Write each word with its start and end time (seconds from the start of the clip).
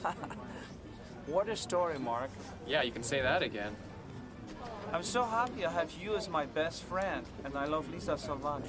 what 1.26 1.48
a 1.48 1.56
story, 1.56 1.98
Mark. 1.98 2.30
Yeah, 2.66 2.82
you 2.82 2.92
can 2.92 3.02
say 3.02 3.20
that 3.20 3.42
again. 3.42 3.74
I'm 4.92 5.02
so 5.02 5.24
happy 5.24 5.64
I 5.64 5.70
have 5.70 5.90
you 5.92 6.16
as 6.16 6.28
my 6.28 6.46
best 6.46 6.82
friend, 6.82 7.24
and 7.44 7.56
I 7.56 7.64
love 7.64 7.90
Lisa 7.90 8.18
so 8.18 8.36
much. 8.36 8.64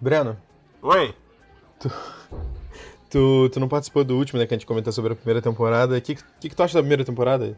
Breno, 0.00 0.36
Oi! 0.82 1.14
tu, 1.78 1.90
tu 3.12 3.60
não 3.60 3.68
participou 3.68 4.04
do 4.04 4.16
último, 4.16 4.38
né? 4.38 4.46
Que 4.46 4.54
a 4.54 4.56
gente 4.56 4.66
comentou 4.66 4.92
sobre 4.92 5.12
a 5.12 5.16
primeira 5.16 5.42
temporada. 5.42 5.96
O 5.96 6.00
que, 6.00 6.14
que, 6.14 6.48
que 6.48 6.56
tu 6.56 6.62
acha 6.62 6.74
da 6.74 6.80
primeira 6.80 7.04
temporada? 7.04 7.56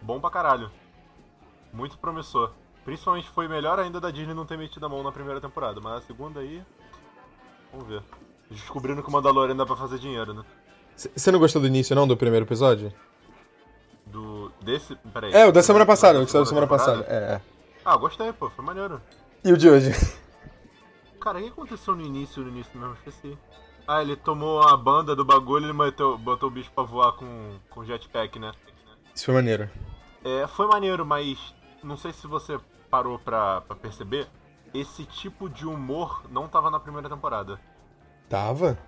Bom 0.00 0.20
pra 0.20 0.30
caralho. 0.30 0.70
Muito 1.72 1.98
promissor. 1.98 2.52
Principalmente 2.84 3.28
foi 3.30 3.48
melhor 3.48 3.78
ainda 3.78 4.00
da 4.00 4.10
Disney 4.10 4.34
não 4.34 4.46
ter 4.46 4.56
metido 4.56 4.86
a 4.86 4.88
mão 4.88 5.02
na 5.02 5.12
primeira 5.12 5.40
temporada, 5.40 5.80
mas 5.80 6.02
a 6.02 6.06
segunda 6.06 6.40
aí. 6.40 6.62
Vamos 7.72 7.88
ver. 7.88 8.02
Descobrindo 8.50 9.02
que 9.02 9.08
o 9.08 9.12
Mandalorian 9.12 9.56
dá 9.56 9.66
pra 9.66 9.76
fazer 9.76 9.98
dinheiro, 9.98 10.32
né? 10.32 10.42
Você 10.96 11.30
não 11.30 11.38
gostou 11.38 11.60
do 11.60 11.68
início, 11.68 11.94
não, 11.94 12.08
do 12.08 12.16
primeiro 12.16 12.46
episódio? 12.46 12.92
Do. 14.06 14.50
Desse. 14.62 14.94
Peraí. 15.12 15.32
É, 15.32 15.46
o 15.46 15.52
da 15.52 15.62
semana 15.62 15.84
passada, 15.84 16.20
o 16.20 16.24
que 16.24 16.30
saiu 16.30 16.42
da 16.42 16.48
semana 16.48 16.66
passada. 16.66 17.04
É, 17.08 17.34
é. 17.34 17.40
Ah, 17.84 17.96
gostei, 17.96 18.32
pô, 18.32 18.48
foi 18.50 18.64
maneiro. 18.64 19.00
E 19.44 19.52
o 19.52 19.56
de 19.56 19.68
hoje? 19.68 19.90
Cara, 21.20 21.38
o 21.38 21.42
que 21.42 21.48
aconteceu 21.48 21.94
no 21.94 22.02
início, 22.02 22.42
no 22.42 22.48
início 22.48 22.78
mesmo? 22.78 22.94
Esqueci. 22.94 23.36
Ah, 23.88 24.02
ele 24.02 24.16
tomou 24.16 24.62
a 24.62 24.76
banda 24.76 25.16
do 25.16 25.24
bagulho 25.24 25.64
e 25.64 25.68
ele 25.68 25.72
botou, 25.72 26.18
botou 26.18 26.48
o 26.50 26.52
bicho 26.52 26.70
pra 26.74 26.84
voar 26.84 27.12
com, 27.12 27.56
com 27.70 27.82
jetpack, 27.86 28.38
né? 28.38 28.52
Isso 29.14 29.24
foi 29.24 29.34
maneiro. 29.34 29.70
É, 30.22 30.46
foi 30.46 30.66
maneiro, 30.66 31.06
mas 31.06 31.54
não 31.82 31.96
sei 31.96 32.12
se 32.12 32.26
você 32.26 32.60
parou 32.90 33.18
pra, 33.18 33.62
pra 33.62 33.74
perceber, 33.74 34.28
esse 34.74 35.04
tipo 35.04 35.48
de 35.48 35.66
humor 35.66 36.22
não 36.30 36.46
tava 36.46 36.70
na 36.70 36.78
primeira 36.78 37.08
temporada. 37.08 37.58
Tava? 38.28 38.78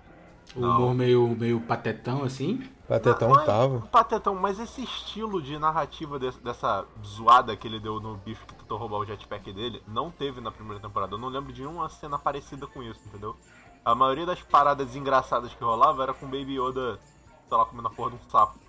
O 0.55 0.59
humor 0.59 0.93
meio, 0.93 1.27
meio 1.29 1.59
patetão, 1.61 2.23
assim. 2.23 2.69
Patetão 2.87 3.29
Não 3.29 3.41
é 3.41 3.45
tava. 3.45 3.79
Patetão, 3.87 4.35
mas 4.35 4.59
esse 4.59 4.83
estilo 4.83 5.41
de 5.41 5.57
narrativa 5.57 6.19
desse- 6.19 6.39
dessa 6.41 6.85
zoada 7.03 7.55
que 7.55 7.67
ele 7.67 7.79
deu 7.79 7.99
no 7.99 8.17
bicho 8.17 8.45
que 8.45 8.53
tentou 8.53 8.77
roubar 8.77 8.97
o 8.97 9.05
jetpack 9.05 9.51
dele, 9.53 9.81
não 9.87 10.11
teve 10.11 10.41
na 10.41 10.51
primeira 10.51 10.79
temporada. 10.79 11.13
Eu 11.15 11.17
não 11.17 11.29
lembro 11.29 11.51
de 11.53 11.61
nenhuma 11.61 11.89
cena 11.89 12.19
parecida 12.19 12.67
com 12.67 12.83
isso, 12.83 12.99
entendeu? 13.07 13.35
A 13.83 13.95
maioria 13.95 14.25
das 14.25 14.41
paradas 14.41 14.95
engraçadas 14.95 15.53
que 15.53 15.63
rolava 15.63 16.03
era 16.03 16.13
com 16.13 16.25
Baby 16.25 16.59
Yoda, 16.59 16.99
sei 17.47 17.57
lá, 17.57 17.65
comendo 17.65 17.87
a 17.87 17.91
porra 17.91 18.11
de 18.11 18.15
um 18.17 18.29
sapo. 18.29 18.59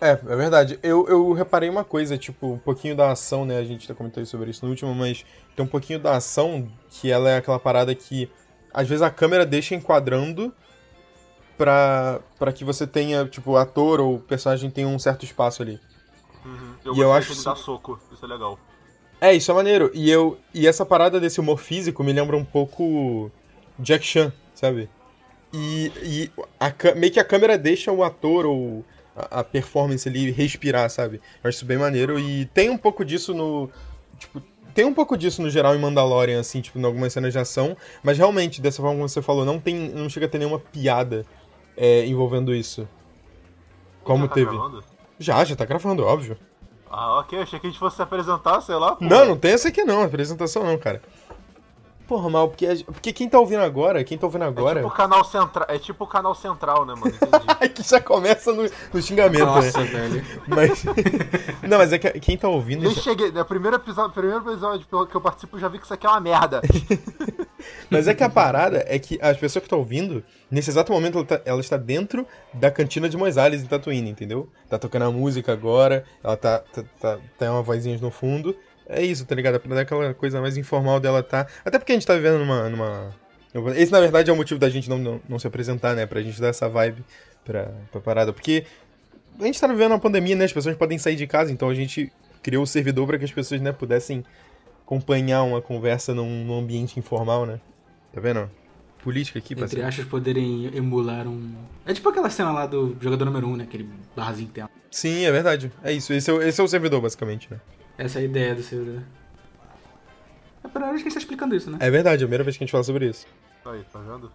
É, 0.00 0.10
é 0.10 0.36
verdade. 0.36 0.78
Eu, 0.82 1.06
eu 1.08 1.32
reparei 1.32 1.68
uma 1.68 1.84
coisa, 1.84 2.16
tipo, 2.16 2.52
um 2.52 2.58
pouquinho 2.58 2.94
da 2.94 3.10
ação, 3.10 3.44
né? 3.44 3.58
A 3.58 3.64
gente 3.64 3.86
já 3.88 3.94
comentou 3.94 4.24
sobre 4.26 4.50
isso 4.50 4.64
no 4.64 4.70
último, 4.70 4.94
mas 4.94 5.24
tem 5.56 5.64
um 5.64 5.68
pouquinho 5.68 5.98
da 5.98 6.16
ação 6.16 6.70
que 6.90 7.10
ela 7.10 7.28
é 7.30 7.38
aquela 7.38 7.58
parada 7.58 7.94
que 7.94 8.30
às 8.72 8.88
vezes 8.88 9.02
a 9.02 9.10
câmera 9.10 9.44
deixa 9.44 9.74
enquadrando 9.74 10.52
pra, 11.56 12.20
pra 12.38 12.52
que 12.52 12.64
você 12.64 12.86
tenha, 12.86 13.26
tipo, 13.26 13.56
ator 13.56 14.00
ou 14.00 14.20
personagem 14.20 14.70
tenha 14.70 14.86
um 14.86 14.98
certo 14.98 15.24
espaço 15.24 15.62
ali. 15.62 15.80
Uhum. 16.44 16.74
Eu 16.84 16.94
E 16.94 17.00
eu 17.00 17.12
acho 17.12 17.34
que 17.34 17.44
dá 17.44 17.56
soco, 17.56 17.98
isso 18.12 18.24
é 18.24 18.28
legal. 18.28 18.58
É, 19.20 19.34
isso 19.34 19.50
é 19.50 19.54
maneiro. 19.54 19.90
E, 19.92 20.08
eu, 20.08 20.38
e 20.54 20.66
essa 20.66 20.86
parada 20.86 21.18
desse 21.18 21.40
humor 21.40 21.58
físico 21.58 22.04
me 22.04 22.12
lembra 22.12 22.36
um 22.36 22.44
pouco 22.44 23.32
Jack 23.78 24.06
Chan, 24.06 24.32
sabe? 24.58 24.88
E, 25.52 25.92
e 26.02 26.30
a 26.58 26.72
meio 26.94 27.12
que 27.12 27.20
a 27.20 27.24
câmera 27.24 27.56
deixa 27.56 27.92
o 27.92 28.02
ator 28.02 28.44
ou 28.44 28.84
a, 29.16 29.40
a 29.40 29.44
performance 29.44 30.08
ali 30.08 30.30
respirar, 30.30 30.90
sabe? 30.90 31.20
Eu 31.42 31.48
acho 31.48 31.58
isso 31.58 31.64
bem 31.64 31.78
maneiro. 31.78 32.18
E 32.18 32.46
tem 32.46 32.68
um 32.68 32.76
pouco 32.76 33.04
disso 33.04 33.32
no. 33.32 33.70
Tipo, 34.18 34.42
tem 34.74 34.84
um 34.84 34.92
pouco 34.92 35.16
disso 35.16 35.40
no 35.40 35.48
geral 35.48 35.74
em 35.74 35.78
Mandalorian, 35.78 36.40
assim, 36.40 36.60
tipo, 36.60 36.78
em 36.78 36.84
algumas 36.84 37.12
cenas 37.12 37.32
de 37.32 37.38
ação. 37.38 37.76
Mas 38.02 38.18
realmente, 38.18 38.60
dessa 38.60 38.82
forma 38.82 38.96
como 38.96 39.08
você 39.08 39.22
falou, 39.22 39.44
não, 39.44 39.60
tem, 39.60 39.88
não 39.90 40.08
chega 40.08 40.26
a 40.26 40.28
ter 40.28 40.38
nenhuma 40.38 40.58
piada 40.58 41.24
é, 41.76 42.04
envolvendo 42.04 42.54
isso. 42.54 42.86
Como 44.02 44.24
Já 44.24 44.28
tá 44.28 44.34
teve. 44.34 44.50
gravando? 44.50 44.84
Já, 45.20 45.44
já 45.44 45.56
tá 45.56 45.64
gravando, 45.64 46.04
óbvio. 46.04 46.36
Ah, 46.90 47.20
ok, 47.20 47.38
achei 47.40 47.60
que 47.60 47.66
a 47.66 47.70
gente 47.70 47.78
fosse 47.78 47.96
se 47.96 48.02
apresentar, 48.02 48.60
sei 48.60 48.74
lá. 48.74 48.96
pô. 48.96 49.04
Não, 49.04 49.24
não 49.24 49.36
tem 49.36 49.52
essa 49.52 49.68
aqui 49.68 49.84
não, 49.84 50.02
apresentação 50.02 50.64
não, 50.64 50.78
cara. 50.78 51.02
Porra, 52.08 52.30
mal, 52.30 52.48
porque, 52.48 52.66
porque 52.86 53.12
quem 53.12 53.28
tá 53.28 53.38
ouvindo 53.38 53.60
agora, 53.62 54.02
quem 54.02 54.16
tá 54.16 54.26
ouvindo 54.26 54.44
É 54.44 54.48
agora. 54.48 54.80
tipo 54.80 54.88
o 54.88 54.96
canal 54.96 55.22
central, 55.24 55.66
é 55.68 55.78
tipo 55.78 56.04
o 56.04 56.06
canal 56.06 56.34
central, 56.34 56.86
né, 56.86 56.94
mano? 56.94 57.14
Entendi. 57.14 57.68
que 57.68 57.82
já 57.82 58.00
começa 58.00 58.50
no, 58.50 58.62
no 58.94 59.02
xingamento, 59.02 59.44
Nossa, 59.44 59.78
né? 59.80 59.84
velho. 59.84 60.24
Mas. 60.46 60.84
não, 61.68 61.76
mas 61.76 61.92
é 61.92 61.98
que 61.98 62.10
quem 62.18 62.38
tá 62.38 62.48
ouvindo. 62.48 62.82
Nem 62.82 62.94
cheguei, 62.94 63.30
no 63.30 63.44
primeiro 63.44 63.76
episódio, 63.76 64.10
primeiro 64.12 64.40
episódio 64.40 64.86
que 65.06 65.14
eu 65.14 65.20
participo, 65.20 65.56
eu 65.56 65.60
já 65.60 65.68
vi 65.68 65.78
que 65.78 65.84
isso 65.84 65.92
aqui 65.92 66.06
é 66.06 66.08
uma 66.08 66.20
merda. 66.20 66.62
Mas 67.90 68.06
é 68.06 68.14
que 68.14 68.22
a 68.22 68.30
parada 68.30 68.84
é 68.86 68.98
que 68.98 69.18
as 69.20 69.36
pessoas 69.36 69.62
que 69.62 69.66
estão 69.66 69.78
ouvindo, 69.78 70.22
nesse 70.50 70.70
exato 70.70 70.92
momento, 70.92 71.18
ela, 71.18 71.26
tá- 71.26 71.40
ela 71.44 71.60
está 71.60 71.76
dentro 71.76 72.26
da 72.54 72.70
cantina 72.70 73.08
de 73.08 73.16
Moisés 73.16 73.62
em 73.62 73.66
Tatooine, 73.66 74.08
entendeu? 74.10 74.48
Tá 74.68 74.78
tocando 74.78 75.04
a 75.06 75.10
música 75.10 75.52
agora, 75.52 76.04
ela 76.22 76.36
tá, 76.36 76.60
tá, 76.60 76.84
tá, 77.00 77.18
tem 77.38 77.48
uma 77.48 77.62
vozinha 77.62 77.98
no 78.00 78.10
fundo. 78.10 78.54
É 78.88 79.02
isso, 79.02 79.24
tá 79.26 79.34
ligado? 79.34 79.56
É 79.56 79.58
pra 79.58 79.74
dar 79.74 79.80
aquela 79.82 80.14
coisa 80.14 80.40
mais 80.40 80.56
informal 80.56 80.98
dela 80.98 81.22
tá. 81.22 81.46
Até 81.64 81.78
porque 81.78 81.92
a 81.92 81.94
gente 81.94 82.06
tá 82.06 82.14
vivendo 82.14 82.38
numa. 82.38 82.68
numa... 82.68 83.14
Esse, 83.76 83.92
na 83.92 84.00
verdade, 84.00 84.30
é 84.30 84.32
o 84.32 84.36
motivo 84.36 84.58
da 84.58 84.68
gente 84.70 84.88
não, 84.88 84.98
não, 84.98 85.20
não 85.28 85.38
se 85.38 85.46
apresentar, 85.46 85.94
né? 85.94 86.06
Pra 86.06 86.22
gente 86.22 86.40
dar 86.40 86.48
essa 86.48 86.68
vibe 86.68 87.04
pra, 87.44 87.70
pra 87.92 88.00
parada. 88.00 88.32
Porque 88.32 88.64
a 89.38 89.44
gente 89.44 89.60
tá 89.60 89.66
vivendo 89.66 89.92
uma 89.92 89.98
pandemia, 89.98 90.34
né? 90.36 90.44
As 90.44 90.52
pessoas 90.52 90.76
podem 90.76 90.96
sair 90.98 91.16
de 91.16 91.26
casa, 91.26 91.52
então 91.52 91.68
a 91.68 91.74
gente 91.74 92.10
criou 92.42 92.62
o 92.62 92.66
servidor 92.66 93.06
para 93.06 93.18
que 93.18 93.24
as 93.24 93.32
pessoas, 93.32 93.60
né, 93.60 93.72
pudessem 93.72 94.24
acompanhar 94.84 95.42
uma 95.42 95.60
conversa 95.60 96.14
num, 96.14 96.44
num 96.44 96.58
ambiente 96.58 96.98
informal, 96.98 97.44
né? 97.44 97.60
Tá 98.12 98.20
vendo? 98.20 98.50
Política 99.02 99.38
aqui, 99.38 99.52
Entre 99.52 99.60
parceiro. 99.62 99.86
aspas, 99.86 100.04
poderem 100.06 100.70
emular 100.74 101.26
um. 101.28 101.54
É 101.86 101.92
tipo 101.94 102.08
aquela 102.08 102.30
cena 102.30 102.52
lá 102.52 102.66
do 102.66 102.96
jogador 103.00 103.24
número 103.26 103.46
1, 103.46 103.50
um, 103.52 103.56
né? 103.56 103.64
Aquele 103.64 103.88
barrazinho 104.16 104.48
que 104.48 104.54
tem. 104.54 104.64
Sim, 104.90 105.24
é 105.24 105.30
verdade. 105.32 105.70
É 105.84 105.92
isso. 105.92 106.12
Esse 106.12 106.30
é, 106.30 106.32
o- 106.32 106.42
esse 106.42 106.60
é 106.60 106.64
o 106.64 106.68
servidor, 106.68 107.00
basicamente, 107.00 107.48
né? 107.50 107.60
Essa 107.98 108.20
é 108.20 108.22
a 108.22 108.24
ideia 108.24 108.54
do 108.54 108.62
servidor. 108.62 109.02
É 110.62 110.66
a 110.66 110.68
primeira 110.68 110.92
vez 110.92 111.02
que 111.02 111.08
a 111.08 111.10
gente 111.10 111.14
tá 111.14 111.18
explicando 111.20 111.54
isso, 111.54 111.70
né? 111.70 111.78
É 111.80 111.90
verdade, 111.90 112.22
é 112.22 112.24
a 112.24 112.26
primeira 112.26 112.44
vez 112.44 112.56
que 112.56 112.62
a 112.62 112.66
gente 112.66 112.72
fala 112.72 112.84
sobre 112.84 113.06
isso. 113.08 113.26
Aí, 113.64 113.84
tá 113.92 113.98
vendo? 113.98 114.30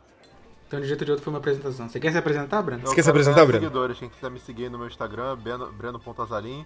Então, 0.67 0.79
de 0.81 0.87
jeito 0.87 1.01
ou 1.01 1.05
de 1.05 1.11
outro, 1.11 1.23
foi 1.23 1.31
uma 1.33 1.39
apresentação. 1.39 1.87
Você 1.87 1.99
quer 1.99 2.11
se 2.11 2.17
apresentar, 2.17 2.61
Breno? 2.61 2.85
Você 2.87 2.95
quer 2.95 3.03
se 3.03 3.09
apresentar, 3.09 3.45
Breno? 3.45 3.61
seguidores, 3.63 3.97
quem 3.99 4.09
quiser 4.09 4.29
me 4.31 4.39
seguir 4.39 4.69
no 4.69 4.77
meu 4.77 4.87
Instagram, 4.87 5.35
Breno- 5.37 5.71
breno.azalim 5.71 6.65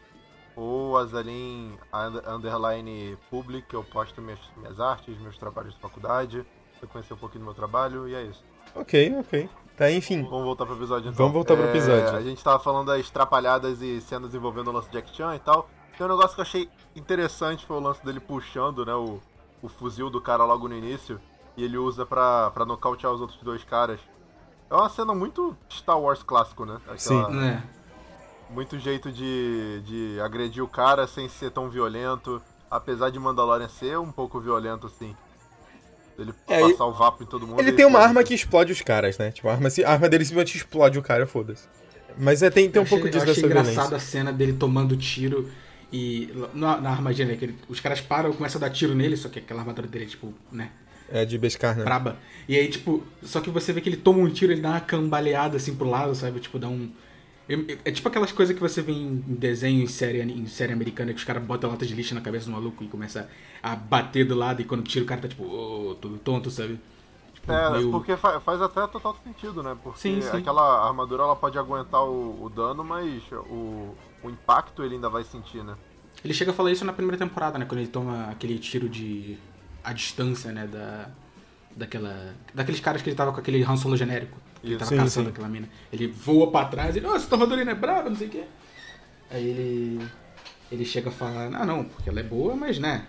ou 0.56 0.98
azalim 0.98 1.78
under- 1.94 2.28
underline 2.30 3.18
public, 3.30 3.68
que 3.68 3.76
eu 3.76 3.84
posto 3.84 4.22
minhas, 4.22 4.40
minhas 4.58 4.80
artes, 4.80 5.18
meus 5.20 5.38
trabalhos 5.38 5.74
de 5.76 5.80
faculdade, 5.80 6.44
você 6.80 6.88
conhecer 6.88 7.14
um 7.14 7.18
pouquinho 7.18 7.42
do 7.44 7.46
meu 7.46 7.54
trabalho, 7.54 8.08
e 8.08 8.16
é 8.16 8.24
isso. 8.24 8.44
Ok, 8.74 9.14
ok. 9.20 9.50
Tá, 9.76 9.92
enfim. 9.92 10.24
Vamos 10.24 10.44
voltar 10.46 10.66
pro 10.66 10.76
episódio 10.76 11.10
então. 11.10 11.18
Vamos 11.18 11.34
voltar 11.34 11.56
pro 11.56 11.66
É, 11.66 11.70
episódio. 11.70 12.16
A 12.16 12.22
gente 12.22 12.44
tava 12.44 12.60
falando 12.60 12.88
das 12.88 13.10
trapalhadas 13.10 13.82
e 13.82 14.02
cenas 14.02 14.34
envolvendo 14.34 14.70
o 14.70 14.74
lance 14.74 14.88
de 14.90 14.94
Jack 14.94 15.16
Chan 15.16 15.36
e 15.36 15.40
tal. 15.40 15.70
Tem 15.98 16.06
um 16.06 16.10
negócio 16.10 16.36
que 16.36 16.42
eu 16.42 16.44
achei 16.44 16.70
interessante, 16.96 17.66
foi 17.66 17.78
o 17.78 17.80
lance 17.80 18.06
dele 18.06 18.20
puxando, 18.20 18.86
né, 18.86 18.94
o, 18.94 19.20
o 19.62 19.68
fuzil 19.68 20.10
do 20.10 20.22
cara 20.22 20.46
logo 20.46 20.68
no 20.68 20.76
início. 20.76 21.20
E 21.56 21.64
ele 21.64 21.78
usa 21.78 22.06
pra, 22.06 22.52
pra 22.52 22.66
nocautear 22.66 23.12
os 23.12 23.20
outros 23.20 23.40
dois 23.42 23.64
caras. 23.64 24.00
É 24.70 24.76
uma 24.76 24.90
cena 24.90 25.16
muito 25.16 25.58
Star 25.72 26.00
Wars 26.00 26.22
clássico, 26.22 26.66
né? 26.66 26.76
Aquela- 26.84 26.98
Sim. 27.32 27.40
É. 27.44 27.64
Muito 28.50 28.78
jeito 28.80 29.12
de, 29.12 29.82
de 29.84 30.20
agredir 30.22 30.64
o 30.64 30.68
cara 30.68 31.08
sem 31.08 31.28
ser 31.28 31.50
tão 31.52 31.70
violento. 31.70 32.42
Apesar 32.70 33.10
de 33.10 33.18
Mandalorian 33.18 33.68
ser 33.70 33.98
um 33.98 34.12
pouco 34.12 34.40
violento, 34.40 34.88
assim. 34.88 35.16
Ele 36.18 36.34
É, 36.48 36.62
passar 36.62 36.86
o 36.86 36.92
vapo 36.94 37.24
em 37.24 37.26
todo 37.26 37.46
mundo. 37.48 37.60
Ele 37.60 37.72
tem 37.74 37.86
uma 37.86 38.00
arma 38.00 38.24
que 38.24 38.34
explode 38.34 38.72
os 38.72 38.82
caras, 38.82 39.18
né? 39.18 39.32
Tipo, 39.32 39.50
a 39.50 39.54
arma, 39.54 39.70
a 39.86 39.92
arma 39.92 40.10
dele 40.10 40.26
simplesmente 40.26 40.58
explode 40.58 40.98
o 41.00 41.02
cara, 41.02 41.26
foda-se. 41.26 41.68
Mas 42.18 42.42
é, 42.44 42.50
tem, 42.50 42.70
tem 42.70 42.82
um 42.82 42.86
achei- 42.86 42.98
pouco 42.98 43.10
disso 43.12 43.26
eu 43.26 43.32
achei 43.32 43.44
dessa 43.44 43.46
engraçado 43.48 43.74
violência. 43.90 43.98
a 43.98 44.00
cena 44.00 44.32
dele 44.34 44.54
tomando 44.54 44.96
tiro 44.98 45.50
e. 45.92 46.30
Na, 46.54 46.80
na 46.82 46.90
armadilha, 46.92 47.26
né? 47.28 47.36
Que 47.36 47.46
ele- 47.46 47.56
os 47.70 47.80
caras 47.80 48.02
param 48.02 48.32
e 48.32 48.34
começam 48.36 48.60
a 48.60 48.68
dar 48.68 48.70
tiro 48.74 48.94
nele, 48.96 49.16
só 49.18 49.30
que 49.30 49.40
aquela 49.40 49.62
armadura 49.62 49.88
dele 49.88 50.06
é 50.06 50.08
tipo, 50.08 50.34
né? 50.52 50.72
É 51.10 51.24
de 51.24 51.38
Beskar, 51.38 51.78
né? 51.78 51.84
Braba. 51.86 52.18
E 52.50 52.56
aí, 52.56 52.68
tipo, 52.70 53.02
só 53.24 53.40
que 53.40 53.50
você 53.50 53.72
vê 53.72 53.80
que 53.80 53.88
ele 53.90 53.98
toma 53.98 54.20
um 54.20 54.30
tiro, 54.30 54.52
ele 54.52 54.62
dá 54.62 54.72
uma 54.72 54.82
cambaleada 54.82 55.56
assim 55.58 55.74
pro 55.76 55.90
lado, 55.90 56.14
sabe? 56.16 56.40
Tipo, 56.40 56.60
dá 56.60 56.68
um. 56.68 56.90
É, 57.50 57.78
é 57.86 57.92
tipo 57.92 58.08
aquelas 58.10 58.34
coisas 58.34 58.54
que 58.54 58.62
você 58.62 58.82
vê 58.82 58.92
em 58.92 59.16
desenho, 59.26 59.82
em 59.82 59.88
série, 59.88 60.22
em 60.22 60.46
série 60.48 60.74
americana, 60.74 61.14
que 61.14 61.20
os 61.20 61.24
caras 61.24 61.42
botam 61.44 61.70
lata 61.70 61.86
de 61.86 61.94
lixo 61.96 62.14
na 62.14 62.20
cabeça 62.20 62.46
do 62.48 62.52
maluco 62.52 62.84
e 62.84 62.88
começa 62.88 63.30
a 63.64 63.74
bater 63.76 64.26
do 64.26 64.36
lado, 64.36 64.62
e 64.62 64.66
quando 64.66 64.84
tira 64.84 65.06
o 65.06 65.08
cara 65.08 65.22
tá 65.22 65.28
tipo, 65.30 65.44
ô, 65.46 65.96
todo 65.96 66.18
tonto, 66.18 66.52
sabe? 66.52 66.78
Tipo, 67.34 67.52
É, 67.54 67.72
meio- 67.72 67.90
porque 67.92 68.18
fa- 68.18 68.42
faz 68.42 68.62
até 68.62 68.86
total 68.88 69.18
sentido, 69.24 69.64
né? 69.64 69.78
Porque 69.82 70.00
Sim, 70.00 70.20
sim. 70.22 70.38
aquela 70.38 70.86
armadura 70.88 71.24
ela 71.24 71.36
pode 71.38 71.58
aguentar 71.58 72.04
o, 72.04 72.44
o 72.44 72.50
dano, 72.50 72.84
mas 72.84 73.24
o, 73.32 73.96
o 74.24 74.30
impacto 74.30 74.84
ele 74.84 74.96
ainda 74.96 75.10
vai 75.10 75.24
sentir, 75.24 75.64
né? 75.64 75.76
Ele 76.24 76.34
chega 76.34 76.52
a 76.52 76.54
falar 76.54 76.72
isso 76.72 76.84
na 76.84 76.94
primeira 76.94 77.18
temporada, 77.18 77.58
né? 77.58 77.66
Quando 77.66 77.80
ele 77.80 77.90
toma 77.90 78.30
aquele 78.30 78.58
tiro 78.58 78.90
de. 78.90 79.38
a 79.84 79.94
distância, 79.94 80.52
né? 80.52 80.68
Da, 80.68 81.10
daquela. 81.76 82.36
Daqueles 82.54 82.80
caras 82.80 83.02
que 83.02 83.10
ele 83.10 83.16
tava 83.16 83.32
com 83.32 83.40
aquele 83.40 83.64
Han 83.64 83.78
Solo 83.78 83.96
genérico. 83.96 84.38
Que 84.62 84.68
ele 84.68 84.78
tava 84.78 84.90
Sim, 84.90 84.98
caçando 84.98 85.28
sim. 85.28 85.32
aquela 85.34 85.48
mina. 85.48 85.70
Ele 85.94 86.08
voa 86.08 86.52
pra 86.52 86.66
trás 86.66 86.96
e 86.96 87.02
nossa, 87.02 87.26
essa 87.26 87.38
Mandaloriana 87.38 87.72
é 87.72 87.76
brava, 87.76 88.10
não 88.10 88.16
sei 88.16 88.28
o 88.28 88.30
quê. 88.32 88.44
Aí 89.30 89.48
ele. 89.48 90.08
Ele 90.70 90.84
chega 90.84 91.08
a 91.08 91.12
falar, 91.14 91.46
ah 91.56 91.66
não, 91.66 91.86
porque 91.86 92.10
ela 92.10 92.20
é 92.20 92.24
boa, 92.24 92.54
mas 92.54 92.78
né. 92.78 93.08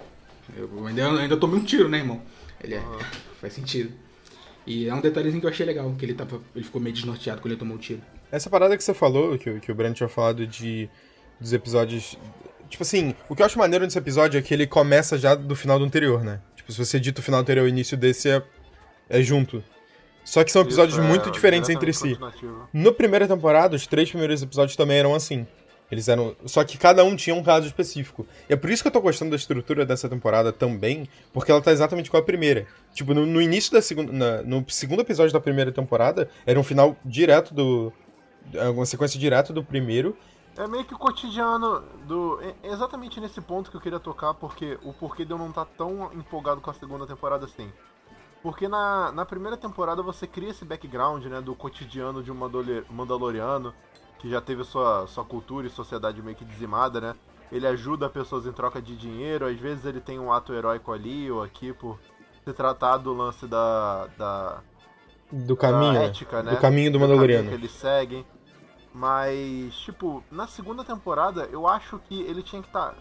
Eu 0.56 0.86
ainda, 0.86 1.02
eu 1.02 1.18
ainda 1.18 1.36
tomei 1.36 1.58
um 1.58 1.64
tiro, 1.64 1.88
né, 1.88 1.98
irmão? 1.98 2.22
Ele 2.62 2.74
é. 2.74 2.82
Faz 3.40 3.52
sentido. 3.52 3.92
E 4.66 4.86
é 4.86 4.94
um 4.94 5.00
detalhezinho 5.00 5.40
que 5.40 5.46
eu 5.46 5.50
achei 5.50 5.64
legal, 5.66 5.92
que 5.98 6.04
ele 6.04 6.14
tava. 6.14 6.40
Ele 6.54 6.64
ficou 6.64 6.80
meio 6.80 6.94
desnorteado 6.94 7.40
quando 7.40 7.52
ele 7.52 7.58
tomou 7.58 7.76
o 7.76 7.80
tiro. 7.80 8.02
Essa 8.30 8.50
parada 8.50 8.76
que 8.76 8.84
você 8.84 8.92
falou, 8.94 9.38
que, 9.38 9.48
o- 9.50 9.60
que 9.60 9.72
o 9.72 9.74
Brand 9.74 9.94
tinha 9.94 10.08
falado 10.08 10.46
de 10.46 10.88
dos 11.40 11.52
episódios. 11.52 12.18
Tipo 12.68 12.82
assim, 12.82 13.14
o 13.28 13.34
que 13.36 13.42
eu 13.42 13.46
acho 13.46 13.58
maneiro 13.58 13.84
nesse 13.84 13.96
episódio 13.98 14.38
é 14.38 14.42
que 14.42 14.52
ele 14.52 14.66
começa 14.66 15.16
já 15.16 15.34
do 15.34 15.54
final 15.56 15.78
do 15.78 15.84
anterior, 15.84 16.22
né? 16.24 16.40
Tipo, 16.56 16.70
se 16.72 16.78
você 16.84 16.98
dita 17.00 17.20
o 17.20 17.22
final 17.24 17.40
anterior 17.40 17.64
e 17.64 17.66
o 17.66 17.72
início 17.72 17.96
desse 17.96 18.28
é, 18.28 18.42
é 19.08 19.22
junto. 19.22 19.62
Só 20.24 20.44
que 20.44 20.52
são 20.52 20.60
episódios 20.62 20.98
é 20.98 21.00
muito 21.08 21.30
diferentes 21.30 21.70
entre 21.70 21.92
si. 21.92 22.08
No 22.74 22.92
primeira 22.92 23.26
temporada, 23.26 23.74
os 23.76 23.86
três 23.86 24.10
primeiros 24.10 24.42
episódios 24.42 24.76
também 24.76 24.98
eram 24.98 25.14
assim. 25.14 25.46
Eles 25.90 26.06
eram. 26.08 26.36
Só 26.44 26.62
que 26.64 26.76
cada 26.76 27.02
um 27.02 27.16
tinha 27.16 27.34
um 27.34 27.42
caso 27.42 27.66
específico. 27.66 28.26
E 28.50 28.52
é 28.52 28.56
por 28.56 28.68
isso 28.68 28.82
que 28.82 28.88
eu 28.88 28.92
tô 28.92 29.00
gostando 29.00 29.30
da 29.30 29.36
estrutura 29.36 29.86
dessa 29.86 30.06
temporada 30.06 30.52
também, 30.52 31.08
porque 31.32 31.50
ela 31.50 31.62
tá 31.62 31.72
exatamente 31.72 32.08
igual 32.08 32.22
a 32.22 32.26
primeira. 32.26 32.66
Tipo, 32.92 33.14
no, 33.14 33.24
no 33.24 33.40
início 33.40 33.72
da 33.72 33.80
segunda. 33.80 34.12
na- 34.12 34.42
no 34.42 34.62
segundo 34.68 35.00
episódio 35.00 35.32
da 35.32 35.40
primeira 35.40 35.72
temporada, 35.72 36.28
era 36.44 36.60
um 36.60 36.64
final 36.64 36.94
direto 37.02 37.54
do. 37.54 37.90
É 38.54 38.68
Uma 38.68 38.86
sequência 38.86 39.18
direta 39.18 39.52
do 39.52 39.62
primeiro. 39.64 40.16
É 40.56 40.66
meio 40.66 40.84
que 40.84 40.94
o 40.94 40.98
cotidiano 40.98 41.82
do. 42.06 42.40
é 42.42 42.54
exatamente 42.68 43.20
nesse 43.20 43.40
ponto 43.40 43.70
que 43.70 43.76
eu 43.76 43.80
queria 43.80 44.00
tocar, 44.00 44.34
porque 44.34 44.76
o 44.82 44.92
porquê 44.92 45.24
de 45.24 45.30
eu 45.30 45.38
não 45.38 45.50
estar 45.50 45.64
tão 45.64 46.12
empolgado 46.12 46.60
com 46.60 46.68
a 46.70 46.74
segunda 46.74 47.06
temporada 47.06 47.44
assim. 47.44 47.72
Porque 48.42 48.66
na, 48.68 49.12
na 49.12 49.24
primeira 49.24 49.56
temporada 49.56 50.02
você 50.02 50.26
cria 50.26 50.50
esse 50.50 50.64
background, 50.64 51.24
né, 51.26 51.40
do 51.40 51.54
cotidiano 51.54 52.22
de 52.22 52.30
um 52.30 52.34
Mandalor- 52.34 52.84
Mandaloriano, 52.90 53.72
que 54.18 54.28
já 54.28 54.40
teve 54.40 54.64
sua, 54.64 55.06
sua 55.06 55.24
cultura 55.24 55.66
e 55.66 55.70
sociedade 55.70 56.20
meio 56.22 56.36
que 56.36 56.44
dizimada, 56.44 57.00
né? 57.00 57.14
Ele 57.50 57.66
ajuda 57.66 58.08
pessoas 58.08 58.46
em 58.46 58.52
troca 58.52 58.80
de 58.82 58.96
dinheiro, 58.96 59.46
às 59.46 59.58
vezes 59.58 59.84
ele 59.84 60.00
tem 60.00 60.18
um 60.18 60.32
ato 60.32 60.52
heróico 60.52 60.92
ali 60.92 61.30
ou 61.30 61.42
aqui 61.42 61.72
por 61.72 61.98
se 62.44 62.52
tratar 62.52 62.96
do 62.98 63.12
lance 63.12 63.46
da, 63.46 64.06
da, 64.18 64.60
Do 65.32 65.56
caminho. 65.56 65.92
da 65.94 65.98
né? 66.00 66.06
ética, 66.06 66.42
né? 66.42 66.50
Do 66.52 66.56
caminho 66.58 66.90
do 66.92 66.98
caminho 66.98 67.00
Mandaloriano. 67.00 67.48
que 67.48 67.54
eles 67.54 67.70
seguem. 67.72 68.24
Mas, 68.94 69.74
tipo, 69.78 70.22
na 70.30 70.46
segunda 70.46 70.82
temporada, 70.82 71.48
eu 71.52 71.66
acho 71.66 71.98
que 71.98 72.20
ele 72.22 72.42
tinha 72.42 72.62
que 72.62 72.68
estar. 72.68 72.94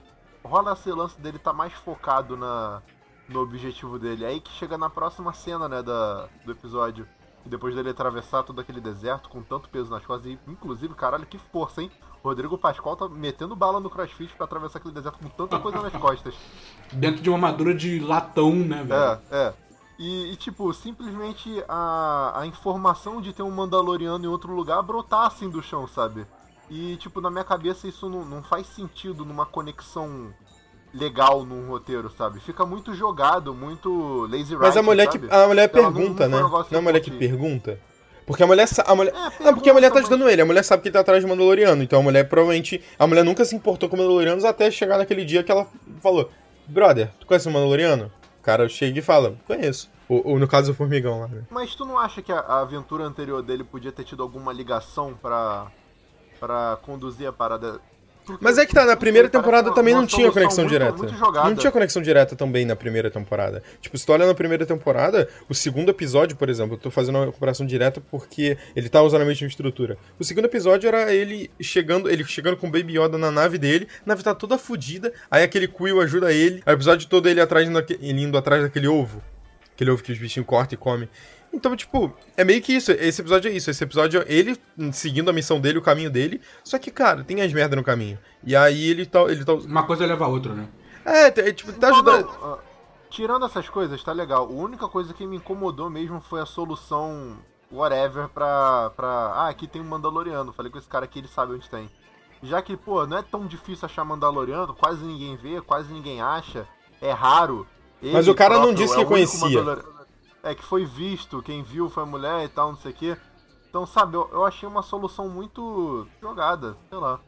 rola 0.43 0.73
esse 0.73 0.91
lance 0.91 1.19
dele 1.19 1.39
tá 1.39 1.53
mais 1.53 1.73
focado 1.73 2.35
na, 2.35 2.81
no 3.27 3.41
objetivo 3.41 3.97
dele. 3.97 4.25
Aí 4.25 4.39
que 4.39 4.51
chega 4.51 4.77
na 4.77 4.89
próxima 4.89 5.33
cena, 5.33 5.67
né, 5.67 5.81
da, 5.81 6.27
do 6.45 6.51
episódio. 6.51 7.07
E 7.45 7.49
depois 7.49 7.73
dele 7.73 7.89
atravessar 7.89 8.43
todo 8.43 8.59
aquele 8.59 8.81
deserto 8.81 9.29
com 9.29 9.41
tanto 9.41 9.69
peso 9.69 9.89
nas 9.89 10.05
costas. 10.05 10.31
E, 10.31 10.39
inclusive, 10.47 10.93
caralho, 10.93 11.25
que 11.25 11.37
força, 11.37 11.81
hein? 11.81 11.91
Rodrigo 12.23 12.57
Pascoal 12.57 12.95
tá 12.95 13.07
metendo 13.07 13.55
bala 13.55 13.79
no 13.79 13.89
crossfit 13.89 14.35
pra 14.35 14.45
atravessar 14.45 14.79
aquele 14.79 14.93
deserto 14.93 15.19
com 15.19 15.29
tanta 15.29 15.57
coisa 15.59 15.81
nas 15.81 15.93
costas. 15.93 16.35
Dentro 16.91 17.21
de 17.21 17.29
uma 17.29 17.37
armadura 17.37 17.73
de 17.73 17.99
latão, 17.99 18.53
né, 18.53 18.83
velho? 18.83 19.21
É, 19.31 19.37
é. 19.47 19.53
E, 19.99 20.31
e, 20.31 20.35
tipo, 20.35 20.71
simplesmente 20.73 21.63
a, 21.67 22.41
a 22.41 22.45
informação 22.45 23.19
de 23.19 23.33
ter 23.33 23.41
um 23.41 23.49
Mandaloriano 23.49 24.23
em 24.23 24.27
outro 24.27 24.53
lugar 24.53 24.81
brotar 24.83 25.25
assim 25.25 25.49
do 25.49 25.61
chão, 25.61 25.87
sabe? 25.87 26.25
E, 26.69 26.97
tipo, 26.97 27.19
na 27.19 27.31
minha 27.31 27.43
cabeça 27.43 27.87
isso 27.87 28.07
não, 28.09 28.23
não 28.23 28.43
faz 28.43 28.67
sentido 28.67 29.25
numa 29.25 29.45
conexão 29.45 30.31
legal 30.93 31.43
num 31.43 31.67
roteiro, 31.69 32.11
sabe? 32.15 32.39
Fica 32.39 32.65
muito 32.65 32.93
jogado, 32.93 33.53
muito 33.53 34.27
lazy 34.29 34.55
Mas 34.55 34.63
a 34.77 34.79
writing, 34.79 34.85
mulher 34.85 35.07
que. 35.07 35.19
sabe? 35.19 35.33
A 35.33 35.47
mulher 35.47 35.71
Ela 35.73 35.81
não- 35.83 35.93
pergunta, 35.93 36.27
não 36.27 36.37
um 36.37 36.41
né? 36.41 36.65
Não 36.71 36.77
é 36.77 36.77
a 36.77 36.81
mulher 36.81 36.99
que 37.01 37.11
pergunta. 37.11 37.79
Porque 38.25 38.43
a 38.43 38.47
mulher. 38.47 38.67
A 38.85 38.95
mulher... 38.95 39.13
É, 39.15 39.43
Não, 39.43 39.53
porque 39.53 39.69
a 39.69 39.73
mulher 39.73 39.89
tá 39.91 39.99
ajudando 39.99 40.29
ele. 40.29 40.41
A 40.41 40.45
mulher 40.45 40.61
sabe 40.63 40.81
que 40.81 40.89
ele 40.89 40.93
tá 40.93 40.99
atrás 40.99 41.23
de 41.23 41.29
Mandaloriano. 41.29 41.81
Então 41.81 41.99
a 42.01 42.03
mulher 42.03 42.27
provavelmente. 42.27 42.83
A 42.99 43.07
mulher 43.07 43.23
nunca 43.23 43.45
se 43.45 43.55
importou 43.55 43.87
com 43.87 43.95
Mandalorianos 43.95 44.43
até 44.43 44.69
chegar 44.69 44.97
naquele 44.97 45.23
dia 45.23 45.43
que 45.43 45.51
ela 45.51 45.65
falou: 46.01 46.29
Brother, 46.67 47.09
tu 47.19 47.25
conhece 47.25 47.47
o 47.47 47.51
Mandaloriano? 47.51 48.11
O 48.47 48.49
cara 48.49 48.69
chega 48.69 48.99
e 48.99 49.01
fala: 49.01 49.35
Conheço. 49.45 49.89
Ou, 50.07 50.25
ou 50.25 50.39
no 50.39 50.47
caso 50.47 50.71
do 50.71 50.73
Formigão 50.73 51.19
lá, 51.19 51.27
né? 51.27 51.43
Mas 51.49 51.75
tu 51.75 51.83
não 51.83 51.99
acha 51.99 52.21
que 52.21 52.31
a, 52.31 52.39
a 52.39 52.61
aventura 52.61 53.03
anterior 53.03 53.43
dele 53.43 53.61
podia 53.61 53.91
ter 53.91 54.05
tido 54.05 54.23
alguma 54.23 54.53
ligação 54.53 55.13
pra, 55.13 55.69
pra 56.39 56.79
conduzir 56.81 57.27
a 57.27 57.33
parada? 57.33 57.81
Porque, 58.27 58.43
Mas 58.43 58.57
é 58.57 58.65
que 58.65 58.73
tá, 58.73 58.85
na 58.85 58.97
primeira 58.97 59.29
temporada 59.29 59.73
também 59.73 59.93
não 59.93 60.05
tinha 60.05 60.29
conexão 60.29 60.65
muito- 60.65 60.73
direta. 60.73 60.97
Muito. 60.97 61.13
Não 61.33 61.55
tinha 61.55 61.71
conexão 61.71 62.01
direta 62.01 62.35
também 62.35 62.65
na 62.65 62.75
primeira 62.75 63.09
temporada. 63.09 63.63
Tipo, 63.79 63.97
se 63.97 64.05
tu 64.05 64.11
olha 64.11 64.25
na 64.27 64.33
primeira 64.33 64.65
temporada, 64.65 65.29
o 65.47 65.55
segundo 65.55 65.89
episódio, 65.89 66.35
por 66.35 66.49
exemplo, 66.49 66.73
eu 66.73 66.77
tô 66.77 66.91
fazendo 66.91 67.17
uma 67.19 67.31
comparação 67.31 67.65
direta 67.65 68.01
porque 68.11 68.57
ele 68.75 68.89
tá 68.89 69.01
usando 69.01 69.21
a 69.21 69.25
mesma 69.25 69.47
estrutura. 69.47 69.97
O 70.19 70.25
segundo 70.25 70.43
episódio 70.43 70.89
era 70.89 71.13
ele 71.13 71.49
chegando, 71.61 72.09
ele 72.09 72.25
chegando 72.25 72.57
com 72.57 72.67
o 72.67 72.69
Baby 72.71 72.99
Yoda 72.99 73.17
na 73.17 73.31
nave 73.31 73.57
dele, 73.57 73.87
a 74.05 74.09
nave 74.09 74.21
tá 74.23 74.35
toda 74.35 74.57
fodida, 74.57 75.13
aí 75.31 75.43
aquele 75.43 75.67
Quill 75.67 76.01
ajuda 76.01 76.33
ele, 76.33 76.61
aí 76.65 76.73
o 76.73 76.75
episódio 76.75 77.07
todo 77.07 77.29
ele 77.29 77.39
atrás 77.39 77.65
ele 78.01 78.21
indo 78.21 78.37
atrás 78.37 78.61
daquele 78.61 78.89
ovo. 78.89 79.23
Aquele 79.73 79.91
ovo 79.91 80.03
que 80.03 80.11
os 80.11 80.17
bichinhos 80.17 80.45
cortam 80.47 80.73
e 80.75 80.77
comem. 80.77 81.07
Então, 81.51 81.75
tipo, 81.75 82.13
é 82.35 82.43
meio 82.43 82.61
que 82.61 82.73
isso. 82.73 82.91
Esse 82.91 83.21
episódio 83.21 83.49
é 83.49 83.53
isso. 83.53 83.69
Esse 83.69 83.83
episódio 83.83 84.21
é 84.21 84.25
ele 84.27 84.57
seguindo 84.91 85.29
a 85.29 85.33
missão 85.33 85.59
dele, 85.59 85.79
o 85.79 85.81
caminho 85.81 86.09
dele. 86.09 86.41
Só 86.63 86.77
que, 86.77 86.91
cara, 86.91 87.23
tem 87.23 87.41
as 87.41 87.51
merdas 87.51 87.77
no 87.77 87.83
caminho. 87.83 88.19
E 88.43 88.55
aí 88.55 88.89
ele 88.89 89.05
tá. 89.05 89.21
Ele 89.23 89.43
tá 89.43 89.53
Uma 89.53 89.83
coisa 89.83 90.05
leva 90.05 90.25
a 90.25 90.27
outra, 90.27 90.53
né? 90.53 90.67
é, 91.05 91.27
é, 91.27 91.53
tipo, 91.53 91.71
tá 91.73 91.89
Não, 91.89 91.95
ajudando. 91.95 92.25
não, 92.25 92.53
ah, 92.53 92.59
tirando 93.09 93.45
essas 93.45 93.69
coisas, 93.69 94.03
tá 94.03 94.11
legal. 94.11 94.45
A 94.45 94.51
única 94.51 94.87
coisa 94.87 95.13
que 95.13 95.25
me 95.25 95.37
incomodou 95.37 95.89
mesmo 95.89 96.21
foi 96.21 96.41
a 96.41 96.45
solução 96.45 97.37
whatever 97.71 98.27
pra. 98.29 98.91
pra 98.95 99.07
ah, 99.07 99.49
aqui 99.49 99.67
tem 99.67 99.81
um 99.81 99.85
Mandaloriano. 99.85 100.53
Falei 100.53 100.71
com 100.71 100.77
esse 100.77 100.87
cara 100.87 101.05
aqui, 101.05 101.19
ele 101.19 101.27
sabe 101.27 101.53
onde 101.53 101.69
tem. 101.69 101.89
Já 102.43 102.61
que, 102.61 102.77
pô, 102.77 103.07
não 103.07 103.17
é 103.17 103.23
tão 103.23 103.47
difícil 103.47 103.85
achar 103.85 104.05
Mandaloriano, 104.05 104.75
quase 104.75 105.03
ninguém 105.03 105.35
vê, 105.35 105.59
quase 105.61 105.91
ninguém 105.91 106.21
acha. 106.21 106.67
É 107.01 107.11
raro. 107.11 107.65
Mas 108.01 108.25
Ele 108.25 108.31
o 108.31 108.35
cara 108.35 108.59
não 108.59 108.73
disse 108.73 108.93
é 108.93 108.97
que 108.97 109.05
conhecia. 109.05 109.63
É, 110.43 110.55
que 110.55 110.63
foi 110.63 110.85
visto, 110.85 111.41
quem 111.41 111.63
viu 111.63 111.89
foi 111.89 112.03
a 112.03 112.05
mulher 112.05 112.45
e 112.45 112.49
tal, 112.49 112.69
não 112.71 112.77
sei 112.77 112.91
o 112.91 112.95
quê. 112.95 113.17
Então, 113.69 113.85
sabe, 113.85 114.15
eu, 114.15 114.29
eu 114.31 114.45
achei 114.45 114.67
uma 114.67 114.81
solução 114.81 115.27
muito 115.27 116.07
jogada, 116.21 116.75
sei 116.89 116.97
lá. 116.97 117.19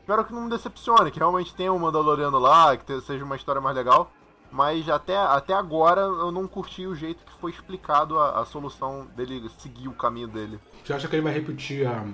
Espero 0.00 0.24
que 0.24 0.32
não 0.32 0.42
me 0.42 0.50
decepcione, 0.50 1.10
que 1.10 1.18
realmente 1.18 1.54
tenha 1.54 1.72
um 1.72 1.78
Mandaloriano 1.78 2.38
lá, 2.38 2.76
que 2.76 2.84
te- 2.84 3.00
seja 3.00 3.24
uma 3.24 3.36
história 3.36 3.60
mais 3.60 3.74
legal. 3.74 4.10
Mas 4.52 4.88
até, 4.88 5.16
até 5.16 5.52
agora 5.54 6.02
eu 6.02 6.30
não 6.30 6.46
curti 6.46 6.86
o 6.86 6.94
jeito 6.94 7.24
que 7.24 7.32
foi 7.40 7.50
explicado 7.50 8.18
a, 8.20 8.40
a 8.40 8.44
solução 8.44 9.06
dele 9.16 9.50
seguir 9.58 9.88
o 9.88 9.92
caminho 9.94 10.28
dele. 10.28 10.60
Você 10.84 10.92
acha 10.92 11.08
que 11.08 11.16
ele 11.16 11.22
vai 11.22 11.32
repetir 11.32 11.84
a, 11.86 12.04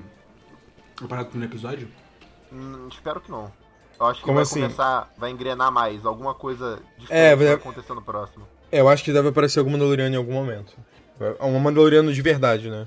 a 1.02 1.06
parada 1.08 1.28
do 1.28 1.30
primeiro 1.32 1.52
episódio? 1.52 1.90
Hum, 2.50 2.88
espero 2.88 3.20
que 3.20 3.30
não. 3.30 3.52
Eu 3.98 4.06
acho 4.06 4.20
que 4.20 4.24
Como 4.24 4.36
vai 4.36 4.44
assim? 4.44 4.60
começar, 4.62 5.12
vai 5.18 5.30
engrenar 5.30 5.70
mais, 5.70 6.06
alguma 6.06 6.32
coisa 6.32 6.80
diferente 6.96 7.10
É, 7.10 7.36
vai- 7.36 7.52
acontecer 7.52 7.92
no 7.92 8.00
próximo. 8.00 8.46
É, 8.72 8.80
eu 8.80 8.88
acho 8.88 9.02
que 9.04 9.12
deve 9.12 9.28
aparecer 9.28 9.58
algum 9.58 9.70
Mandaloriano 9.72 10.14
em 10.14 10.18
algum 10.18 10.32
momento. 10.32 10.74
É 11.20 11.44
Um 11.44 11.58
Mandaloriano 11.58 12.12
de 12.12 12.22
verdade, 12.22 12.70
né? 12.70 12.86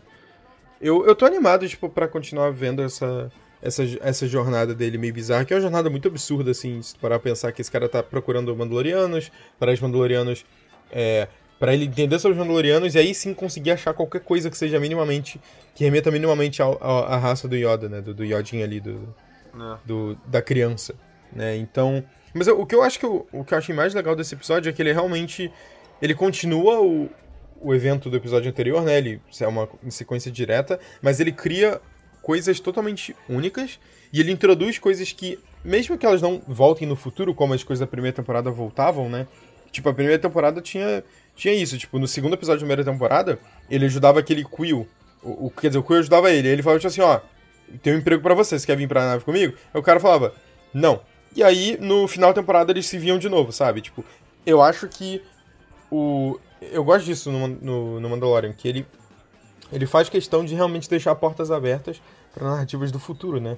Eu, 0.82 1.06
eu 1.06 1.16
tô 1.16 1.25
animado, 1.25 1.68
tipo, 1.68 1.90
pra 1.90 2.08
continuar 2.08 2.52
vendo 2.52 2.82
essa, 2.82 3.32
essa, 3.62 3.84
essa 4.02 4.28
jornada 4.28 4.74
dele 4.74 4.98
meio 4.98 5.13
bizarra, 5.13 5.46
que 5.46 5.54
é 5.54 5.56
uma 5.56 5.62
jornada 5.62 5.90
muito 5.90 6.08
absurda, 6.08 6.52
assim, 6.52 6.82
se 6.82 6.96
parar 6.98 7.20
pra 7.20 7.32
pensar 7.32 7.52
que 7.52 7.62
esse 7.62 7.72
cara 7.72 7.88
tá 7.88 8.02
procurando 8.04 8.56
Mandalorianos, 8.56 9.32
para 9.60 9.72
os 9.72 9.80
Mandalorianos. 9.80 10.46
É, 10.92 11.28
para 11.60 11.74
ele 11.74 11.86
entender 11.86 12.20
sobre 12.20 12.34
os 12.34 12.40
Mandalorianos 12.40 12.94
e 12.96 13.00
aí 13.00 13.16
sim 13.16 13.34
conseguir 13.34 13.72
achar 13.72 13.94
qualquer 13.94 14.20
coisa 14.22 14.50
que 14.50 14.58
seja 14.58 14.80
minimamente. 14.80 15.40
que 15.75 15.84
remeta 15.86 16.12
minimamente 16.12 16.62
à 16.62 17.18
raça 17.18 17.48
do 17.48 17.56
Yoda, 17.56 17.88
né? 17.88 18.02
Do, 18.02 18.13
do 18.13 18.24
Yodinha 18.25 18.66
ali, 18.66 18.80
do, 18.82 19.16
Né? 19.54 19.78
do- 19.86 20.18
da 20.28 20.42
criança, 20.42 20.94
né? 21.36 21.56
Então, 21.58 22.04
mas 22.34 22.48
eu- 22.48 22.60
o 22.60 22.66
que 22.66 22.75
eu 22.75 22.82
acho 22.84 23.00
que 23.00 23.06
eu, 23.06 23.28
o 23.32 23.44
que 23.44 23.54
eu 23.54 23.58
achei 23.58 23.74
mais 23.75 23.94
legal 23.94 24.16
desse 24.16 24.34
episódio 24.36 24.70
é 24.70 24.74
que 24.74 24.82
ele 24.82 24.92
realmente 24.94 25.52
ele 26.02 26.13
continua 26.16 26.82
o, 26.82 27.10
o 27.62 27.74
evento 27.74 28.10
do 28.10 28.18
episódio 28.18 28.50
anterior, 28.50 28.84
né? 28.84 28.98
Ele 28.98 29.22
é 29.40 29.48
uma 29.48 29.70
sequência 29.90 30.32
direta, 30.32 30.80
mas 31.02 31.20
ele 31.20 31.32
cria 31.32 31.80
coisas 32.22 32.60
totalmente 32.60 33.16
únicas 33.30 33.80
e 34.12 34.20
ele 34.20 34.32
introduz 34.32 34.80
coisas 34.80 35.12
que 35.12 35.38
mesmo 35.63 35.98
que 35.98 36.06
elas 36.06 36.22
não 36.22 36.42
voltem 36.48 36.88
no 36.88 36.96
futuro, 36.96 37.34
como 37.34 37.54
as 37.54 37.63
coisas 37.63 37.80
da 37.80 37.88
primeira 37.88 38.16
temporada 38.16 38.50
voltavam, 38.52 39.10
né? 39.10 39.28
Tipo, 39.72 39.90
a 39.90 39.94
primeira 39.94 40.20
temporada 40.20 40.62
tinha 40.62 41.04
tinha 41.36 41.54
isso, 41.54 41.78
tipo, 41.78 41.98
no 41.98 42.08
segundo 42.08 42.34
episódio 42.34 42.60
da 42.60 42.66
primeira 42.68 42.84
temporada, 42.92 43.40
ele 43.70 43.86
ajudava 43.86 44.20
aquele 44.20 44.44
Quill, 44.44 44.88
o, 45.24 45.48
o- 45.48 45.50
quer 45.50 45.68
dizer, 45.70 45.80
o 45.80 45.84
Quill 45.84 46.00
ajudava 46.00 46.32
ele, 46.32 46.48
ele 46.48 46.62
falava 46.62 46.80
tipo 46.80 46.90
assim, 46.90 47.02
ó, 47.02 47.20
tem 47.82 47.94
um 47.94 47.98
emprego 47.98 48.22
pra 48.22 48.36
você, 48.36 48.60
você 48.60 48.66
quer 48.68 48.78
vir 48.78 48.88
pra 48.88 49.02
nave 49.06 49.24
comigo? 49.24 49.56
Aí 49.74 49.80
o 49.80 49.84
cara 49.84 50.00
falava, 50.00 50.34
não. 50.74 51.02
E 51.36 51.44
aí, 51.44 51.78
no 51.80 52.08
final 52.08 52.32
da 52.34 52.42
temporada, 52.42 52.72
eles 52.72 52.86
se 52.86 52.98
viam 52.98 53.18
de 53.18 53.28
novo, 53.30 53.52
sabe? 53.52 53.82
Tipo, 53.82 54.04
eu 54.46 54.62
acho 54.62 54.88
que 54.88 55.22
o... 55.92 56.40
Eu 56.62 56.84
gosto 56.84 57.06
disso 57.06 57.32
no, 57.32 57.48
no, 57.48 58.00
no 58.00 58.10
Mandalorian, 58.10 58.54
que 58.54 58.68
ele, 58.68 58.86
ele 59.72 59.86
faz 59.86 60.08
questão 60.10 60.46
de 60.46 60.56
realmente 60.56 60.90
deixar 60.90 61.13
portas 61.16 61.52
abertas 61.52 62.02
para 62.34 62.50
narrativas 62.50 62.92
do 62.92 63.00
futuro, 63.00 63.40
né? 63.42 63.58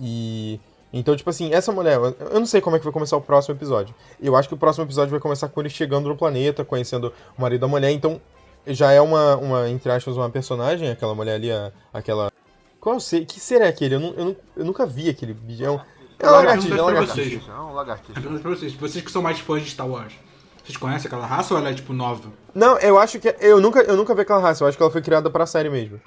E 0.00 0.60
Então, 0.92 1.16
tipo 1.16 1.30
assim, 1.30 1.52
essa 1.54 1.72
mulher, 1.72 1.98
eu 1.98 2.38
não 2.38 2.44
sei 2.46 2.60
como 2.60 2.76
é 2.76 2.78
que 2.78 2.84
vai 2.84 2.92
começar 2.92 3.16
o 3.16 3.20
próximo 3.22 3.54
episódio. 3.54 3.94
Eu 4.20 4.36
acho 4.36 4.48
que 4.48 4.54
o 4.54 4.58
próximo 4.58 4.84
episódio 4.84 5.10
vai 5.10 5.20
começar 5.20 5.48
com 5.48 5.60
ele 5.60 5.70
chegando 5.70 6.08
no 6.08 6.16
planeta, 6.16 6.64
conhecendo 6.64 7.12
o 7.38 7.40
marido 7.40 7.62
da 7.62 7.68
mulher, 7.68 7.90
então 7.90 8.20
já 8.66 8.92
é 8.92 9.00
uma, 9.00 9.36
uma 9.36 9.68
entre 9.70 9.90
aspas, 9.90 10.16
uma 10.16 10.28
personagem, 10.30 10.90
aquela 10.90 11.14
mulher 11.14 11.34
ali, 11.36 11.50
a- 11.50 11.72
aquela. 11.92 12.30
Qual 12.78 13.00
ser? 13.00 13.24
Que 13.24 13.40
ser 13.40 13.60
é 13.62 13.68
aquele? 13.68 13.94
Eu, 13.94 14.00
eu, 14.00 14.36
eu 14.58 14.64
nunca 14.64 14.84
vi 14.86 15.08
aquele 15.08 15.32
vídeo. 15.32 15.66
É 15.66 15.70
um, 15.70 15.80
é 16.22 16.28
uma 16.28 16.36
lagartixa, 16.36 16.74
é 16.74 16.76
pra 16.76 16.84
lagartixa. 16.84 17.14
vocês. 17.14 17.48
É 17.48 17.60
um 17.60 17.72
lagartixa. 17.72 18.20
Pergunta 18.20 18.40
pra 18.40 18.50
vocês, 18.50 18.72
vocês 18.74 19.04
que 19.04 19.10
são 19.10 19.22
mais 19.22 19.38
fãs 19.40 19.62
de 19.62 19.70
Star 19.70 19.88
Wars, 19.88 20.14
vocês 20.62 20.76
conhecem 20.76 21.08
aquela 21.08 21.26
raça 21.26 21.54
ou 21.54 21.60
ela 21.60 21.70
é 21.70 21.74
tipo 21.74 21.92
nova? 21.92 22.32
Não, 22.54 22.78
eu 22.78 22.98
acho 22.98 23.18
que. 23.18 23.34
Eu 23.40 23.60
nunca, 23.60 23.80
eu 23.80 23.96
nunca 23.96 24.14
vi 24.14 24.22
aquela 24.22 24.40
raça, 24.40 24.64
eu 24.64 24.68
acho 24.68 24.76
que 24.76 24.82
ela 24.82 24.92
foi 24.92 25.02
criada 25.02 25.28
pra 25.28 25.44
série 25.46 25.68
mesmo. 25.68 26.00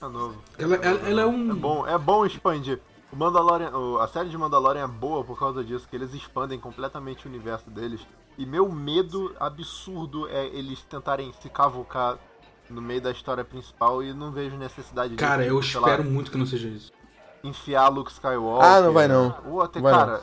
É 0.00 0.06
novo. 0.06 0.40
Ela, 0.58 0.76
ela, 0.76 1.08
ela 1.08 1.20
é 1.22 1.26
um. 1.26 1.50
É 1.50 1.54
bom, 1.54 1.86
é 1.86 1.98
bom 1.98 2.24
expandir. 2.24 2.80
O 3.12 3.16
Mandalorian, 3.16 3.70
a 4.00 4.06
série 4.06 4.28
de 4.28 4.38
Mandalorian 4.38 4.84
é 4.84 4.86
boa 4.86 5.24
por 5.24 5.36
causa 5.36 5.64
disso, 5.64 5.86
que 5.88 5.96
eles 5.96 6.14
expandem 6.14 6.60
completamente 6.60 7.26
o 7.26 7.28
universo 7.28 7.68
deles. 7.68 8.00
E 8.38 8.46
meu 8.46 8.70
medo 8.70 9.34
absurdo 9.38 10.28
é 10.28 10.46
eles 10.46 10.80
tentarem 10.82 11.32
se 11.42 11.50
cavucar 11.50 12.16
no 12.70 12.80
meio 12.80 13.00
da 13.00 13.10
história 13.10 13.44
principal 13.44 14.00
e 14.02 14.14
não 14.14 14.30
vejo 14.30 14.56
necessidade 14.56 15.16
disso. 15.16 15.18
Cara, 15.28 15.44
eu 15.44 15.60
Sei 15.60 15.80
lá, 15.80 15.88
espero 15.88 16.08
muito 16.08 16.30
que 16.30 16.38
não 16.38 16.46
seja 16.46 16.68
isso. 16.68 16.92
Enfiar 17.42 17.88
Luke 17.88 18.10
Skywalker. 18.10 18.66
Ah, 18.68 18.80
não 18.80 18.92
vai 18.92 19.08
não. 19.08 19.34
Ou 19.46 19.62
até, 19.62 19.80
Vai 19.80 19.92
cara, 19.92 20.20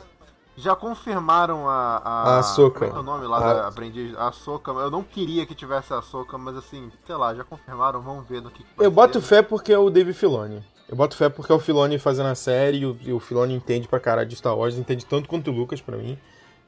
já 0.56 0.74
confirmaram 0.76 1.68
a. 1.68 2.02
A, 2.04 2.38
A. 2.40 2.42
Como 2.54 2.84
é 2.84 2.88
é 2.88 2.92
o 2.92 3.02
nome 3.02 3.26
lá 3.26 3.38
A- 3.38 3.54
da 3.54 3.68
aprendiz? 3.68 4.16
A 4.16 4.28
Ahsoka. 4.28 4.70
Eu 4.72 4.90
não 4.90 5.02
queria 5.02 5.46
que 5.46 5.54
tivesse 5.54 5.92
a 5.92 5.98
Ahsoka, 5.98 6.36
mas 6.38 6.56
assim, 6.56 6.90
sei 7.06 7.14
lá, 7.16 7.34
já 7.34 7.44
confirmaram, 7.44 8.00
vamos 8.00 8.26
ver 8.28 8.42
no 8.42 8.50
que, 8.50 8.62
que 8.62 8.68
Eu 8.84 8.90
boto 8.90 9.20
ser. 9.20 9.26
fé 9.26 9.42
porque 9.42 9.72
é 9.72 9.78
o 9.78 9.90
Dave 9.90 10.12
Filoni. 10.12 10.64
Eu 10.88 10.96
boto 10.96 11.16
fé 11.16 11.28
porque 11.28 11.52
é 11.52 11.54
o 11.54 11.58
Filoni 11.60 11.98
fazendo 11.98 12.26
a 12.28 12.34
série 12.34 12.78
e 12.78 12.86
o, 12.86 12.96
e 13.02 13.12
o 13.12 13.20
Filoni 13.20 13.54
entende 13.54 13.86
pra 13.86 14.00
caralho 14.00 14.26
de 14.28 14.34
Star 14.36 14.56
Wars, 14.56 14.76
entende 14.78 15.04
tanto 15.04 15.28
quanto 15.28 15.50
o 15.50 15.54
Lucas 15.54 15.80
pra 15.82 15.96
mim. 15.98 16.18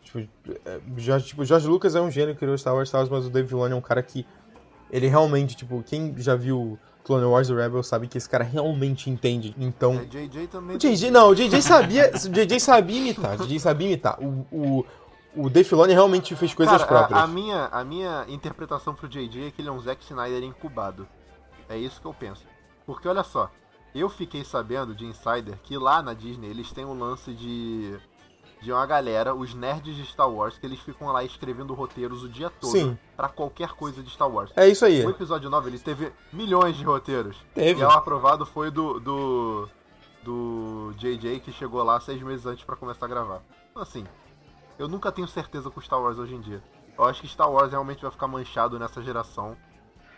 Tipo, 0.02 0.18
é, 0.66 0.80
Jorge, 0.98 1.26
tipo, 1.28 1.44
Jorge 1.44 1.66
Lucas 1.66 1.94
é 1.94 2.00
um 2.00 2.10
gênio 2.10 2.34
que 2.34 2.40
criou 2.40 2.56
Star 2.58 2.74
Wars, 2.74 2.88
Star 2.88 3.00
Wars, 3.00 3.10
mas 3.10 3.26
o 3.26 3.30
Dave 3.30 3.48
Filoni 3.48 3.72
é 3.72 3.76
um 3.76 3.80
cara 3.80 4.02
que. 4.02 4.26
Ele 4.90 5.06
realmente, 5.06 5.56
tipo, 5.56 5.82
quem 5.84 6.14
já 6.18 6.34
viu 6.34 6.78
Clone 7.10 7.24
Wars 7.24 7.48
e 7.48 7.54
Rebel 7.54 7.82
sabe 7.82 8.06
que 8.06 8.16
esse 8.16 8.28
cara 8.28 8.44
realmente 8.44 9.10
entende. 9.10 9.52
Então. 9.58 9.94
É, 9.94 10.04
JJ 10.04 10.46
também. 10.46 10.76
O 10.76 10.78
JJ, 10.78 11.10
não, 11.10 11.30
o 11.30 11.34
JJ 11.34 11.60
sabia. 11.60 12.08
O 12.14 12.28
JJ 12.28 12.60
sabia 12.60 12.98
imitar. 12.98 13.40
O 13.40 13.46
JJ 13.46 13.58
sabia 13.58 13.86
imitar. 13.88 14.16
O, 14.20 14.46
o, 14.52 14.86
o 15.34 15.50
Dave 15.50 15.68
Filoni 15.68 15.92
realmente 15.92 16.36
fez 16.36 16.54
coisas 16.54 16.76
Cara, 16.76 16.86
próprias. 16.86 17.20
a, 17.20 17.24
a 17.24 17.26
minha, 17.26 17.66
a 17.66 17.82
minha 17.82 18.24
interpretação 18.28 18.94
pro 18.94 19.08
JJ 19.08 19.48
é 19.48 19.50
que 19.50 19.60
ele 19.60 19.68
é 19.68 19.72
um 19.72 19.80
Zack 19.80 20.04
Snyder 20.04 20.44
incubado. 20.44 21.08
É 21.68 21.76
isso 21.76 22.00
que 22.00 22.06
eu 22.06 22.14
penso. 22.14 22.44
Porque 22.86 23.08
olha 23.08 23.24
só, 23.24 23.50
eu 23.92 24.08
fiquei 24.08 24.44
sabendo 24.44 24.94
de 24.94 25.04
insider 25.04 25.58
que 25.64 25.76
lá 25.76 26.00
na 26.00 26.14
Disney 26.14 26.48
eles 26.48 26.70
têm 26.70 26.84
um 26.84 26.96
lance 26.96 27.32
de 27.32 27.98
de 28.60 28.70
uma 28.72 28.84
galera, 28.84 29.34
os 29.34 29.54
nerds 29.54 29.96
de 29.96 30.04
Star 30.04 30.30
Wars, 30.30 30.58
que 30.58 30.66
eles 30.66 30.78
ficam 30.80 31.08
lá 31.08 31.24
escrevendo 31.24 31.72
roteiros 31.72 32.22
o 32.22 32.28
dia 32.28 32.50
todo 32.50 32.72
Sim. 32.72 32.98
pra 33.16 33.28
qualquer 33.28 33.70
coisa 33.70 34.02
de 34.02 34.10
Star 34.10 34.30
Wars. 34.30 34.52
É 34.54 34.68
isso 34.68 34.84
aí. 34.84 35.04
O 35.04 35.10
episódio 35.10 35.48
9 35.48 35.70
ele 35.70 35.78
teve 35.78 36.12
milhões 36.32 36.76
de 36.76 36.84
roteiros. 36.84 37.36
Teve. 37.54 37.80
E 37.80 37.84
o 37.84 37.90
aprovado 37.90 38.44
foi 38.44 38.70
do, 38.70 39.00
do. 39.00 39.68
do 40.22 40.92
JJ 40.96 41.40
que 41.40 41.52
chegou 41.52 41.82
lá 41.82 41.98
seis 42.00 42.20
meses 42.22 42.44
antes 42.44 42.64
pra 42.64 42.76
começar 42.76 43.06
a 43.06 43.08
gravar. 43.08 43.42
Então, 43.70 43.82
assim, 43.82 44.04
eu 44.78 44.88
nunca 44.88 45.10
tenho 45.10 45.26
certeza 45.26 45.70
com 45.70 45.80
Star 45.80 46.00
Wars 46.00 46.18
hoje 46.18 46.34
em 46.34 46.40
dia. 46.40 46.62
Eu 46.98 47.04
acho 47.04 47.22
que 47.22 47.28
Star 47.28 47.50
Wars 47.50 47.70
realmente 47.70 48.02
vai 48.02 48.10
ficar 48.10 48.26
manchado 48.26 48.78
nessa 48.78 49.00
geração 49.00 49.56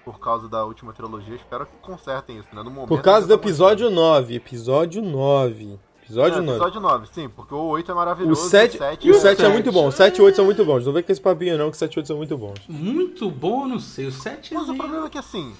por 0.05 0.19
causa 0.19 0.49
da 0.49 0.65
última 0.65 0.93
trilogia. 0.93 1.37
Espero 1.37 1.65
que 1.65 1.77
consertem 1.77 2.39
isso, 2.39 2.49
né? 2.53 2.63
No 2.63 2.71
momento, 2.71 2.89
Por 2.89 3.03
causa 3.03 3.27
do 3.27 3.37
tá 3.37 3.43
episódio 3.43 3.89
9. 3.89 4.35
Episódio 4.35 5.01
9. 5.01 5.79
Episódio 6.03 6.39
É, 6.39 6.41
9. 6.41 6.51
episódio 6.59 6.81
9, 6.81 7.07
sim, 7.13 7.29
porque 7.29 7.55
o 7.55 7.59
8 7.69 7.91
é 7.91 7.95
O 7.95 7.97
maravilhoso. 7.97 8.49
7, 8.49 8.77
sete 8.77 9.07
e 9.09 9.11
o 9.13 9.15
é- 9.15 9.21
7 9.21 9.45
é 9.45 9.49
muito 9.49 9.71
bom. 9.73 9.87
O 9.87 9.93
7 9.93 10.19
e 10.19 10.21
o 10.21 10.25
8 10.25 10.35
são 10.37 10.45
muito 10.45 10.65
bons. 10.65 10.85
Não 10.85 10.93
vem 10.93 11.03
com 11.03 11.13
esse 11.13 11.21
papinho 11.21 11.57
não, 11.57 11.71
que 11.71 11.77
o 11.77 11.79
7 11.79 11.95
e 11.95 11.99
8 12.01 12.07
são 12.09 12.17
muito 12.17 12.37
bons. 12.37 12.59
Muito 12.69 13.31
bom, 13.31 13.67
não 13.67 13.79
sei. 13.79 14.07
O 14.07 14.13
7 14.13 14.53
Mas 14.53 14.69
o 14.69 14.75
problema 14.75 15.07
é 15.07 15.11
que 15.11 15.19
assim, 15.19 15.55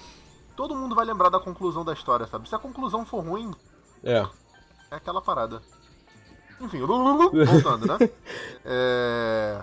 todo 0.55 0.75
mundo 0.75 0.93
vai 0.95 1.05
lembrar 1.05 1.29
da 1.29 1.39
conclusão 1.39 1.83
da 1.85 1.93
história, 1.93 2.27
sabe? 2.27 2.47
Se 2.49 2.55
a 2.55 2.59
conclusão 2.59 3.05
for 3.05 3.23
ruim, 3.23 3.51
É. 4.03 4.25
É 4.91 4.95
aquela 4.97 5.21
parada. 5.21 5.61
Enfim, 6.61 6.79
voltando, 6.85 7.87
né? 7.87 8.09
É... 8.65 9.61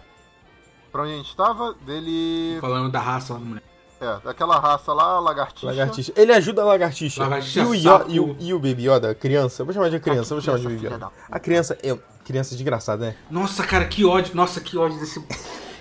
Pra 0.90 1.02
onde 1.02 1.12
a 1.12 1.16
gente 1.18 1.36
tava? 1.36 1.72
Dele. 1.86 2.58
Falando 2.60 2.90
da 2.90 2.98
raça 3.00 3.34
lá 3.34 3.38
mulher. 3.38 3.62
É, 4.00 4.18
daquela 4.24 4.58
raça 4.58 4.92
lá, 4.94 5.20
lagartixa. 5.20 5.66
Lagartixa. 5.66 6.12
Ele 6.16 6.32
ajuda 6.32 6.62
a 6.62 6.64
lagartixa. 6.64 7.22
Lagartixa 7.22 7.60
e, 7.60 7.64
o 7.64 7.74
Yo- 7.74 7.82
sapo. 7.82 8.10
e, 8.10 8.18
o, 8.20 8.36
e 8.40 8.54
o 8.54 8.58
Baby 8.58 8.88
Yoda, 8.88 9.14
criança. 9.14 9.60
Eu 9.62 9.66
vou 9.66 9.74
chamar 9.74 9.90
de 9.90 10.00
criança, 10.00 10.32
eu 10.32 10.36
vou 10.38 10.44
chamar 10.44 10.58
de 10.58 10.64
Baby 10.64 10.78
filha 10.78 10.88
Yoda. 10.88 10.98
da 10.98 11.10
A 11.30 11.38
criança 11.38 11.76
é. 11.82 11.96
Criança 12.24 12.54
desgraçada, 12.54 13.06
né? 13.06 13.16
Nossa, 13.30 13.66
cara, 13.66 13.84
que 13.86 14.04
ódio. 14.04 14.34
Nossa, 14.36 14.60
que 14.60 14.76
ódio 14.78 14.98
desse. 15.00 15.22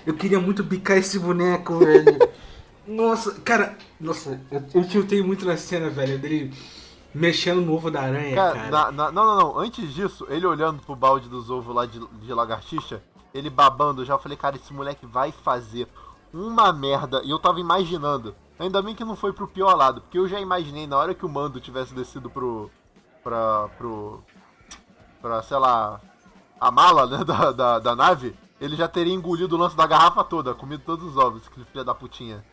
Eu 0.06 0.14
queria 0.14 0.40
muito 0.40 0.62
bicar 0.64 0.96
esse 0.98 1.18
boneco, 1.18 1.78
velho. 1.78 2.18
Nossa, 2.86 3.32
cara. 3.40 3.76
Nossa, 4.00 4.40
eu, 4.50 4.62
eu 4.74 4.84
tiltei 4.88 5.22
muito 5.22 5.44
na 5.46 5.56
cena, 5.56 5.88
velho, 5.90 6.18
dele 6.18 6.52
mexendo 7.14 7.60
no 7.60 7.74
ovo 7.74 7.90
da 7.90 8.02
aranha, 8.02 8.34
Cara, 8.36 8.52
cara. 8.54 8.70
na- 8.70 8.92
na- 8.92 9.12
não, 9.12 9.24
não, 9.26 9.36
não. 9.38 9.58
Antes 9.58 9.92
disso, 9.94 10.26
ele 10.30 10.46
olhando 10.46 10.80
pro 10.82 10.94
balde 10.96 11.28
dos 11.28 11.50
ovos 11.50 11.74
lá 11.74 11.84
de, 11.86 12.00
de 12.22 12.32
lagartixa, 12.32 13.02
ele 13.34 13.50
babando, 13.50 14.02
eu 14.02 14.06
já 14.06 14.16
falei, 14.18 14.36
cara, 14.36 14.56
esse 14.56 14.72
moleque 14.72 15.06
vai 15.06 15.32
fazer 15.32 15.86
uma 16.32 16.72
merda. 16.72 17.22
E 17.24 17.30
eu 17.30 17.38
tava 17.38 17.60
imaginando. 17.60 18.34
Ainda 18.58 18.82
bem 18.82 18.94
que 18.94 19.04
não 19.04 19.16
foi 19.16 19.32
pro 19.32 19.48
pior 19.48 19.74
lado, 19.74 20.02
porque 20.02 20.18
eu 20.18 20.28
já 20.28 20.38
imaginei 20.38 20.86
na 20.86 20.96
hora 20.98 21.14
que 21.14 21.24
o 21.24 21.28
mando 21.28 21.60
tivesse 21.60 21.94
descido 21.94 22.28
pro. 22.28 22.70
pra. 23.22 23.68
pro. 23.78 24.22
pra, 25.20 25.42
sei 25.42 25.58
lá. 25.58 26.00
a 26.60 26.70
mala, 26.70 27.06
né, 27.06 27.22
da, 27.24 27.52
da, 27.52 27.78
da 27.78 27.96
nave, 27.96 28.34
ele 28.60 28.76
já 28.76 28.86
teria 28.86 29.14
engolido 29.14 29.56
o 29.56 29.58
lance 29.58 29.76
da 29.76 29.86
garrafa 29.86 30.22
toda, 30.22 30.54
comido 30.54 30.82
todos 30.84 31.04
os 31.04 31.16
ovos, 31.16 31.48
que 31.48 31.64
filha 31.64 31.84
da 31.84 31.94
putinha. 31.94 32.44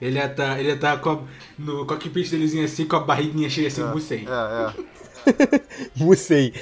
Ele 0.00 0.18
ia 0.18 0.28
tá, 0.28 0.58
ele 0.58 0.68
ia 0.68 0.78
tá 0.78 0.96
com 0.98 1.10
a, 1.10 1.18
no 1.58 1.86
cockpit 1.86 2.30
delezinho 2.30 2.64
assim, 2.64 2.86
com 2.86 2.96
a 2.96 3.00
barriguinha 3.00 3.48
cheia 3.48 3.68
assim, 3.68 3.86
bucei. 3.86 4.26
É, 4.28 4.80
é. 4.80 4.96
Musei. 5.96 6.52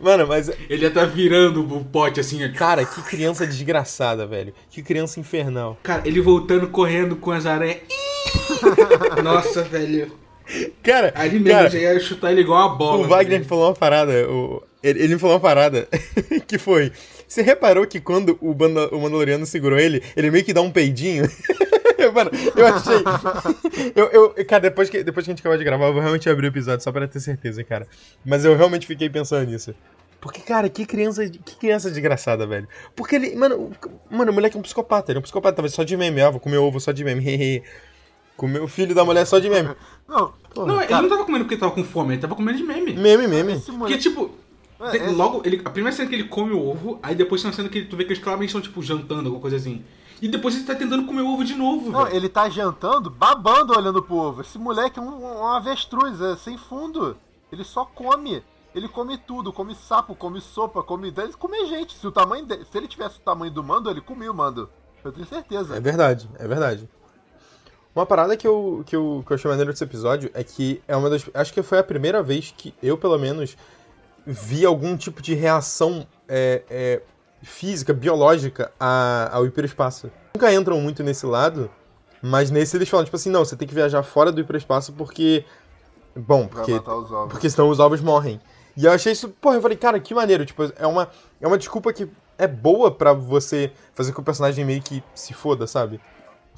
Mano, 0.00 0.26
mas. 0.26 0.50
Ele 0.70 0.82
ia 0.84 0.90
tá 0.90 1.04
virando 1.04 1.60
o 1.62 1.84
pote 1.84 2.20
assim. 2.20 2.46
Cara, 2.52 2.84
que 2.84 3.02
criança 3.02 3.46
desgraçada, 3.46 4.26
velho. 4.26 4.52
Que 4.70 4.82
criança 4.82 5.18
infernal. 5.20 5.76
Cara, 5.82 6.02
ele 6.04 6.20
voltando 6.20 6.68
correndo 6.68 7.16
com 7.16 7.30
as 7.30 7.46
aranhas. 7.46 7.78
Nossa, 9.22 9.62
velho. 9.62 10.12
Cara, 10.82 11.12
Ali 11.14 11.38
mesmo, 11.38 11.58
cara, 11.58 11.70
já 11.70 11.78
ia 11.78 12.00
chutar 12.00 12.32
ele 12.32 12.40
igual 12.40 12.68
uma 12.68 12.76
bola. 12.76 13.04
O 13.04 13.08
Wagner 13.08 13.44
falou 13.44 13.66
uma 13.68 13.74
parada, 13.74 14.26
o- 14.30 14.62
ele, 14.82 15.02
ele 15.02 15.14
me 15.14 15.20
falou 15.20 15.34
uma 15.36 15.40
parada 15.42 15.86
que 16.48 16.56
foi. 16.56 16.90
Você 17.26 17.42
reparou 17.42 17.86
que 17.86 18.00
quando 18.00 18.38
o 18.40 18.54
Mandaloriano 18.98 19.44
segurou 19.44 19.78
ele, 19.78 20.02
ele 20.16 20.30
meio 20.30 20.42
que 20.44 20.54
dá 20.54 20.62
um 20.62 20.70
peidinho? 20.70 21.24
Mano, 22.14 22.30
eu 22.56 22.66
achei. 22.66 23.92
Eu, 23.94 24.06
eu, 24.36 24.46
cara, 24.46 24.62
depois 24.62 24.88
que, 24.88 25.02
depois 25.02 25.24
que 25.24 25.30
a 25.30 25.34
gente 25.34 25.40
acabar 25.40 25.58
de 25.58 25.64
gravar, 25.64 25.86
eu 25.86 25.92
vou 25.92 26.00
realmente 26.00 26.28
abrir 26.30 26.46
o 26.46 26.50
episódio 26.50 26.82
só 26.82 26.92
pra 26.92 27.08
ter 27.08 27.20
certeza, 27.20 27.62
cara. 27.64 27.86
Mas 28.24 28.44
eu 28.44 28.56
realmente 28.56 28.86
fiquei 28.86 29.08
pensando 29.10 29.50
nisso. 29.50 29.74
Porque, 30.20 30.40
cara, 30.40 30.68
que 30.68 30.84
criança, 30.84 31.28
que 31.28 31.56
criança 31.56 31.88
desgraçada, 31.90 32.46
velho. 32.46 32.66
Porque 32.96 33.16
ele, 33.16 33.36
mano, 33.36 33.56
o- 33.56 34.14
mano, 34.16 34.32
o 34.32 34.34
moleque 34.34 34.56
é 34.56 34.58
um 34.58 34.62
psicopata, 34.62 35.12
ele 35.12 35.18
é 35.18 35.20
um 35.20 35.22
psicopata, 35.22 35.56
talvez 35.56 35.72
só 35.74 35.84
de 35.84 35.96
meme, 35.96 36.20
ah, 36.20 36.30
vou 36.30 36.40
comer 36.40 36.58
ovo 36.58 36.80
só 36.80 36.92
de 36.92 37.04
meme. 37.04 37.62
Comer 38.36 38.60
o 38.62 38.68
filho 38.68 38.94
da 38.94 39.04
mulher 39.04 39.26
só 39.26 39.40
de 39.40 39.50
meme. 39.50 39.70
Não, 40.08 40.32
Não, 40.56 40.80
ele 40.80 40.92
não 40.92 41.08
tava 41.08 41.24
comendo 41.24 41.44
porque 41.44 41.54
ele 41.54 41.60
tava 41.60 41.72
com 41.72 41.82
fome, 41.82 42.14
ele 42.14 42.20
tava 42.22 42.36
comendo 42.36 42.56
de 42.56 42.62
meme. 42.62 42.92
Meme, 42.94 43.26
meme. 43.26 43.54
esse 43.54 43.62
Porque, 43.64 43.76
moleque. 43.78 43.98
tipo, 43.98 44.30
É, 44.80 45.10
logo, 45.10 45.42
ele, 45.44 45.60
a 45.64 45.70
primeira 45.70 45.96
cena 45.96 46.08
que 46.08 46.14
ele 46.14 46.22
come 46.28 46.52
o 46.52 46.64
ovo, 46.64 47.00
aí 47.02 47.16
depois 47.16 47.42
tem 47.42 47.50
uma 47.50 47.56
cena 47.56 47.68
que 47.68 47.82
tu 47.82 47.96
vê 47.96 48.04
que 48.04 48.12
eles 48.12 48.22
claramente 48.22 48.50
estão, 48.50 48.60
tipo, 48.60 48.80
jantando, 48.80 49.22
alguma 49.24 49.40
coisa 49.40 49.56
assim. 49.56 49.82
E 50.20 50.28
depois 50.28 50.54
ele 50.54 50.64
tá 50.64 50.74
tentando 50.74 51.06
comer 51.06 51.22
o 51.22 51.32
ovo 51.32 51.44
de 51.44 51.54
novo, 51.54 51.90
Não, 51.90 52.08
ele 52.08 52.28
tá 52.28 52.48
jantando, 52.48 53.08
babando 53.08 53.76
olhando 53.76 54.02
pro 54.02 54.16
ovo. 54.16 54.40
Esse 54.42 54.58
moleque 54.58 54.98
é 54.98 55.02
um, 55.02 55.40
um 55.40 55.46
avestruz, 55.46 56.20
é 56.20 56.36
sem 56.36 56.58
fundo. 56.58 57.16
Ele 57.52 57.64
só 57.64 57.84
come. 57.84 58.42
Ele 58.74 58.88
come 58.88 59.16
tudo, 59.16 59.52
come 59.52 59.74
sapo, 59.74 60.14
come 60.14 60.40
sopa, 60.40 60.82
come. 60.82 61.08
Ele 61.16 61.32
come 61.34 61.66
gente. 61.66 61.96
Se 61.96 62.06
o 62.06 62.12
tamanho 62.12 62.44
dele, 62.44 62.64
se 62.70 62.76
ele 62.76 62.88
tivesse 62.88 63.18
o 63.18 63.22
tamanho 63.22 63.52
do 63.52 63.62
mando, 63.62 63.90
ele 63.90 64.00
comia 64.00 64.30
o 64.30 64.34
mando. 64.34 64.68
Eu 65.04 65.12
tenho 65.12 65.26
certeza. 65.26 65.76
É 65.76 65.80
verdade, 65.80 66.28
é 66.38 66.46
verdade. 66.46 66.88
Uma 67.94 68.04
parada 68.06 68.36
que 68.36 68.46
eu, 68.46 68.82
que 68.86 68.94
eu, 68.94 69.24
que 69.26 69.32
eu 69.32 69.34
achei 69.34 69.50
maneiro 69.50 69.72
desse 69.72 69.82
episódio 69.82 70.30
é 70.34 70.44
que 70.44 70.82
é 70.86 70.94
uma 70.94 71.08
das. 71.08 71.24
Acho 71.34 71.52
que 71.52 71.62
foi 71.62 71.78
a 71.78 71.82
primeira 71.82 72.22
vez 72.22 72.52
que 72.56 72.74
eu, 72.82 72.98
pelo 72.98 73.18
menos, 73.18 73.56
vi 74.26 74.64
algum 74.64 74.96
tipo 74.96 75.22
de 75.22 75.34
reação 75.34 76.06
é, 76.28 76.62
é, 76.68 77.02
física, 77.42 77.92
biológica 77.92 78.72
a- 78.78 79.28
ao 79.32 79.46
hiperespaço. 79.46 80.10
Nunca 80.34 80.52
entram 80.52 80.80
muito 80.80 81.02
nesse 81.02 81.24
lado, 81.26 81.70
mas 82.22 82.50
nesse 82.50 82.76
eles 82.76 82.88
falam, 82.88 83.04
tipo 83.04 83.16
assim, 83.16 83.30
não, 83.30 83.44
você 83.44 83.56
tem 83.56 83.66
que 83.68 83.74
viajar 83.74 84.02
fora 84.02 84.30
do 84.32 84.40
hiperespaço 84.40 84.92
porque. 84.92 85.44
Bom, 86.16 86.48
porque 86.48 86.72
porque 87.28 87.48
senão 87.50 87.68
os 87.68 87.78
ovos 87.78 88.00
morrem. 88.00 88.40
E 88.76 88.84
eu 88.84 88.92
achei 88.92 89.12
isso, 89.12 89.28
porra, 89.28 89.56
eu 89.56 89.62
falei, 89.62 89.76
cara, 89.76 89.98
que 90.00 90.14
maneiro. 90.14 90.44
Tipo, 90.44 90.64
é 90.76 90.86
uma, 90.86 91.08
é 91.40 91.46
uma 91.46 91.58
desculpa 91.58 91.92
que 91.92 92.08
é 92.36 92.46
boa 92.46 92.90
pra 92.90 93.12
você 93.12 93.72
fazer 93.94 94.10
com 94.12 94.16
que 94.16 94.20
o 94.20 94.24
personagem 94.24 94.64
meio 94.64 94.80
que 94.82 95.02
se 95.14 95.32
foda, 95.34 95.66
sabe? 95.66 96.00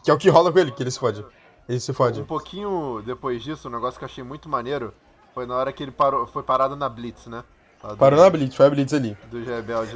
Que 0.05 0.11
é 0.11 0.15
o 0.15 0.19
que 0.19 0.29
rola 0.29 0.51
com 0.53 0.59
ele, 0.59 0.71
que 0.71 0.83
ele 0.83 0.91
se 0.91 0.99
fode. 0.99 1.25
Ele 1.69 1.81
se 1.81 1.93
fode. 1.93 2.21
Um 2.21 2.25
pouquinho 2.25 3.03
depois 3.05 3.43
disso, 3.43 3.69
um 3.69 3.71
negócio 3.71 3.99
que 3.99 4.05
eu 4.05 4.09
achei 4.09 4.25
muito 4.25 4.49
maneiro 4.49 4.93
foi 5.35 5.47
na 5.47 5.55
hora 5.55 5.73
que 5.73 5.83
ele 5.83 5.91
parou, 5.93 6.27
foi 6.27 6.43
parado 6.43 6.75
na 6.77 6.89
Blitz, 6.89 7.27
né? 7.27 7.45
Do- 7.83 7.97
Parou 7.97 8.21
na 8.21 8.29
Blitz, 8.31 8.55
foi 8.55 8.67
a 8.67 8.71
Blitz 8.71 8.93
ali. 8.93 9.17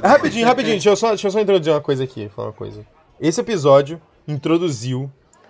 Ah, 0.01 0.07
rapidinho, 0.09 0.45
rapidinho, 0.45 0.75
deixa 0.75 0.89
eu, 0.89 0.95
só, 0.95 1.09
deixa 1.09 1.27
eu 1.27 1.31
só 1.31 1.39
introduzir 1.39 1.71
uma 1.73 1.81
coisa 1.81 2.03
aqui, 2.03 2.29
falar 2.35 2.47
uma 2.47 2.53
coisa. 2.53 2.85
Esse 3.19 3.39
episódio 3.41 4.01
introduziu 4.27 5.09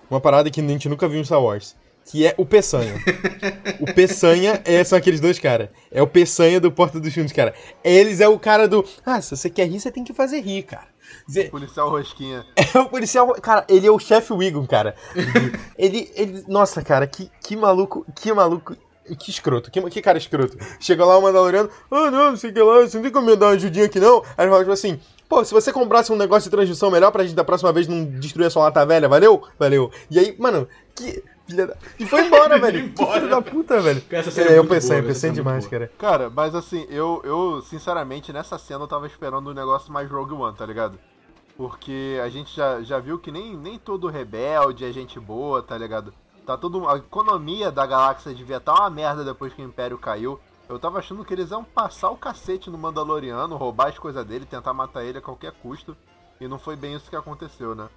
uma 0.09 0.19
parada 0.21 0.49
que 0.51 0.59
a 0.61 0.67
gente 0.67 0.87
nunca 0.89 1.07
viu 1.07 1.19
em 1.19 1.23
Star 1.23 1.41
Wars, 1.41 1.75
que 2.05 2.25
é 2.27 2.35
o 2.37 2.45
Peçanha. 2.45 2.93
o 3.79 3.85
Peçanha 3.93 4.61
é, 4.65 4.83
são 4.83 4.97
aqueles 4.97 5.19
dois 5.19 5.39
caras. 5.39 5.69
É 5.91 6.01
o 6.01 6.07
Peçanha 6.07 6.59
do 6.59 6.71
Porta 6.71 6.99
dos 6.99 7.13
Fundos, 7.13 7.31
cara. 7.31 7.53
Eles 7.83 8.19
é 8.19 8.27
o 8.27 8.37
cara 8.37 8.67
do. 8.67 8.85
Ah, 9.05 9.21
se 9.21 9.35
você 9.35 9.49
quer 9.49 9.67
rir, 9.67 9.79
você 9.79 9.91
tem 9.91 10.03
que 10.03 10.13
fazer 10.13 10.41
rir, 10.41 10.63
cara. 10.63 10.87
Zé- 11.31 11.45
Policial 11.45 11.89
Rosquinha. 11.89 12.45
É 12.75 12.79
o 12.79 12.89
policial. 12.89 13.27
Cara, 13.41 13.65
ele 13.69 13.87
é 13.87 13.91
o 13.91 13.97
chefe 13.97 14.33
Wiggum, 14.33 14.65
cara. 14.65 14.95
Ele. 15.77 16.11
ele 16.15 16.43
nossa, 16.47 16.81
cara, 16.83 17.07
que, 17.07 17.31
que 17.41 17.55
maluco. 17.55 18.05
Que 18.15 18.31
maluco. 18.33 18.75
Que 19.19 19.29
escroto, 19.29 19.69
que, 19.69 19.81
que 19.89 20.01
cara 20.01 20.17
escroto. 20.17 20.57
Chega 20.79 21.05
lá 21.05 21.17
o 21.17 21.21
Mandaloriano, 21.21 21.69
ah 21.91 22.09
não, 22.09 22.31
não 22.31 22.37
sei 22.37 22.49
o 22.49 22.53
que 22.53 22.61
lá, 22.61 22.81
você 22.81 22.97
não 22.97 23.03
tem 23.03 23.11
como 23.11 23.27
me 23.27 23.35
dar 23.35 23.47
uma 23.47 23.51
ajudinha 23.53 23.85
aqui 23.85 23.99
não? 23.99 24.23
Aí 24.35 24.45
ele 24.45 24.49
fala 24.49 24.63
tipo 24.63 24.71
assim, 24.71 24.99
pô, 25.29 25.43
se 25.43 25.53
você 25.53 25.71
comprasse 25.71 26.11
um 26.11 26.15
negócio 26.15 26.49
de 26.49 26.55
transmissão 26.55 26.89
melhor 26.89 27.11
pra 27.11 27.23
gente 27.23 27.35
da 27.35 27.43
próxima 27.43 27.71
vez 27.71 27.87
não 27.87 28.05
destruir 28.05 28.47
a 28.47 28.49
sua 28.49 28.63
lata 28.63 28.85
velha, 28.85 29.07
valeu? 29.07 29.43
Valeu. 29.59 29.91
E 30.09 30.19
aí, 30.19 30.35
mano, 30.39 30.67
que. 30.95 31.23
Filha 31.47 31.67
da... 31.67 31.75
E 31.99 32.07
foi 32.07 32.25
embora, 32.25 32.57
velho. 32.59 32.89
Que 32.89 33.05
filho 33.05 33.29
da 33.29 33.39
puta, 33.39 33.79
velho. 33.79 34.01
É 34.09 34.17
É, 34.17 34.57
eu 34.57 34.65
pensei, 34.65 34.99
boa, 34.99 35.07
pensei 35.07 35.29
é 35.29 35.33
demais, 35.33 35.67
cara. 35.67 35.91
Cara, 35.95 36.29
mas 36.29 36.55
assim, 36.55 36.87
eu, 36.89 37.21
eu, 37.23 37.61
sinceramente, 37.61 38.33
nessa 38.33 38.57
cena 38.57 38.83
eu 38.83 38.87
tava 38.87 39.05
esperando 39.05 39.51
um 39.51 39.53
negócio 39.53 39.93
mais 39.93 40.09
Rogue 40.09 40.33
One, 40.33 40.57
tá 40.57 40.65
ligado? 40.65 40.97
Porque 41.55 42.19
a 42.23 42.29
gente 42.29 42.55
já, 42.55 42.81
já 42.81 42.97
viu 42.97 43.19
que 43.19 43.31
nem, 43.31 43.55
nem 43.55 43.77
todo 43.77 44.07
rebelde 44.07 44.83
é 44.85 44.91
gente 44.91 45.19
boa, 45.19 45.61
tá 45.61 45.77
ligado? 45.77 46.11
Tá 46.45 46.57
todo, 46.57 46.87
a 46.87 46.97
economia 46.97 47.71
da 47.71 47.85
galáxia 47.85 48.33
devia 48.33 48.57
estar 48.57 48.73
uma 48.73 48.89
merda 48.89 49.23
depois 49.23 49.53
que 49.53 49.61
o 49.61 49.65
Império 49.65 49.97
caiu. 49.97 50.39
Eu 50.69 50.79
tava 50.79 50.99
achando 50.99 51.23
que 51.23 51.33
eles 51.33 51.51
iam 51.51 51.63
passar 51.63 52.09
o 52.09 52.17
cacete 52.17 52.69
no 52.69 52.77
Mandaloriano, 52.77 53.55
roubar 53.55 53.87
as 53.89 53.99
coisas 53.99 54.25
dele, 54.25 54.45
tentar 54.45 54.73
matar 54.73 55.03
ele 55.03 55.17
a 55.17 55.21
qualquer 55.21 55.51
custo. 55.53 55.95
E 56.39 56.47
não 56.47 56.59
foi 56.59 56.75
bem 56.75 56.95
isso 56.95 57.09
que 57.09 57.15
aconteceu, 57.15 57.75
né? 57.75 57.87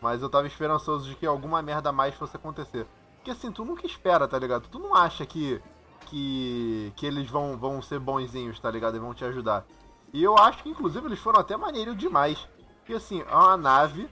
Mas 0.00 0.22
eu 0.22 0.28
tava 0.28 0.46
esperançoso 0.46 1.08
de 1.08 1.14
que 1.14 1.26
alguma 1.26 1.62
merda 1.62 1.92
mais 1.92 2.14
fosse 2.14 2.36
acontecer. 2.36 2.86
Porque 3.16 3.30
assim, 3.30 3.50
tu 3.50 3.64
nunca 3.64 3.86
espera, 3.86 4.28
tá 4.28 4.38
ligado? 4.38 4.68
Tu 4.68 4.78
não 4.78 4.94
acha 4.94 5.24
que 5.24 5.62
que, 6.04 6.92
que 6.96 7.06
eles 7.06 7.28
vão, 7.28 7.56
vão 7.56 7.82
ser 7.82 7.98
bonzinhos, 7.98 8.60
tá 8.60 8.70
ligado? 8.70 8.96
E 8.96 9.00
vão 9.00 9.14
te 9.14 9.24
ajudar. 9.24 9.64
E 10.12 10.22
eu 10.22 10.36
acho 10.38 10.62
que, 10.62 10.68
inclusive, 10.68 11.06
eles 11.06 11.18
foram 11.18 11.40
até 11.40 11.56
maneiro 11.56 11.94
demais. 11.94 12.46
Porque, 12.78 12.94
assim, 12.94 13.22
é 13.22 13.34
uma 13.34 13.56
nave, 13.56 14.08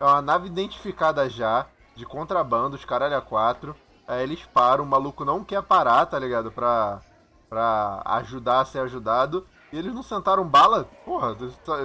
é 0.00 0.04
uma 0.04 0.22
nave 0.22 0.46
identificada 0.46 1.28
já, 1.28 1.66
de 1.94 2.04
contrabando, 2.06 2.76
os 2.76 2.84
caralho 2.84 3.16
a 3.16 3.20
quatro. 3.20 3.74
Aí 4.06 4.22
eles 4.22 4.42
param, 4.52 4.84
o 4.84 4.86
maluco 4.86 5.24
não 5.24 5.44
quer 5.44 5.62
parar, 5.62 6.04
tá 6.06 6.18
ligado? 6.18 6.50
Pra, 6.50 7.00
pra 7.48 8.02
ajudar 8.04 8.60
a 8.60 8.64
ser 8.64 8.80
ajudado. 8.80 9.46
E 9.72 9.78
eles 9.78 9.94
não 9.94 10.02
sentaram 10.02 10.44
bala, 10.44 10.86
porra, 11.02 11.34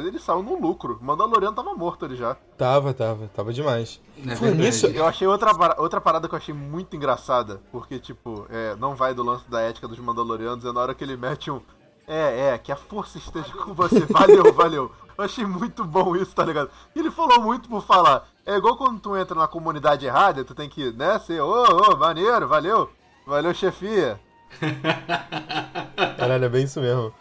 ele 0.06 0.20
saiu 0.20 0.44
no 0.44 0.60
lucro. 0.60 0.98
O 1.02 1.06
Mandaloriano 1.06 1.56
tava 1.56 1.74
morto 1.74 2.04
ali 2.04 2.18
já. 2.18 2.36
Tava, 2.58 2.94
tava, 2.94 3.30
tava 3.34 3.54
demais. 3.54 4.02
É 4.28 4.36
Foi 4.36 4.52
nisso- 4.52 4.88
Eu 4.88 5.06
achei 5.06 5.26
outra, 5.26 5.52
outra 5.80 6.02
parada 6.02 6.28
que 6.28 6.34
eu 6.34 6.38
achei 6.38 6.54
muito 6.54 6.98
engraçada, 6.98 7.62
porque, 7.72 7.98
tipo, 7.98 8.46
é, 8.50 8.76
não 8.76 8.94
vai 8.94 9.14
do 9.14 9.24
lance 9.24 9.50
da 9.50 9.62
ética 9.62 9.88
dos 9.88 10.00
Mandalorianos, 10.00 10.66
é 10.66 10.72
na 10.74 10.82
hora 10.82 10.94
que 10.94 11.02
ele 11.02 11.16
mete 11.16 11.50
um. 11.50 11.62
É, 12.06 12.50
é, 12.50 12.58
que 12.58 12.74
a 12.74 12.76
força 12.76 13.18
esteja 13.18 13.54
com 13.54 13.74
você. 13.74 14.02
Valeu, 14.02 14.52
valeu. 14.54 14.92
Eu 15.18 15.24
achei 15.24 15.46
muito 15.46 15.84
bom 15.84 16.16
isso, 16.16 16.36
tá 16.36 16.46
ligado? 16.46 16.70
Ele 16.96 17.10
falou 17.10 17.42
muito 17.42 17.68
por 17.68 17.84
falar. 17.84 18.28
É 18.46 18.56
igual 18.56 18.78
quando 18.78 19.00
tu 19.00 19.18
entra 19.18 19.36
na 19.36 19.48
comunidade 19.48 20.06
errada, 20.06 20.44
tu 20.44 20.54
tem 20.54 20.70
que, 20.70 20.92
né, 20.94 21.18
ser, 21.20 21.42
ô, 21.42 21.64
ô, 21.64 21.98
maneiro, 21.98 22.48
valeu. 22.48 22.90
Valeu, 23.26 23.54
chefia. 23.54 24.20
Caralho, 26.18 26.46
é 26.46 26.50
bem 26.50 26.64
isso 26.64 26.80
mesmo. 26.80 27.14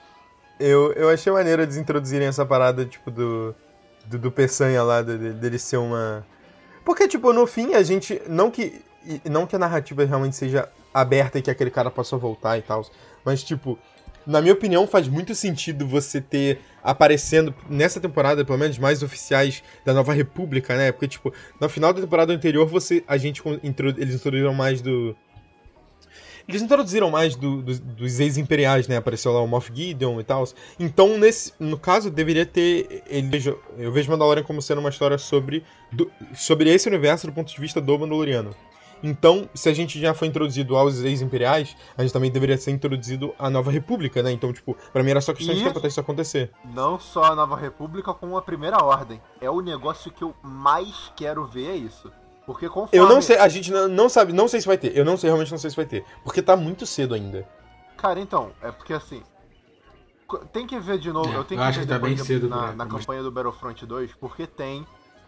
Eu, 0.58 0.92
eu 0.92 1.08
achei 1.10 1.32
maneiro 1.32 1.62
eles 1.62 1.76
introduzirem 1.76 2.28
essa 2.28 2.44
parada, 2.46 2.84
tipo, 2.84 3.10
do. 3.10 3.54
Do, 4.06 4.18
do 4.18 4.30
Peçanha 4.30 4.84
lá, 4.84 5.02
de- 5.02 5.18
de- 5.18 5.32
dele 5.32 5.58
ser 5.58 5.78
uma. 5.78 6.24
Porque, 6.84 7.08
tipo, 7.08 7.32
no 7.32 7.46
fim, 7.46 7.74
a 7.74 7.82
gente. 7.82 8.22
Não 8.28 8.50
que. 8.50 8.80
Não 9.28 9.46
que 9.46 9.56
a 9.56 9.58
narrativa 9.58 10.04
realmente 10.04 10.36
seja 10.36 10.68
aberta 10.94 11.38
e 11.38 11.42
que 11.42 11.50
aquele 11.50 11.70
cara 11.70 11.90
possa 11.90 12.16
voltar 12.16 12.56
e 12.56 12.62
tal. 12.62 12.84
Mas, 13.24 13.42
tipo, 13.42 13.76
na 14.26 14.40
minha 14.40 14.52
opinião, 14.54 14.86
faz 14.86 15.06
muito 15.08 15.34
sentido 15.34 15.86
você 15.86 16.20
ter 16.20 16.58
aparecendo 16.82 17.54
nessa 17.70 18.00
temporada, 18.00 18.44
pelo 18.44 18.58
menos, 18.58 18.78
mais 18.78 19.02
oficiais 19.02 19.62
da 19.84 19.94
Nova 19.94 20.12
República, 20.12 20.76
né? 20.76 20.90
Porque, 20.92 21.08
tipo, 21.08 21.32
no 21.60 21.68
final 21.68 21.92
da 21.92 22.00
temporada 22.00 22.32
anterior, 22.32 22.66
você. 22.66 23.04
A 23.06 23.16
gente. 23.16 23.42
Eles 23.98 24.14
introduziram 24.14 24.52
mais 24.54 24.80
do. 24.80 25.16
Eles 26.48 26.62
introduziram 26.62 27.10
mais 27.10 27.34
do- 27.34 27.60
do- 27.60 27.78
dos 27.80 28.20
ex-imperiais, 28.20 28.86
né? 28.86 28.96
Apareceu 28.96 29.32
lá 29.32 29.40
o 29.42 29.48
Moff 29.48 29.68
Gideon 29.74 30.20
e 30.20 30.24
tal. 30.24 30.44
Então, 30.78 31.18
nesse, 31.18 31.52
no 31.58 31.76
caso, 31.76 32.08
deveria 32.08 32.46
ter. 32.46 33.02
Ele, 33.08 33.28
eu 33.78 33.90
vejo 33.90 34.08
Mandalorian 34.10 34.44
como 34.44 34.62
sendo 34.62 34.78
uma 34.78 34.90
história 34.90 35.18
sobre, 35.18 35.64
do- 35.90 36.08
sobre 36.36 36.70
esse 36.72 36.86
universo 36.88 37.26
do 37.26 37.32
ponto 37.32 37.52
de 37.52 37.60
vista 37.60 37.80
do 37.80 37.98
Mandaloriano. 37.98 38.54
Então, 39.02 39.48
se 39.54 39.68
a 39.68 39.74
gente 39.74 40.00
já 40.00 40.14
foi 40.14 40.28
introduzido 40.28 40.76
aos 40.76 41.00
ex-imperiais, 41.02 41.76
a 41.96 42.02
gente 42.02 42.12
também 42.12 42.30
deveria 42.30 42.56
ser 42.56 42.70
introduzido 42.70 43.34
à 43.38 43.48
Nova 43.50 43.70
República, 43.70 44.22
né? 44.22 44.32
Então, 44.32 44.52
tipo, 44.52 44.76
pra 44.92 45.02
mim 45.02 45.10
era 45.10 45.20
só 45.20 45.32
questão 45.34 45.54
de 45.54 45.60
E- 45.60 45.64
tempo 45.64 45.78
até 45.78 45.88
isso 45.88 46.00
acontecer. 46.00 46.50
Não 46.74 46.98
só 46.98 47.24
a 47.24 47.34
Nova 47.34 47.56
República, 47.56 48.12
como 48.14 48.36
a 48.36 48.42
Primeira 48.42 48.82
Ordem. 48.82 49.20
É 49.40 49.50
o 49.50 49.60
negócio 49.60 50.10
que 50.10 50.22
eu 50.24 50.34
mais 50.42 51.12
quero 51.14 51.44
ver, 51.44 51.70
é 51.70 51.76
isso. 51.76 52.10
Porque 52.46 52.68
conforme... 52.68 52.96
Eu 52.96 53.08
não 53.08 53.20
sei, 53.20 53.36
a 53.38 53.48
gente 53.48 53.70
não, 53.72 53.88
não 53.88 54.08
sabe, 54.08 54.32
não 54.32 54.46
sei 54.48 54.60
se 54.60 54.66
vai 54.66 54.78
ter. 54.78 54.96
Eu 54.96 55.04
não 55.04 55.16
sei, 55.16 55.28
realmente 55.28 55.50
não 55.50 55.58
sei 55.58 55.68
se 55.70 55.76
vai 55.76 55.84
ter. 55.86 56.04
Porque 56.24 56.40
tá 56.40 56.56
muito 56.56 56.86
cedo 56.86 57.14
ainda. 57.14 57.46
Cara, 57.96 58.20
então, 58.20 58.52
é 58.62 58.70
porque 58.70 58.92
assim. 58.92 59.22
Tem 60.52 60.66
que 60.66 60.78
ver 60.80 60.98
de 60.98 61.12
novo. 61.12 61.30
É, 61.32 61.36
eu 61.36 61.44
tenho 61.44 61.58
eu 61.60 61.62
que 61.62 61.68
acho 61.68 61.78
ver 61.80 61.86
que 61.86 61.92
tá 61.92 61.98
bem 61.98 62.14
de- 62.14 62.24
cedo 62.24 62.48
na, 62.48 62.72
na 62.72 62.86
campanha 62.86 63.22
do 63.22 63.30
Battlefront 63.30 63.86
2, 63.86 64.12
porque 64.14 64.46
tem 64.46 64.84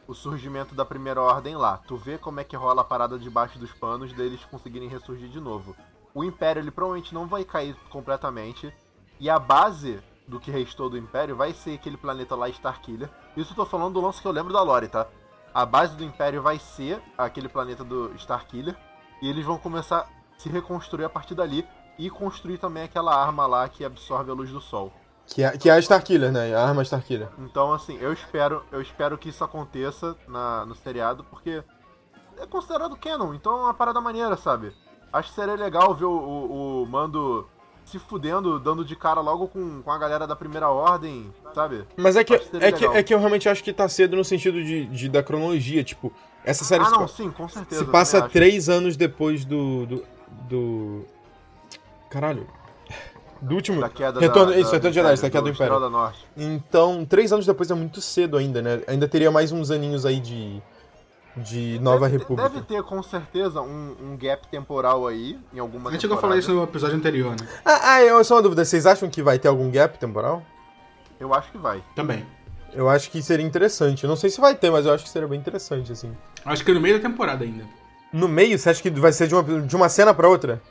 o 0.08 0.14
surgimento 0.14 0.74
da 0.74 0.86
primeira 0.86 1.20
ordem 1.20 1.54
lá. 1.54 1.76
Tu 1.86 1.94
vê 1.94 2.16
como 2.16 2.40
é 2.40 2.44
que 2.44 2.56
rola 2.56 2.80
a 2.80 2.84
parada 2.84 3.18
debaixo 3.18 3.58
dos 3.58 3.70
panos 3.72 4.10
deles 4.14 4.42
conseguirem 4.46 4.88
ressurgir 4.88 5.28
de 5.28 5.38
novo. 5.38 5.76
O 6.14 6.24
Império, 6.24 6.60
ele 6.60 6.70
provavelmente 6.70 7.12
não 7.14 7.26
vai 7.26 7.44
cair 7.44 7.76
completamente. 7.90 8.72
E 9.20 9.28
a 9.28 9.38
base 9.38 10.00
do 10.26 10.40
que 10.40 10.50
restou 10.50 10.88
do 10.88 10.96
Império 10.96 11.36
vai 11.36 11.52
ser 11.52 11.74
aquele 11.74 11.98
planeta 11.98 12.34
lá, 12.34 12.48
Starkiller. 12.48 13.10
Isso 13.36 13.52
eu 13.52 13.56
tô 13.56 13.66
falando 13.66 13.94
do 13.94 14.00
lance 14.00 14.22
que 14.22 14.26
eu 14.26 14.32
lembro 14.32 14.52
da 14.52 14.62
Lore, 14.62 14.88
tá? 14.88 15.06
A 15.52 15.66
base 15.66 15.94
do 15.94 16.04
Império 16.04 16.40
vai 16.40 16.58
ser 16.58 17.02
aquele 17.16 17.48
planeta 17.48 17.84
do 17.84 18.10
Starkiller. 18.14 18.76
E 19.20 19.28
eles 19.28 19.44
vão 19.44 19.58
começar 19.58 20.00
a 20.00 20.40
se 20.40 20.48
reconstruir 20.48 21.04
a 21.04 21.10
partir 21.10 21.34
dali. 21.34 21.68
E 21.98 22.08
construir 22.08 22.56
também 22.56 22.84
aquela 22.84 23.14
arma 23.14 23.46
lá 23.46 23.68
que 23.68 23.84
absorve 23.84 24.30
a 24.30 24.34
luz 24.34 24.50
do 24.50 24.60
sol. 24.60 24.90
Que 25.28 25.42
é, 25.42 25.56
que 25.58 25.68
é 25.68 25.72
a 25.74 25.78
Starkiller, 25.78 26.32
né? 26.32 26.54
A 26.54 26.66
arma 26.66 26.82
Starkiller. 26.82 27.28
Então, 27.38 27.72
assim, 27.72 27.98
eu 28.00 28.12
espero, 28.12 28.62
eu 28.72 28.80
espero 28.80 29.18
que 29.18 29.28
isso 29.28 29.44
aconteça 29.44 30.16
na, 30.26 30.64
no 30.64 30.74
seriado, 30.74 31.22
porque 31.24 31.62
é 32.38 32.46
considerado 32.46 32.96
canon, 32.96 33.34
então 33.34 33.52
é 33.52 33.62
uma 33.64 33.74
parada 33.74 34.00
maneira, 34.00 34.36
sabe? 34.36 34.72
Acho 35.12 35.28
que 35.30 35.34
seria 35.34 35.54
legal 35.54 35.94
ver 35.94 36.04
o, 36.06 36.10
o, 36.10 36.82
o 36.82 36.86
Mando 36.86 37.46
se 37.84 37.98
fudendo, 37.98 38.58
dando 38.60 38.84
de 38.84 38.94
cara 38.94 39.20
logo 39.20 39.48
com, 39.48 39.80
com 39.82 39.90
a 39.90 39.96
galera 39.98 40.26
da 40.26 40.36
primeira 40.36 40.68
ordem, 40.68 41.32
sabe? 41.54 41.84
Mas 41.96 42.16
é 42.16 42.24
que, 42.24 42.34
é, 42.34 42.72
que, 42.72 42.84
é 42.84 43.02
que 43.02 43.14
eu 43.14 43.18
realmente 43.18 43.48
acho 43.48 43.64
que 43.64 43.72
tá 43.72 43.88
cedo 43.88 44.14
no 44.16 44.24
sentido 44.24 44.62
de, 44.62 44.84
de- 44.86 45.08
da 45.08 45.22
cronologia. 45.22 45.82
Tipo, 45.82 46.12
essa 46.44 46.64
série 46.64 46.82
Ah, 46.82 46.86
se, 46.86 46.92
não, 46.92 46.98
pa- 47.00 47.08
sim, 47.08 47.30
com 47.30 47.48
certeza. 47.48 47.84
se 47.84 47.90
passa 47.90 48.12
também 48.18 48.24
acho. 48.26 48.32
três 48.34 48.68
anos 48.68 48.96
depois 48.96 49.44
do. 49.44 49.86
do. 49.86 50.04
do- 50.48 51.04
Caralho. 52.10 52.46
Do 53.40 53.54
último. 53.54 53.80
Da 53.80 53.88
queda 53.88 54.20
Retorno, 54.20 54.52
da, 54.52 54.58
isso, 54.58 54.70
da, 54.70 54.76
Retorno 54.76 54.90
de 54.90 54.94
Jedi, 54.94 55.20
da 55.20 55.30
queda 55.30 55.42
do 55.42 55.48
Império. 55.50 55.80
da 55.80 55.90
Norte. 55.90 56.26
Então, 56.36 57.04
três 57.04 57.32
anos 57.32 57.46
depois 57.46 57.70
é 57.70 57.74
muito 57.74 58.00
cedo 58.00 58.36
ainda, 58.36 58.60
né? 58.60 58.82
Ainda 58.86 59.06
teria 59.06 59.30
mais 59.30 59.52
uns 59.52 59.70
aninhos 59.70 60.04
aí 60.04 60.20
de. 60.20 60.60
de 61.36 61.78
Nova 61.80 62.08
deve, 62.08 62.18
República. 62.18 62.48
Deve 62.48 62.64
ter, 62.64 62.82
com 62.82 63.02
certeza, 63.02 63.60
um, 63.60 63.96
um 64.02 64.16
gap 64.16 64.46
temporal 64.48 65.06
aí, 65.06 65.38
em 65.52 65.58
alguma 65.58 65.90
A 65.90 65.92
gente 65.92 66.02
chegou 66.02 66.18
a 66.18 66.20
falar 66.20 66.36
isso 66.36 66.52
no 66.52 66.64
episódio 66.64 66.96
anterior, 66.96 67.30
né? 67.32 67.46
Ah, 67.64 67.94
ah, 67.94 68.02
eu 68.02 68.22
só 68.24 68.36
uma 68.36 68.42
dúvida. 68.42 68.64
Vocês 68.64 68.86
acham 68.86 69.08
que 69.08 69.22
vai 69.22 69.38
ter 69.38 69.48
algum 69.48 69.70
gap 69.70 69.98
temporal? 69.98 70.42
Eu 71.20 71.32
acho 71.34 71.50
que 71.50 71.58
vai. 71.58 71.82
Também. 71.94 72.24
Eu 72.72 72.88
acho 72.88 73.10
que 73.10 73.22
seria 73.22 73.46
interessante. 73.46 74.04
Eu 74.04 74.08
não 74.08 74.16
sei 74.16 74.30
se 74.30 74.40
vai 74.40 74.54
ter, 74.54 74.70
mas 74.70 74.84
eu 74.84 74.92
acho 74.92 75.04
que 75.04 75.10
seria 75.10 75.26
bem 75.26 75.38
interessante, 75.38 75.90
assim. 75.92 76.14
Acho 76.44 76.64
que 76.64 76.72
no 76.72 76.80
meio 76.80 76.96
da 76.96 77.08
temporada 77.08 77.44
ainda. 77.44 77.64
No 78.12 78.28
meio, 78.28 78.58
você 78.58 78.70
acha 78.70 78.82
que 78.82 78.90
vai 78.90 79.12
ser 79.12 79.26
de 79.26 79.34
uma, 79.34 79.62
de 79.62 79.76
uma 79.76 79.88
cena 79.88 80.14
pra 80.14 80.28
outra? 80.28 80.62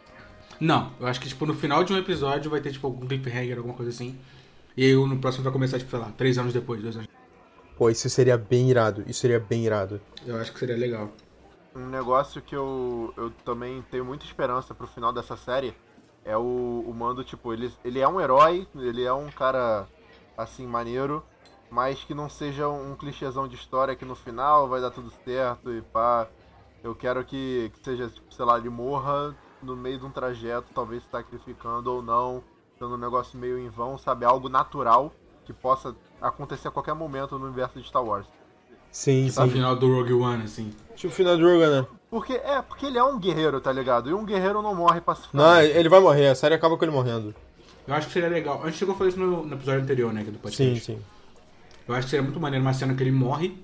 Não, 0.59 0.91
eu 0.99 1.07
acho 1.07 1.19
que, 1.19 1.27
tipo, 1.27 1.45
no 1.45 1.53
final 1.53 1.83
de 1.83 1.93
um 1.93 1.97
episódio 1.97 2.49
vai 2.49 2.59
ter, 2.59 2.71
tipo, 2.71 2.87
algum 2.87 3.07
cliffhanger, 3.07 3.57
alguma 3.57 3.75
coisa 3.75 3.91
assim. 3.91 4.17
E 4.75 4.85
aí 4.85 4.95
no 4.95 5.17
próximo 5.17 5.43
vai 5.43 5.53
começar, 5.53 5.77
tipo, 5.77 5.89
sei 5.89 5.99
lá, 5.99 6.11
três 6.17 6.37
anos 6.37 6.53
depois, 6.53 6.81
dois 6.81 6.95
anos. 6.95 7.07
Pô, 7.77 7.89
isso 7.89 8.09
seria 8.09 8.37
bem 8.37 8.69
irado. 8.69 9.03
Isso 9.07 9.19
seria 9.19 9.39
bem 9.39 9.65
irado. 9.65 10.01
Eu 10.25 10.37
acho 10.37 10.51
que 10.51 10.59
seria 10.59 10.75
legal. 10.75 11.11
Um 11.75 11.87
negócio 11.87 12.41
que 12.41 12.55
eu, 12.55 13.13
eu 13.15 13.29
também 13.45 13.83
tenho 13.91 14.03
muita 14.03 14.25
esperança 14.25 14.73
pro 14.73 14.87
final 14.87 15.13
dessa 15.13 15.37
série 15.37 15.75
é 16.25 16.35
o, 16.35 16.83
o 16.85 16.93
Mando, 16.93 17.23
tipo, 17.23 17.53
ele, 17.53 17.71
ele 17.85 17.99
é 17.99 18.07
um 18.07 18.19
herói, 18.19 18.67
ele 18.75 19.03
é 19.03 19.13
um 19.13 19.29
cara, 19.29 19.87
assim, 20.37 20.65
maneiro, 20.67 21.23
mas 21.69 22.03
que 22.03 22.13
não 22.13 22.29
seja 22.29 22.67
um 22.67 22.95
clichêzão 22.95 23.47
de 23.47 23.55
história 23.55 23.95
que 23.95 24.03
no 24.03 24.15
final 24.15 24.67
vai 24.67 24.81
dar 24.81 24.91
tudo 24.91 25.11
certo 25.23 25.71
e 25.71 25.81
pá. 25.81 26.27
Eu 26.83 26.93
quero 26.93 27.23
que, 27.23 27.71
que 27.73 27.83
seja, 27.83 28.09
tipo, 28.09 28.33
sei 28.33 28.45
lá, 28.45 28.57
ele 28.57 28.69
morra 28.69 29.35
no 29.61 29.75
meio 29.75 29.99
de 29.99 30.05
um 30.05 30.09
trajeto, 30.11 30.67
talvez 30.73 31.03
se 31.03 31.09
sacrificando 31.09 31.91
ou 31.91 32.01
não, 32.01 32.43
sendo 32.77 32.93
um 32.95 32.97
negócio 32.97 33.37
meio 33.37 33.57
em 33.57 33.69
vão, 33.69 33.97
sabe? 33.97 34.25
Algo 34.25 34.49
natural 34.49 35.11
que 35.45 35.53
possa 35.53 35.95
acontecer 36.21 36.67
a 36.67 36.71
qualquer 36.71 36.93
momento 36.93 37.37
no 37.39 37.45
universo 37.45 37.79
de 37.79 37.87
Star 37.87 38.03
Wars. 38.03 38.25
Sim, 38.91 39.25
No 39.25 39.31
sim. 39.31 39.49
final 39.49 39.75
do 39.75 39.93
Rogue 39.93 40.13
One, 40.13 40.43
assim. 40.43 40.73
Tipo 40.95 41.11
o 41.13 41.15
final 41.15 41.35
de 41.37 41.43
Rogan, 41.43 41.81
né? 41.81 41.87
Porque 42.09 42.33
é, 42.33 42.61
porque 42.61 42.85
ele 42.85 42.97
é 42.97 43.03
um 43.03 43.19
guerreiro, 43.19 43.59
tá 43.59 43.71
ligado? 43.71 44.09
E 44.09 44.13
um 44.13 44.25
guerreiro 44.25 44.61
não 44.61 44.73
morre 44.73 44.95
Não, 44.95 45.01
pacificamente. 45.01 45.71
ele 45.77 45.89
vai 45.89 45.99
morrer, 45.99 46.27
a 46.29 46.35
série 46.35 46.55
acaba 46.55 46.77
com 46.77 46.83
ele 46.85 46.91
morrendo. 46.91 47.35
Eu 47.85 47.93
acho 47.93 48.07
que 48.07 48.13
seria 48.13 48.29
legal. 48.29 48.61
A 48.63 48.65
gente 48.67 48.77
chegou 48.77 48.95
a 48.95 48.97
falar 48.97 49.09
isso 49.09 49.19
no, 49.19 49.45
no 49.45 49.55
episódio 49.55 49.81
anterior, 49.81 50.11
né? 50.13 50.23
Do 50.23 50.39
podcast. 50.39 50.79
Sim, 50.79 50.95
sim. 50.95 51.01
Eu 51.87 51.93
acho 51.95 52.05
que 52.05 52.11
seria 52.11 52.23
muito 52.23 52.39
maneiro 52.39 52.65
uma 52.65 52.73
cena 52.73 52.93
que 52.95 53.03
ele 53.03 53.11
morre 53.11 53.63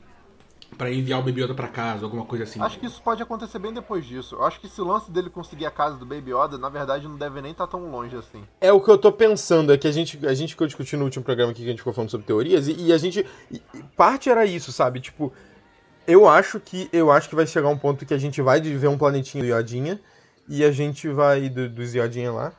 pra 0.74 0.92
enviar 0.92 1.20
o 1.20 1.24
Baby 1.24 1.44
Yoda 1.44 1.54
pra 1.54 1.68
casa, 1.68 2.06
alguma 2.06 2.26
coisa 2.26 2.44
assim. 2.44 2.62
Acho 2.62 2.80
que 2.80 2.86
isso 2.86 3.02
pode 3.02 3.22
acontecer 3.22 3.60
bem 3.60 3.74
depois 3.74 4.06
disso. 4.06 4.36
Eu 4.36 4.44
acho 4.44 4.60
que 4.60 4.68
esse 4.68 4.82
lance 4.82 5.12
dele 5.12 5.30
conseguir 5.30 5.66
a 5.66 5.72
casa 5.72 5.98
do 5.98 6.06
Baby 6.06 6.32
Yoda, 6.32 6.58
na 6.58 6.70
verdade, 6.70 7.08
não 7.08 7.18
deve 7.18 7.42
nem 7.42 7.52
estar 7.52 7.68
tão 7.68 7.90
longe 7.92 8.16
assim. 8.16 8.44
É 8.60 8.72
o 8.72 8.82
que 8.82 8.90
eu 8.90 8.98
tô 8.98 9.12
pensando, 9.12 9.72
é 9.74 9.78
que 9.78 9.88
a 9.88 9.92
gente, 9.92 10.26
a 10.26 10.34
gente 10.34 10.52
ficou 10.52 10.68
discutindo 10.68 11.00
no 11.00 11.06
último 11.06 11.24
programa 11.24 11.52
aqui 11.52 11.62
que 11.62 11.68
a 11.68 11.72
gente 11.72 11.80
ficou 11.80 11.94
falando 11.94 12.10
sobre 12.10 12.26
teorias, 12.26 12.68
e, 12.68 12.88
e 12.88 12.94
a 12.94 12.98
gente. 12.98 13.26
e- 13.52 13.62
parte 13.96 14.30
era 14.30 14.46
isso, 14.46 14.72
sabe? 14.72 15.00
Tipo, 15.00 15.32
eu 16.08 16.28
acho 16.28 16.60
que. 16.60 16.90
Eu 16.92 17.12
acho 17.12 17.30
que 17.30 17.36
vai 17.36 17.48
chegar 17.48 17.70
um 17.70 17.78
ponto 17.78 18.06
que 18.06 18.14
a 18.14 18.18
gente 18.18 18.42
vai 18.42 18.60
ver 18.62 18.88
um 18.88 18.98
planetinho 18.98 19.44
do 19.44 19.50
Iodinha 19.50 20.00
e 20.48 20.64
a 20.64 20.72
gente 20.72 21.08
vai. 21.10 21.50
Do, 21.50 21.70
dos 21.70 21.94
Iodinha 21.94 22.32
lá. 22.32 22.54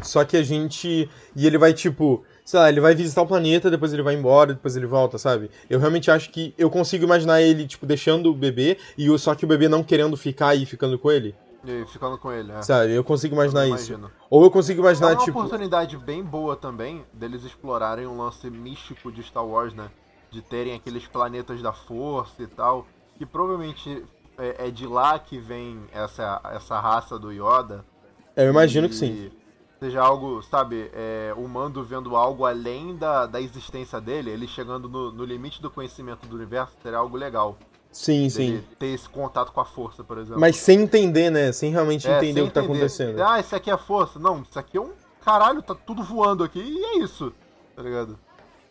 Só 0.00 0.24
que 0.24 0.36
a 0.36 0.42
gente. 0.42 1.08
E 1.34 1.46
ele 1.46 1.58
vai, 1.58 1.72
tipo. 1.72 2.24
Sei 2.44 2.58
lá, 2.58 2.68
ele 2.68 2.80
vai 2.80 2.94
visitar 2.94 3.22
o 3.22 3.26
planeta, 3.26 3.70
depois 3.70 3.92
ele 3.92 4.02
vai 4.02 4.14
embora, 4.14 4.54
depois 4.54 4.76
ele 4.76 4.86
volta, 4.86 5.16
sabe? 5.16 5.50
Eu 5.70 5.78
realmente 5.78 6.10
acho 6.10 6.30
que. 6.30 6.52
Eu 6.58 6.68
consigo 6.68 7.04
imaginar 7.04 7.40
ele, 7.40 7.66
tipo, 7.66 7.86
deixando 7.86 8.30
o 8.30 8.34
bebê, 8.34 8.78
e 8.98 9.08
o, 9.10 9.18
só 9.18 9.34
que 9.34 9.44
o 9.44 9.48
bebê 9.48 9.68
não 9.68 9.82
querendo 9.82 10.16
ficar 10.16 10.54
e 10.54 10.66
ficando 10.66 10.98
com 10.98 11.10
ele. 11.10 11.34
E 11.64 11.84
ficando 11.86 12.18
com 12.18 12.32
ele, 12.32 12.50
é. 12.50 12.60
Sabe? 12.62 12.92
Eu 12.92 13.04
consigo 13.04 13.34
imaginar 13.34 13.68
Eu 13.68 13.76
isso. 13.76 13.98
Ou 14.28 14.42
eu 14.42 14.50
consigo 14.50 14.80
É 14.80 14.82
imaginar, 14.82 15.12
uma 15.12 15.24
tipo. 15.24 15.38
oportunidade 15.38 15.96
bem 15.96 16.22
boa 16.22 16.56
também 16.56 17.04
deles 17.12 17.44
explorarem 17.44 18.06
um 18.06 18.18
lance 18.18 18.50
místico 18.50 19.12
de 19.12 19.22
Star 19.22 19.46
Wars, 19.46 19.72
né? 19.72 19.88
De 20.30 20.42
terem 20.42 20.74
aqueles 20.74 21.06
planetas 21.06 21.62
da 21.62 21.72
força 21.72 22.42
e 22.42 22.48
tal. 22.48 22.86
Que 23.16 23.24
provavelmente 23.24 24.04
é, 24.36 24.66
é 24.66 24.70
de 24.70 24.86
lá 24.86 25.18
que 25.18 25.38
vem 25.38 25.84
essa, 25.92 26.40
essa 26.52 26.80
raça 26.80 27.16
do 27.18 27.30
Yoda. 27.30 27.84
Eu 28.34 28.48
imagino 28.48 28.88
que 28.88 28.94
E 28.94 28.98
sim. 28.98 29.30
Seja 29.82 30.00
algo, 30.00 30.40
sabe, 30.42 30.92
é, 30.94 31.34
o 31.36 31.48
Mando 31.48 31.82
vendo 31.82 32.14
algo 32.14 32.46
além 32.46 32.94
da, 32.94 33.26
da 33.26 33.40
existência 33.40 34.00
dele, 34.00 34.30
ele 34.30 34.46
chegando 34.46 34.88
no, 34.88 35.10
no 35.10 35.24
limite 35.24 35.60
do 35.60 35.68
conhecimento 35.68 36.24
do 36.24 36.36
universo, 36.36 36.72
seria 36.80 36.98
algo 36.98 37.16
legal. 37.16 37.56
Sim, 37.90 38.30
sim. 38.30 38.62
Ter 38.78 38.86
esse 38.86 39.08
contato 39.08 39.50
com 39.50 39.60
a 39.60 39.64
força, 39.64 40.04
por 40.04 40.18
exemplo. 40.18 40.38
Mas 40.38 40.54
sem 40.54 40.82
entender, 40.82 41.30
né? 41.30 41.50
Sem 41.50 41.72
realmente 41.72 42.06
É, 42.06 42.16
entender 42.18 42.32
sem 42.34 42.42
o 42.44 42.46
que 42.46 42.52
tá 42.52 42.60
entender. 42.60 42.76
acontecendo. 42.78 43.20
Ah, 43.24 43.40
isso 43.40 43.56
aqui 43.56 43.72
é 43.72 43.76
força. 43.76 44.20
Não, 44.20 44.42
isso 44.48 44.56
aqui 44.56 44.76
é 44.76 44.80
um. 44.80 44.92
Caralho, 45.20 45.60
tá 45.60 45.74
tudo 45.74 46.00
voando 46.04 46.44
aqui 46.44 46.60
e 46.60 46.84
é 46.84 46.98
isso. 46.98 47.32
Tá 47.74 47.82
ligado? 47.82 48.16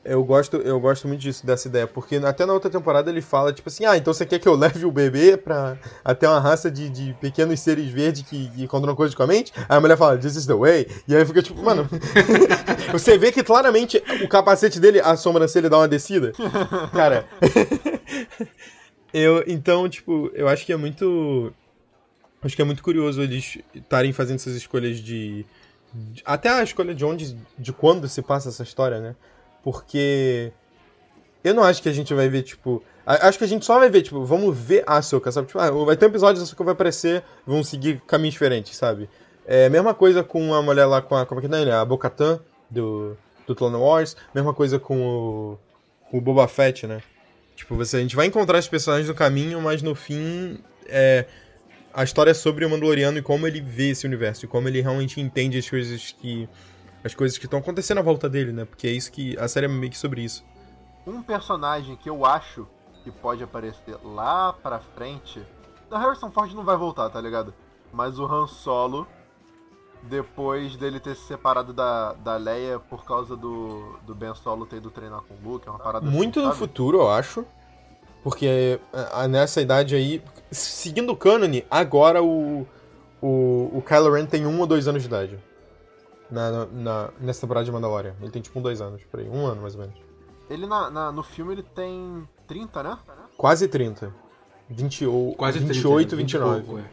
Eu 0.04 0.24
gosto, 0.24 0.58
eu 0.58 0.80
gosto 0.80 1.08
muito 1.08 1.20
disso, 1.22 1.46
dessa 1.46 1.68
ideia, 1.68 1.86
porque 1.86 2.16
até 2.16 2.44
na 2.44 2.54
outra 2.54 2.72
temporada 2.72 3.12
ele 3.12 3.22
fala, 3.22 3.54
tipo 3.54 3.70
assim, 3.70 3.86
ah, 3.86 3.96
então 3.96 4.12
você 4.12 4.26
quer 4.26 4.40
que 4.40 4.48
eu 4.48 4.56
leve 4.58 4.84
o 4.84 4.92
bebê 4.92 5.38
pra 5.38 5.78
até 6.04 6.28
uma 6.28 6.40
raça 6.40 6.72
de, 6.72 6.90
de 6.90 7.14
pequenos 7.22 7.60
seres 7.60 7.92
verdes 7.92 8.24
que, 8.28 8.50
que 8.50 8.68
controlam 8.68 8.96
coisas 8.96 9.14
com 9.14 9.22
a 9.22 9.28
mente? 9.28 9.54
Aí 9.70 9.78
a 9.78 9.80
mulher 9.80 9.96
fala, 9.96 10.18
this 10.18 10.36
is 10.36 10.48
the 10.48 10.56
way. 10.56 10.88
E 11.08 11.16
aí 11.16 11.24
fica 11.24 11.44
tipo, 11.44 11.62
mano. 11.62 11.88
você 12.92 13.16
vê 13.16 13.32
que 13.32 13.44
claramente 13.44 14.02
o 14.24 14.28
capacete 14.28 14.80
dele, 14.80 15.00
a 15.00 15.16
sobrancelha 15.16 15.70
dá 15.70 15.78
uma 15.78 15.88
descida. 15.88 16.32
Cara. 16.94 17.28
eu, 19.14 19.44
então, 19.46 19.88
tipo, 19.90 20.32
eu 20.34 20.48
acho 20.48 20.66
que 20.66 20.74
é 20.74 20.78
muito. 20.78 21.54
Acho 22.42 22.56
que 22.56 22.62
é 22.62 22.66
muito 22.66 22.82
curioso 22.82 23.22
eles 23.22 23.60
estarem 23.76 24.12
fazendo 24.14 24.38
essas 24.38 24.56
escolhas 24.56 24.98
de. 24.98 25.46
de- 25.94 26.24
Até 26.26 26.50
a 26.50 26.64
escolha 26.64 26.96
de 26.96 27.06
onde. 27.06 27.38
de 27.58 27.72
quando 27.72 28.08
se 28.10 28.22
passa 28.22 28.50
essa 28.50 28.64
história, 28.64 29.00
né? 29.00 29.16
Porque. 29.63 30.52
Eu 31.43 31.54
não 31.54 31.63
acho 31.63 31.82
que 31.82 31.89
a 31.89 31.93
gente 31.93 32.13
vai 32.13 32.30
ver, 32.30 32.43
tipo. 32.43 32.84
Acho 33.06 33.38
que 33.38 33.43
a 33.43 33.47
gente 33.47 33.65
só 33.65 33.80
vai 33.80 33.89
ver, 33.89 34.04
tipo, 34.04 34.24
vamos 34.24 34.56
ver 34.56 34.84
a 34.86 34.97
Ahsoka, 34.97 35.32
sabe? 35.32 35.47
Tipo, 35.47 35.60
ah, 35.60 35.71
vai 35.71 35.97
ter 35.97 36.06
episódio, 36.06 36.39
a 36.39 36.43
Ahsoka 36.43 36.63
vai 36.63 36.74
aparecer, 36.74 37.24
vão 37.45 37.63
seguir 37.63 38.00
caminhos 38.08 38.34
diferentes, 38.34 38.78
sabe? 38.78 39.10
É 39.45 39.67
mesma 39.69 39.93
coisa 39.93 40.24
com 40.24 40.54
a 40.54 40.62
mulher 40.62 40.86
lá 40.86 41.02
com 41.02 41.15
a. 41.15 41.26
Como 41.26 41.41
é 41.41 41.47
que 41.47 41.54
é? 41.54 41.71
A 41.74 41.84
Bo-Katan, 41.84 42.39
do, 42.69 43.17
do 43.47 43.56
Clone 43.56 43.76
Wars. 43.76 44.15
Mesma 44.34 44.54
coisa 44.54 44.80
com 44.80 45.02
o. 45.02 45.58
Com 46.10 46.17
o 46.17 46.21
Boba 46.21 46.47
Fett, 46.47 46.86
né? 46.86 47.02
Tipo, 47.56 47.76
você, 47.76 47.97
a 47.97 48.00
gente 48.00 48.15
vai 48.15 48.28
encontrar 48.28 48.60
os 48.60 48.67
personagens 48.67 49.08
no 49.08 49.15
caminho, 49.15 49.62
mas 49.62 49.82
no 49.82 49.95
fim. 49.95 50.60
É, 50.88 51.26
a 51.93 52.04
história 52.04 52.32
é 52.32 52.34
sobre 52.34 52.65
o 52.65 52.69
Mandaloriano 52.69 53.17
e 53.17 53.21
como 53.21 53.47
ele 53.47 53.62
vê 53.62 53.89
esse 53.89 54.06
universo. 54.06 54.45
E 54.45 54.47
como 54.47 54.67
ele 54.67 54.82
realmente 54.82 55.19
entende 55.19 55.58
as 55.58 55.69
coisas 55.69 56.15
que. 56.19 56.47
As 57.04 57.16
coisas 57.16 57.38
que 57.38 57.46
estão 57.46 57.60
acontecendo 57.60 57.98
à 57.98 58.02
volta 58.02 58.30
dele, 58.30 58.52
né? 58.52 58.66
Porque 58.66 58.88
é 58.88 58.92
isso 58.92 59.12
que. 59.12 59.38
A 59.38 59.48
série 59.48 59.66
é 59.66 59.70
meio 59.70 59.92
que 59.92 59.98
sobre 59.98 60.22
isso. 60.22 60.44
Um 61.06 61.22
personagem 61.22 61.96
que 61.96 62.10
eu 62.10 62.26
acho 62.26 62.68
que 63.04 63.12
pode 63.12 63.44
aparecer 63.44 63.98
lá 64.04 64.54
pra 64.54 64.80
frente. 64.80 65.42
O 65.90 65.96
Harrison 65.96 66.32
Ford 66.32 66.54
não 66.54 66.64
vai 66.64 66.78
voltar, 66.78 67.10
tá 67.10 67.20
ligado? 67.20 67.54
Mas 67.92 68.20
o 68.20 68.26
Han 68.26 68.48
Solo, 68.48 69.08
depois 70.04 70.78
dele 70.78 71.00
ter 71.00 71.16
se 71.16 71.24
separado 71.24 71.74
da, 71.74 72.14
da 72.14 72.38
Leia 72.38 72.80
por 72.80 73.04
causa 73.04 73.36
do, 73.36 73.98
do 74.06 74.16
Ben 74.16 74.34
Solo 74.36 74.66
ter 74.66 74.78
ido 74.78 74.90
treinar 74.90 75.22
com 75.22 75.34
o 75.34 75.52
Luke, 75.52 75.68
é 75.68 75.72
uma 75.72 75.80
parada 75.80 76.10
Muito 76.10 76.40
assim, 76.40 76.48
no 76.48 76.56
futuro, 76.56 77.00
eu 77.00 77.10
acho. 77.10 77.46
Porque 78.24 78.80
ah, 78.94 79.28
nessa 79.28 79.62
idade 79.62 79.96
aí. 79.96 80.22
Seguindo 80.52 81.12
o 81.12 81.18
cânone, 81.18 81.66
agora 81.70 82.22
o. 82.22 82.68
O, 83.24 83.78
o 83.78 83.84
Kylo 83.84 84.12
Ren 84.12 84.26
tem 84.26 84.48
um 84.48 84.60
ou 84.60 84.66
dois 84.66 84.88
anos 84.88 85.04
de 85.04 85.08
idade. 85.08 85.40
Na, 86.32 86.65
na, 86.65 87.10
nessa 87.20 87.41
temporada 87.41 87.65
de 87.65 87.72
Mandalorian. 87.72 88.15
Ele 88.22 88.32
tem 88.32 88.41
tipo 88.41 88.58
um, 88.58 88.62
dois 88.62 88.80
anos, 88.80 89.04
por 89.04 89.20
aí. 89.20 89.30
Um 89.30 89.46
ano, 89.46 89.62
mais 89.62 89.76
ou 89.76 89.82
menos. 89.82 89.96
Ele 90.50 90.65
na, 90.65 90.89
na- 90.89 91.12
no 91.12 91.24
filme 91.24 91.54
ele 91.54 91.63
tem 91.63 92.28
30, 92.48 92.84
né? 92.84 92.98
Quase 93.38 93.67
30. 93.67 94.13
20, 94.70 95.06
ou, 95.06 95.34
Quase 95.36 95.60
30, 95.60 95.74
28, 95.74 96.15
né? 96.15 96.17
20 96.17 96.32
e 96.32 96.38
29. 96.38 96.62
pouco, 96.65 96.80
é. 96.80 96.84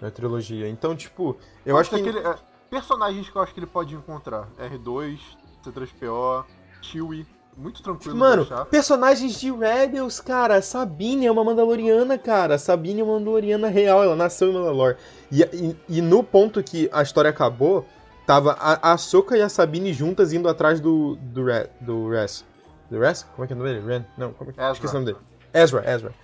Na 0.00 0.10
trilogia. 0.10 0.68
Então, 0.68 0.96
tipo, 0.96 1.36
eu 1.64 1.76
acho 1.76 1.90
que. 1.90 1.96
Aquele, 1.96 2.18
é, 2.18 2.34
personagens 2.68 3.28
que 3.28 3.36
eu 3.36 3.42
acho 3.42 3.54
que 3.54 3.60
ele 3.60 3.66
pode 3.66 3.94
encontrar: 3.94 4.48
R2, 4.58 5.18
C3PO, 5.64 6.44
Chewie. 6.80 7.26
Muito 7.54 7.82
tranquilo 7.82 8.16
Mano, 8.16 8.46
personagens 8.70 9.38
de 9.38 9.52
Rebels, 9.52 10.20
cara. 10.20 10.62
Sabine 10.62 11.26
é 11.26 11.30
uma 11.30 11.44
Mandaloriana, 11.44 12.16
cara. 12.16 12.56
Sabine 12.56 13.02
é 13.02 13.04
uma 13.04 13.18
Mandaloriana 13.18 13.68
real, 13.68 14.02
ela 14.02 14.16
nasceu 14.16 14.48
em 14.48 14.54
Mandalore. 14.54 14.96
E, 15.30 15.42
e, 15.42 15.76
e 15.86 16.00
no 16.00 16.24
ponto 16.24 16.62
que 16.62 16.88
a 16.90 17.02
história 17.02 17.28
acabou, 17.28 17.86
tava 18.26 18.52
a, 18.52 18.90
a 18.90 18.92
Ahsoka 18.92 19.36
e 19.36 19.42
a 19.42 19.48
Sabine 19.48 19.92
juntas 19.92 20.32
indo 20.32 20.48
atrás 20.48 20.80
do, 20.80 21.16
do, 21.16 21.44
Re, 21.44 21.68
do 21.80 22.08
Res. 22.08 22.44
Do 22.90 22.98
Res? 23.00 23.24
Como 23.34 23.44
é 23.44 23.46
que 23.46 23.52
é 23.52 23.56
o 23.56 23.58
nome 23.58 23.72
dele? 23.72 23.86
Ren? 23.86 24.04
Não, 24.16 24.32
como 24.32 24.50
é 24.50 24.52
que 24.52 24.60
Ezra. 24.60 24.72
Esqueci 24.72 24.94
o 24.94 25.00
nome 25.00 25.06
dele. 25.12 25.18
Ezra, 25.54 25.90
Ezra. 25.90 26.14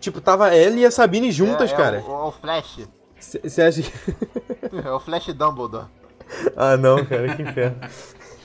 Tipo, 0.00 0.20
tava 0.20 0.54
ela 0.54 0.76
e 0.76 0.84
a 0.84 0.90
Sabine 0.90 1.32
juntas, 1.32 1.70
é, 1.70 1.74
é 1.74 1.76
cara. 1.76 2.00
O, 2.00 2.28
o 2.28 2.32
Flash. 2.32 2.86
Você 3.18 3.62
acha 3.62 3.82
que. 3.82 3.92
É 4.84 4.90
o 4.90 4.98
Flash 5.00 5.26
Dumbledore. 5.32 5.86
Ah, 6.56 6.76
não, 6.76 7.04
cara, 7.04 7.34
que 7.36 7.42
inferno. 7.42 7.76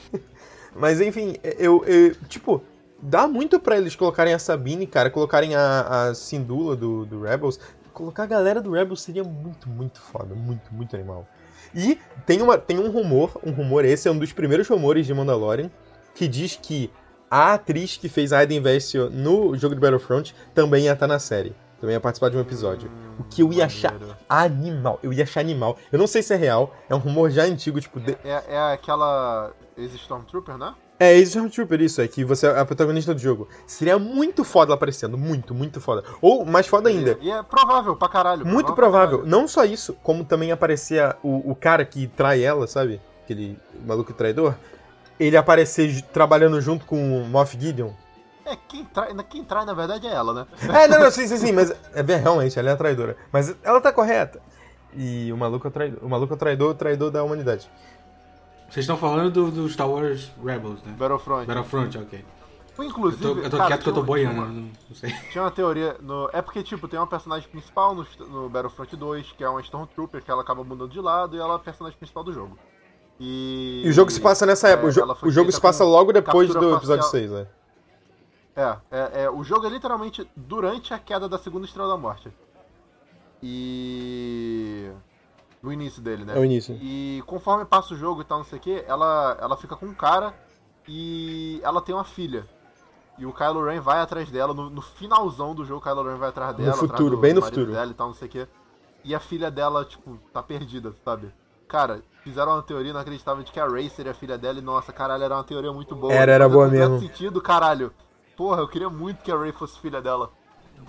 Mas 0.75 1.01
enfim, 1.01 1.35
eu, 1.57 1.83
eu- 1.85 2.15
Tipo, 2.27 2.63
dá 3.01 3.27
muito 3.27 3.59
pra 3.59 3.77
eles 3.77 3.95
colocarem 3.95 4.33
a 4.33 4.39
Sabine, 4.39 4.85
cara, 4.85 5.09
colocarem 5.09 5.55
a, 5.55 6.07
a 6.09 6.13
Sindula 6.13 6.75
do, 6.75 7.05
do 7.05 7.21
Rebels. 7.23 7.59
Colocar 7.93 8.23
a 8.23 8.27
galera 8.27 8.61
do 8.61 8.71
Rebels 8.71 9.01
seria 9.01 9.23
muito, 9.23 9.67
muito 9.67 9.99
foda. 9.99 10.33
Muito, 10.35 10.73
muito 10.73 10.95
animal. 10.95 11.27
E 11.75 11.97
tem, 12.25 12.41
uma, 12.41 12.57
tem 12.57 12.79
um 12.79 12.89
rumor, 12.91 13.39
um 13.43 13.51
rumor, 13.51 13.85
esse 13.85 14.07
é 14.07 14.11
um 14.11 14.17
dos 14.17 14.31
primeiros 14.33 14.67
rumores 14.67 15.05
de 15.05 15.13
Mandalorian, 15.13 15.69
que 16.15 16.27
diz 16.27 16.57
que 16.61 16.91
a 17.29 17.53
atriz 17.53 17.95
que 17.97 18.09
fez 18.09 18.33
a 18.33 18.39
Aiden 18.39 18.61
Versio 18.61 19.09
no 19.09 19.55
jogo 19.55 19.75
de 19.75 19.81
Battlefront 19.81 20.35
também 20.53 20.85
ia 20.85 20.93
estar 20.93 21.07
na 21.07 21.19
série. 21.19 21.55
Também 21.79 21.93
ia 21.93 21.99
participar 22.01 22.29
de 22.29 22.35
um 22.35 22.41
episódio. 22.41 22.91
O 23.17 23.23
que 23.23 23.41
eu 23.41 23.53
ia 23.53 23.65
achar 23.65 23.93
animal. 24.27 24.99
Eu 25.01 25.13
ia 25.13 25.23
achar 25.23 25.39
animal. 25.39 25.77
Eu 25.91 25.99
não 25.99 26.07
sei 26.07 26.21
se 26.21 26.33
é 26.33 26.35
real, 26.37 26.75
é 26.89 26.95
um 26.95 26.97
rumor 26.97 27.29
já 27.29 27.43
antigo, 27.43 27.79
tipo, 27.79 27.99
de- 27.99 28.17
É, 28.23 28.43
é 28.49 28.73
aquela. 28.73 29.53
Ex-Stormtrooper, 29.77 30.57
né? 30.57 30.73
É, 30.99 31.15
Stormtrooper, 31.19 31.79
isso, 31.81 32.01
é 32.01 32.07
que 32.09 32.25
você 32.25 32.45
é 32.45 32.59
a 32.59 32.65
protagonista 32.65 33.13
do 33.13 33.19
jogo. 33.21 33.47
Seria 33.65 33.97
muito 33.97 34.43
foda 34.43 34.71
ela 34.71 34.75
aparecendo, 34.75 35.17
muito, 35.17 35.53
muito 35.55 35.79
foda. 35.79 36.03
Ou, 36.21 36.45
mais 36.45 36.67
foda 36.67 36.89
ainda, 36.89 37.17
E 37.21 37.31
é 37.31 37.41
provável 37.41 37.95
pra 37.95 38.09
caralho. 38.09 38.45
muito 38.45 38.73
provável, 38.73 39.19
caralho. 39.19 39.31
não 39.31 39.47
só 39.47 39.63
isso, 39.63 39.93
como 40.03 40.25
também 40.25 40.51
aparecer 40.51 41.15
o, 41.23 41.51
o 41.51 41.55
cara 41.55 41.85
que 41.85 42.07
trai 42.07 42.43
ela, 42.43 42.67
sabe? 42.67 42.99
Aquele 43.23 43.57
maluco 43.85 44.11
traidor. 44.11 44.55
Ele 45.17 45.37
aparecer 45.37 46.01
trabalhando 46.13 46.59
junto 46.59 46.85
com 46.85 47.21
o 47.21 47.25
Moff 47.25 47.57
Gideon. 47.57 47.91
É, 48.45 48.57
quem 48.67 48.83
trai, 48.83 49.15
quem 49.29 49.43
trai 49.43 49.63
na 49.63 49.73
verdade 49.73 50.05
é 50.05 50.11
ela, 50.11 50.33
né? 50.33 50.47
É, 50.83 50.87
não, 50.87 50.99
não, 50.99 51.11
sim, 51.11 51.27
sim, 51.27 51.37
sim, 51.37 51.51
mas 51.53 51.73
é 51.93 52.01
realmente, 52.17 52.59
ela 52.59 52.71
é 52.71 52.73
a 52.73 52.77
traidora. 52.77 53.15
Mas 53.31 53.55
ela 53.63 53.79
tá 53.79 53.93
correta. 53.93 54.41
E 54.93 55.31
o 55.31 55.37
maluco 55.37 55.67
é 55.67 55.69
o 55.69 55.71
traidor, 55.71 55.99
o 56.03 56.09
maluco 56.09 56.33
é 56.33 56.35
o 56.35 56.39
traidor, 56.39 56.71
o 56.71 56.75
traidor 56.75 57.11
da 57.11 57.23
humanidade. 57.23 57.69
Vocês 58.69 58.83
estão 58.83 58.97
falando 58.97 59.31
do, 59.31 59.51
do 59.51 59.69
Star 59.69 59.89
Wars 59.89 60.31
Rebels, 60.43 60.81
né? 60.83 60.95
Battlefront. 60.97 61.47
Battlefront, 61.47 61.97
ok. 61.97 62.25
Eu 62.77 62.83
Inclusive. 62.85 63.21
tô, 63.21 63.37
eu 63.39 63.49
tô 63.49 63.57
cara, 63.57 63.67
quieto 63.67 63.83
que 63.83 63.89
eu 63.89 63.93
tô 63.93 64.03
boiando, 64.03 64.41
não, 64.41 64.71
não 64.87 64.95
sei. 64.95 65.11
Tinha 65.31 65.43
uma 65.43 65.51
teoria. 65.51 65.97
No... 65.99 66.29
É 66.31 66.41
porque, 66.41 66.63
tipo, 66.63 66.87
tem 66.87 66.97
uma 66.97 67.07
personagem 67.07 67.49
principal 67.49 67.93
no, 67.93 68.05
no 68.29 68.49
Battlefront 68.49 68.95
2, 68.95 69.31
que 69.33 69.43
é 69.43 69.49
uma 69.49 69.59
Stormtrooper, 69.59 70.23
que 70.23 70.31
ela 70.31 70.41
acaba 70.41 70.63
mudando 70.63 70.89
de 70.89 71.01
lado, 71.01 71.35
e 71.35 71.39
ela 71.39 71.53
é 71.53 71.55
a 71.57 71.59
personagem 71.59 71.97
principal 71.97 72.23
do 72.23 72.31
jogo. 72.31 72.57
E, 73.19 73.81
E 73.85 73.89
o 73.89 73.91
jogo 73.91 74.09
se 74.09 74.21
passa 74.21 74.45
nessa 74.45 74.69
é, 74.69 74.73
época. 74.73 74.87
O, 75.25 75.31
jogo 75.31 75.51
se 75.51 75.59
passa 75.59 75.83
logo 75.83 76.13
depois 76.13 76.47
do 76.53 76.75
episódio 76.75 77.03
facial. 77.03 77.11
6, 77.11 77.31
né? 77.31 77.47
É, 78.55 78.77
é, 78.91 79.23
é, 79.23 79.29
o 79.29 79.43
jogo 79.43 79.65
é 79.65 79.69
literalmente 79.69 80.29
durante 80.35 80.93
a 80.93 80.99
queda 80.99 81.27
da 81.27 81.37
segunda 81.37 81.65
estrela 81.65 81.89
da 81.89 81.97
morte. 81.97 82.31
E. 83.43 84.89
No 85.61 85.73
início 85.73 86.01
dele, 86.01 86.23
né? 86.23 86.37
É 86.37 86.39
o 86.39 86.45
início. 86.45 86.77
E 86.81 87.21
conforme 87.27 87.65
passa 87.65 87.93
o 87.93 87.97
jogo 87.97 88.21
e 88.21 88.23
tal, 88.23 88.37
não 88.39 88.45
sei 88.45 88.57
o 88.59 88.61
que, 88.61 88.83
ela, 88.87 89.37
ela 89.41 89.57
fica 89.57 89.75
com 89.75 89.85
um 89.87 89.93
cara 89.93 90.33
e 90.87 91.59
ela 91.63 91.81
tem 91.81 91.93
uma 91.93 92.03
filha. 92.03 92.45
E 93.17 93.25
o 93.25 93.33
Kylo 93.33 93.65
Ren 93.65 93.81
vai 93.81 93.99
atrás 93.99 94.31
dela, 94.31 94.53
no, 94.53 94.69
no 94.69 94.81
finalzão 94.81 95.53
do 95.53 95.65
jogo, 95.65 95.81
o 95.81 95.83
Kylo 95.83 96.03
Ren 96.09 96.15
vai 96.17 96.29
atrás 96.29 96.55
dela. 96.55 96.69
atrás 96.71 96.89
futuro, 96.91 97.15
do- 97.17 97.21
bem 97.21 97.33
no 97.33 97.41
futuro. 97.41 97.71
Dela 97.73 97.91
e 97.91 97.93
tal, 97.93 98.07
não 98.07 98.13
sei 98.13 98.27
o 98.27 98.31
que. 98.31 98.47
E 99.03 99.13
a 99.13 99.19
filha 99.19 99.51
dela, 99.51 99.83
tipo, 99.83 100.17
tá 100.33 100.41
perdida, 100.41 100.93
sabe? 101.03 101.29
Cara, 101.67 102.01
fizeram 102.23 102.53
uma 102.53 102.61
teoria 102.63 102.91
inacreditável 102.91 103.43
de 103.43 103.51
que 103.51 103.59
a 103.59 103.67
Rey 103.67 103.89
seria 103.89 104.11
a 104.11 104.15
filha 104.15 104.37
dela 104.37 104.59
e, 104.59 104.61
nossa, 104.61 104.91
caralho, 104.93 105.23
era 105.23 105.35
uma 105.35 105.43
teoria 105.43 105.71
muito 105.73 105.95
boa. 105.95 106.13
Era, 106.13 106.31
era 106.31 106.49
boa 106.49 106.67
mesmo. 106.67 106.99
sentido, 106.99 107.41
caralho. 107.41 107.91
Porra, 108.37 108.61
eu 108.61 108.67
queria 108.67 108.89
muito 108.89 109.21
que 109.21 109.31
a 109.31 109.37
Rey 109.37 109.51
fosse 109.51 109.77
filha 109.79 110.01
dela. 110.01 110.31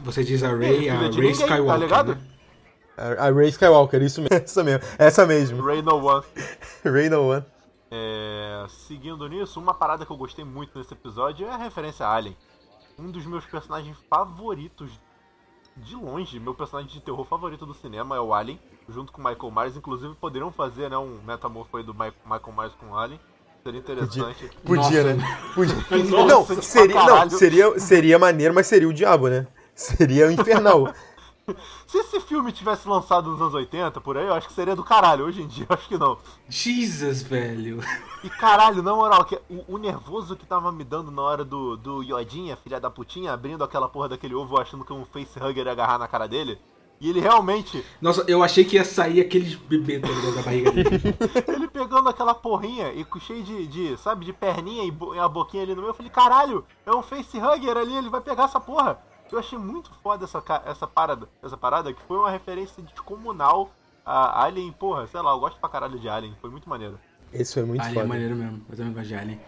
Você 0.02 0.22
diz 0.22 0.42
a 0.44 0.54
Rey, 0.54 0.78
filha 0.78 0.92
a 0.94 0.96
Rey 0.98 1.08
ninguém, 1.10 1.32
tá 1.36 1.44
Skywalker. 1.44 1.80
ligado? 1.82 2.14
né? 2.14 2.20
A, 3.00 3.26
a 3.28 3.30
Rey 3.32 3.48
Skywalker, 3.48 4.02
isso 4.02 4.20
mesmo. 4.20 4.36
Essa 4.44 4.62
mesmo. 4.62 4.84
Essa 4.98 5.26
mesmo. 5.26 5.62
Rey 5.64 5.82
no 5.82 5.96
One. 6.04 6.24
Rey 6.84 7.08
no 7.08 7.30
One. 7.30 7.44
É, 7.90 8.66
seguindo 8.68 9.26
nisso, 9.28 9.58
uma 9.58 9.74
parada 9.74 10.06
que 10.06 10.12
eu 10.12 10.16
gostei 10.16 10.44
muito 10.44 10.78
nesse 10.78 10.94
episódio 10.94 11.46
é 11.46 11.50
a 11.50 11.56
referência 11.56 12.06
a 12.06 12.14
Alien. 12.14 12.36
Um 12.98 13.10
dos 13.10 13.24
meus 13.26 13.44
personagens 13.46 13.96
favoritos, 14.08 14.90
de 15.76 15.96
longe, 15.96 16.38
meu 16.38 16.54
personagem 16.54 16.92
de 16.92 17.00
terror 17.00 17.24
favorito 17.24 17.64
do 17.64 17.72
cinema 17.74 18.14
é 18.14 18.20
o 18.20 18.34
Alien, 18.34 18.60
junto 18.88 19.10
com 19.10 19.20
o 19.20 19.24
Michael 19.24 19.50
Myers. 19.50 19.76
Inclusive, 19.76 20.14
poderiam 20.14 20.52
fazer 20.52 20.90
né, 20.90 20.98
um 20.98 21.18
metamorfo 21.26 21.76
aí 21.78 21.82
do 21.82 21.94
Mi- 21.94 22.12
Michael 22.24 22.54
Myers 22.56 22.74
com 22.74 22.90
o 22.90 22.96
Alien. 22.98 23.18
Seria 23.64 23.80
interessante. 23.80 24.50
Podia, 24.64 25.02
Nossa. 25.02 25.14
né? 25.14 25.38
Podia. 25.54 25.74
Nossa, 26.26 26.54
não, 26.54 26.62
seria, 26.62 27.04
não 27.04 27.30
seria, 27.30 27.78
seria 27.78 28.18
maneiro, 28.18 28.54
mas 28.54 28.66
seria 28.66 28.88
o 28.88 28.92
diabo, 28.92 29.28
né? 29.28 29.46
Seria 29.74 30.28
o 30.28 30.30
infernal. 30.30 30.92
Se 31.86 31.98
esse 31.98 32.20
filme 32.20 32.52
tivesse 32.52 32.88
lançado 32.88 33.30
nos 33.30 33.40
anos 33.40 33.54
80, 33.54 34.00
por 34.00 34.16
aí, 34.16 34.26
eu 34.26 34.34
acho 34.34 34.48
que 34.48 34.52
seria 34.54 34.76
do 34.76 34.84
caralho. 34.84 35.24
Hoje 35.24 35.42
em 35.42 35.46
dia, 35.46 35.66
eu 35.68 35.74
acho 35.74 35.88
que 35.88 35.98
não. 35.98 36.18
Jesus, 36.48 37.22
velho. 37.22 37.80
E 38.22 38.28
caralho, 38.30 38.82
na 38.82 38.94
moral, 38.94 39.24
que, 39.24 39.40
o, 39.48 39.74
o 39.74 39.78
nervoso 39.78 40.36
que 40.36 40.46
tava 40.46 40.70
me 40.70 40.84
dando 40.84 41.10
na 41.10 41.22
hora 41.22 41.44
do, 41.44 41.76
do 41.76 42.02
Yodinha, 42.02 42.56
filha 42.56 42.80
da 42.80 42.90
putinha, 42.90 43.32
abrindo 43.32 43.64
aquela 43.64 43.88
porra 43.88 44.10
daquele 44.10 44.34
ovo 44.34 44.58
achando 44.58 44.84
que 44.84 44.92
um 44.92 45.04
facehugger 45.04 45.66
ia 45.66 45.72
agarrar 45.72 45.98
na 45.98 46.08
cara 46.08 46.26
dele. 46.26 46.58
E 47.00 47.08
ele 47.08 47.18
realmente, 47.18 47.82
Nossa, 47.98 48.22
eu 48.28 48.42
achei 48.42 48.62
que 48.62 48.76
ia 48.76 48.84
sair 48.84 49.22
aqueles 49.22 49.54
bebês 49.54 50.02
da 50.34 50.42
barriga 50.42 50.70
dele. 50.70 50.90
ele 51.48 51.66
pegando 51.66 52.10
aquela 52.10 52.34
porrinha 52.34 52.92
e 52.92 53.06
cheio 53.20 53.42
de, 53.42 53.66
de, 53.66 53.96
sabe, 53.96 54.26
de 54.26 54.34
perninha 54.34 54.84
e, 54.84 54.90
bo- 54.90 55.14
e 55.14 55.18
a 55.18 55.26
boquinha 55.26 55.62
ali 55.62 55.74
no 55.74 55.80
meio, 55.80 55.90
eu 55.92 55.94
falei, 55.94 56.12
caralho, 56.12 56.62
é 56.84 56.94
um 56.94 57.02
facehugger 57.02 57.74
ali, 57.74 57.96
ele 57.96 58.10
vai 58.10 58.20
pegar 58.20 58.44
essa 58.44 58.60
porra. 58.60 59.02
Eu 59.32 59.38
achei 59.38 59.58
muito 59.58 59.90
foda 60.02 60.24
essa, 60.24 60.42
essa, 60.66 60.86
parada, 60.86 61.28
essa 61.42 61.56
parada, 61.56 61.92
que 61.92 62.02
foi 62.02 62.18
uma 62.18 62.30
referência 62.30 62.82
descomunal 62.82 63.70
a 64.04 64.44
Alien, 64.44 64.72
porra, 64.72 65.06
sei 65.06 65.20
lá, 65.20 65.32
eu 65.32 65.40
gosto 65.40 65.58
pra 65.60 65.68
caralho 65.68 65.98
de 65.98 66.08
Alien, 66.08 66.34
foi 66.40 66.50
muito 66.50 66.68
maneiro. 66.68 66.98
Esse 67.32 67.54
foi 67.54 67.64
muito 67.64 67.80
Alien 67.80 67.92
é 67.92 68.02
foda. 68.02 68.08
maneiro 68.08 68.34
mesmo, 68.34 68.64
eu 68.68 68.76
também 68.76 68.92
gosto 68.92 69.08
de 69.08 69.14
Alien. 69.14 69.40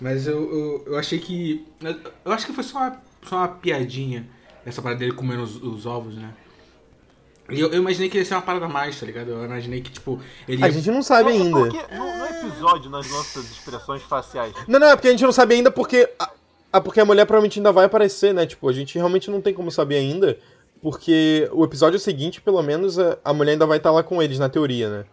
Mas 0.00 0.26
eu, 0.26 0.50
eu, 0.50 0.84
eu 0.86 0.98
achei 0.98 1.18
que. 1.18 1.66
Eu, 1.80 2.00
eu 2.24 2.32
acho 2.32 2.46
que 2.46 2.52
foi 2.52 2.64
só 2.64 2.78
uma, 2.78 3.02
só 3.22 3.36
uma 3.36 3.48
piadinha 3.48 4.26
essa 4.64 4.80
parada 4.82 5.00
dele 5.00 5.12
comendo 5.12 5.42
os, 5.42 5.56
os 5.62 5.86
ovos, 5.86 6.14
né? 6.16 6.32
E 7.50 7.58
eu, 7.58 7.70
eu 7.72 7.80
imaginei 7.80 8.08
que 8.08 8.16
ia 8.16 8.24
ser 8.24 8.34
uma 8.34 8.42
parada 8.42 8.66
a 8.66 8.68
mais, 8.68 8.98
tá 8.98 9.04
ligado? 9.04 9.30
Eu 9.30 9.44
imaginei 9.44 9.80
que, 9.80 9.90
tipo, 9.90 10.20
ele 10.46 10.64
A 10.64 10.70
gente 10.70 10.90
não 10.90 11.02
sabe 11.02 11.30
É, 11.30 11.32
ainda. 11.32 11.58
Porque 11.58 11.94
no, 11.94 12.18
no 12.18 12.26
episódio, 12.26 12.90
nas 12.90 13.10
nossas 13.10 13.50
expressões 13.50 14.02
faciais, 14.02 14.54
Não, 14.68 14.78
não, 14.78 14.86
é 14.88 14.96
porque 14.96 15.08
a 15.08 15.10
gente 15.10 15.24
não 15.24 15.32
sabe 15.32 15.54
ainda 15.54 15.70
porque. 15.70 16.08
A, 16.18 16.30
a- 16.72 16.80
porque 16.80 17.00
a 17.00 17.04
mulher 17.04 17.24
provavelmente 17.26 17.58
ainda 17.58 17.72
vai 17.72 17.84
aparecer, 17.86 18.32
né? 18.34 18.46
Tipo, 18.46 18.68
a 18.68 18.72
gente 18.72 18.96
realmente 18.96 19.30
não 19.30 19.40
tem 19.40 19.52
como 19.54 19.70
saber 19.70 19.96
ainda. 19.96 20.38
Porque 20.82 21.48
o 21.52 21.62
episódio 21.64 21.98
seguinte, 21.98 22.40
pelo 22.40 22.62
menos, 22.62 22.98
a, 22.98 23.34
mulher 23.34 23.52
ainda 23.52 23.66
vai 23.66 23.76
estar 23.76 23.90
lá 23.90 24.02
com 24.02 24.22
eles, 24.22 24.38
na 24.38 24.48
teoria, 24.48 24.88
né? 24.88 25.04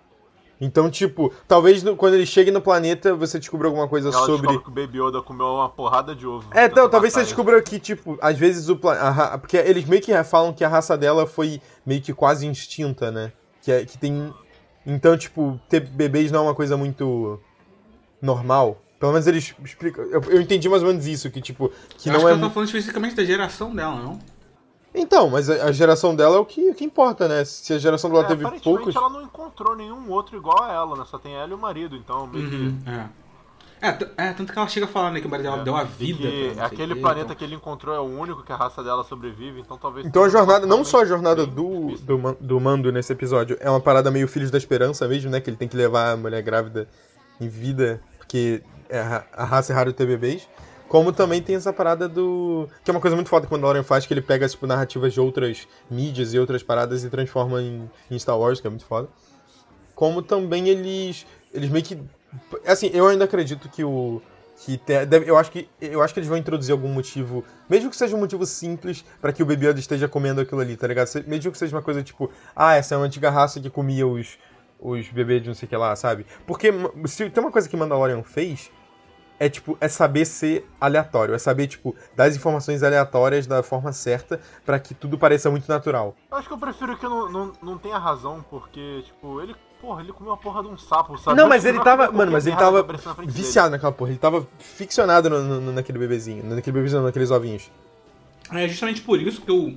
Então, 0.60 0.90
tipo, 0.90 1.32
talvez 1.48 1.84
no- 1.84 1.96
quando 1.96 2.16
eles 2.16 2.30
cheguem 2.30 2.52
no 2.54 2.62
planeta 2.62 3.14
você 3.14 3.38
descubra 3.38 3.68
alguma 3.68 3.88
coisa 3.88 4.10
ela 4.10 4.26
sobre. 4.26 4.48
que 4.60 4.70
o 4.70 4.72
Baby 4.72 5.00
Yoda 5.00 5.22
comeu 5.22 5.46
uma 5.46 5.70
porrada 5.70 6.16
de 6.16 6.26
ovo. 6.26 6.50
É, 6.54 6.66
então, 6.66 6.90
talvez 6.90 7.14
você 7.14 7.20
ele. 7.20 7.26
descubra 7.28 7.62
que, 7.62 7.80
tipo, 7.80 8.18
às 8.22 8.38
vezes 8.38 8.68
o 8.70 8.76
planeta. 8.76 9.38
Porque 9.38 9.56
eles 9.58 9.86
meio 9.86 10.02
que 10.02 10.12
falam 10.24 10.54
que 10.54 10.64
a 10.64 10.68
raça 10.70 10.98
dela 10.98 11.28
foi 11.28 11.62
meio 11.86 12.02
que 12.02 12.14
quase 12.14 12.48
extinta, 12.50 13.12
né? 13.12 13.32
Que, 13.62 13.72
é, 13.72 13.86
que 13.86 13.98
tem. 13.98 14.34
Então, 14.86 15.16
tipo, 15.18 15.60
ter 15.70 15.82
bebês 15.82 16.32
não 16.32 16.40
é 16.40 16.44
uma 16.44 16.56
coisa 16.56 16.76
muito 16.78 17.40
normal. 18.22 18.82
Pelo 19.00 19.12
menos 19.12 19.28
eles 19.28 19.54
explicam. 19.64 20.06
Eu, 20.06 20.22
eu 20.24 20.42
entendi 20.42 20.68
mais 20.68 20.82
ou 20.82 20.90
menos 20.90 21.06
isso, 21.06 21.30
que, 21.30 21.40
tipo, 21.42 21.72
que 21.98 22.10
eu 22.10 22.14
não 22.14 22.20
acho 22.20 22.28
é. 22.30 22.32
que 22.34 22.38
ela 22.40 22.48
tá 22.48 22.54
falando 22.54 22.68
especificamente 22.68 23.16
da 23.16 23.24
geração 23.24 23.74
dela, 23.76 23.96
não? 23.96 24.20
Então, 24.96 25.30
mas 25.30 25.48
a, 25.50 25.66
a 25.66 25.72
geração 25.72 26.16
dela 26.16 26.38
é 26.38 26.40
o 26.40 26.46
que, 26.46 26.74
que 26.74 26.84
importa, 26.84 27.28
né? 27.28 27.46
Se 27.46 27.72
a 27.74 27.78
geração 27.78 28.10
dela 28.10 28.24
É, 28.24 28.28
teve 28.28 28.44
aparentemente 28.44 28.78
poucos. 28.78 28.96
ela 28.96 29.10
não 29.10 29.22
encontrou 29.22 29.76
nenhum 29.76 30.10
outro 30.10 30.36
igual 30.36 30.64
a 30.64 30.74
ela, 30.74 30.96
né? 30.98 31.04
Só 31.08 31.20
tem 31.20 31.36
ela 31.36 31.52
e 31.52 31.54
o 31.54 31.58
marido, 31.58 31.96
então 31.96 32.26
meio 32.26 32.50
que... 32.50 32.56
Uhum, 32.56 32.78
é. 32.88 33.08
É, 33.80 33.92
t- 33.92 34.08
é, 34.18 34.34
tanto 34.34 34.52
que 34.52 34.58
ela 34.58 34.68
chega 34.68 34.88
falando 34.88 35.14
né, 35.14 35.22
que 35.22 35.28
o 35.28 35.30
marido 35.30 35.44
dela 35.52 35.62
É, 35.62 35.64
deu 35.64 35.78
e 35.78 35.86
vida. 36.14 36.24
que 36.56 36.60
aquele 36.60 36.96
planeta 36.96 37.26
então- 37.26 37.36
que 37.36 37.44
ele 37.44 37.54
encontrou 37.54 37.94
é 37.94 38.00
o 38.00 38.06
único 38.06 38.42
que 38.42 38.52
a 38.52 38.56
raça 38.56 38.84
dela 38.84 39.04
sobrevive, 39.04 39.60
então 39.60 39.78
talvez... 39.78 40.04
Então 40.08 40.24
a 40.24 40.30
jornada, 40.30 40.66
não 40.66 40.84
só 40.84 41.02
a 41.04 41.06
jornada 41.06 41.46
do, 41.46 41.90
do, 41.98 42.38
do 42.42 42.60
Mando 42.60 42.92
nesse 42.92 43.14
episódio, 43.14 43.56
é 43.60 43.70
uma 43.70 43.80
parada 43.80 44.10
meio 44.10 44.28
Filhos 44.28 44.50
da 44.50 44.58
Esperança 44.58 45.08
mesmo, 45.08 45.30
né? 45.30 45.40
Que 45.40 45.52
ele 45.52 45.58
tem 45.58 45.68
que 45.68 45.78
levar 45.78 46.14
a 46.14 46.18
mulher 46.18 46.42
grávida 46.42 46.88
em 47.40 47.48
vida, 47.48 48.02
porque 48.18 48.64
é 48.90 49.00
a, 49.34 49.44
raça 49.46 49.74
raro 49.74 49.94
ter 49.94 50.06
bebês. 50.06 50.48
Como 50.88 51.12
também 51.12 51.42
tem 51.42 51.56
essa 51.56 51.74
parada 51.74 52.08
do. 52.08 52.70
Que 52.84 52.90
é 52.90 52.94
uma 52.94 53.02
coisa 53.02 53.16
muito 53.16 53.30
foda 53.30 53.46
que 53.46 53.52
o 53.52 53.56
Mandalorian 53.56 53.84
faz, 53.84 54.06
que 54.06 54.14
ele 54.14 54.22
pega, 54.22 54.48
tipo, 54.48 54.66
narrativas 54.66 55.14
de 55.14 55.20
outras 55.20 55.68
mídias 55.92 56.34
e 56.34 56.40
outras 56.40 56.64
paradas 56.64 57.04
e 57.04 57.10
transforma 57.10 57.62
em, 57.62 57.90
em 58.10 58.18
Star 58.18 58.40
Wars, 58.40 58.62
que 58.62 58.68
é 58.68 58.70
muito 58.70 58.86
foda. 58.86 59.10
Como 59.94 60.22
também 60.22 60.70
eles. 60.70 61.26
Eles 61.54 61.70
meio 61.70 61.84
que. 61.84 62.02
Assim, 62.66 62.90
eu 62.94 63.08
ainda 63.08 63.26
acredito 63.26 63.68
que 63.68 63.84
o. 63.84 64.22
Que 64.66 64.78
te- 64.78 65.06
deve- 65.06 65.30
eu, 65.30 65.38
acho 65.38 65.52
que, 65.52 65.70
eu 65.80 66.02
acho 66.02 66.14
que 66.14 66.20
eles 66.20 66.28
vão 66.28 66.38
introduzir 66.38 66.72
algum 66.72 66.88
motivo, 66.88 67.44
mesmo 67.70 67.92
que 67.92 67.96
seja 67.96 68.16
um 68.16 68.20
motivo 68.20 68.44
simples, 68.44 69.06
pra 69.22 69.32
que 69.32 69.44
o 69.44 69.52
Yoda 69.52 69.80
esteja 69.80 70.08
comendo 70.08 70.42
aquilo 70.42 70.60
ali, 70.60 70.76
tá 70.76 70.88
ligado? 70.88 71.08
Mesmo 71.28 71.52
que 71.52 71.58
seja 71.60 71.76
uma 71.76 71.82
coisa 71.84 72.02
tipo, 72.02 72.32
ah, 72.56 72.74
essa 72.74 72.96
é 72.96 72.98
uma 72.98 73.06
antiga 73.06 73.30
raça 73.30 73.60
que 73.60 73.70
comia 73.70 74.08
os, 74.08 74.40
os 74.80 75.08
bebês 75.10 75.44
de 75.44 75.50
não 75.50 75.54
sei 75.54 75.68
o 75.68 75.70
que 75.70 75.78
lá, 75.78 75.96
sabe? 75.96 76.26
Porque 76.48 76.72
se 77.06 77.30
tem 77.30 77.44
uma 77.44 77.52
coisa 77.52 77.70
que 77.70 77.78
Mandalorian 77.78 78.24
fez, 78.24 78.72
é 79.40 79.50
tipo, 79.50 79.78
é 79.80 79.88
saber 79.88 80.26
ser 80.26 80.68
aleatório, 80.82 81.34
é 81.34 81.38
saber, 81.38 81.68
tipo, 81.68 81.96
dar 82.16 82.26
as 82.26 82.36
informações 82.36 82.82
aleatórias 82.84 83.46
da 83.46 83.62
forma 83.62 83.92
certa 83.94 84.40
pra 84.66 84.80
que 84.80 84.94
tudo 84.94 85.18
pareça 85.18 85.50
muito 85.52 85.68
natural. 85.70 86.16
Eu 86.32 86.38
acho 86.38 86.48
que 86.48 86.54
eu 86.54 86.58
prefiro 86.58 86.98
que 86.98 87.06
não, 87.06 87.32
não, 87.32 87.54
não 87.62 87.78
tenha 87.78 87.98
razão, 87.98 88.44
porque, 88.50 89.04
tipo, 89.06 89.42
ele... 89.42 89.56
Porra, 89.80 90.02
ele 90.02 90.12
comeu 90.12 90.34
a 90.34 90.38
porra 90.38 90.64
de 90.64 90.70
um 90.70 90.76
sapo, 90.78 91.16
sabe? 91.20 91.38
Não, 91.38 91.48
mas 91.48 91.64
ele 91.64 91.80
tava. 91.84 92.12
Mano, 92.12 92.32
mas 92.32 92.48
ele 92.48 92.56
tava 92.56 92.82
na 92.82 92.98
frente 92.98 93.18
dele. 93.28 93.32
viciado 93.32 93.70
naquela 93.70 93.92
porra. 93.92 94.10
Ele 94.10 94.18
tava 94.18 94.48
ficcionado 94.58 95.30
no, 95.30 95.44
no- 95.62 95.72
naquele 95.72 96.00
bebezinho. 96.00 96.44
Naquele 96.44 96.74
bebezinho, 96.78 97.04
naqueles 97.04 97.30
ovinhos. 97.30 97.70
É 98.52 98.68
justamente 98.68 99.02
por 99.02 99.22
isso 99.22 99.40
que 99.40 99.52
eu, 99.52 99.76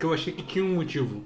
que 0.00 0.04
eu 0.04 0.12
achei 0.12 0.32
que 0.32 0.42
tinha 0.42 0.64
um 0.64 0.74
motivo 0.74 1.22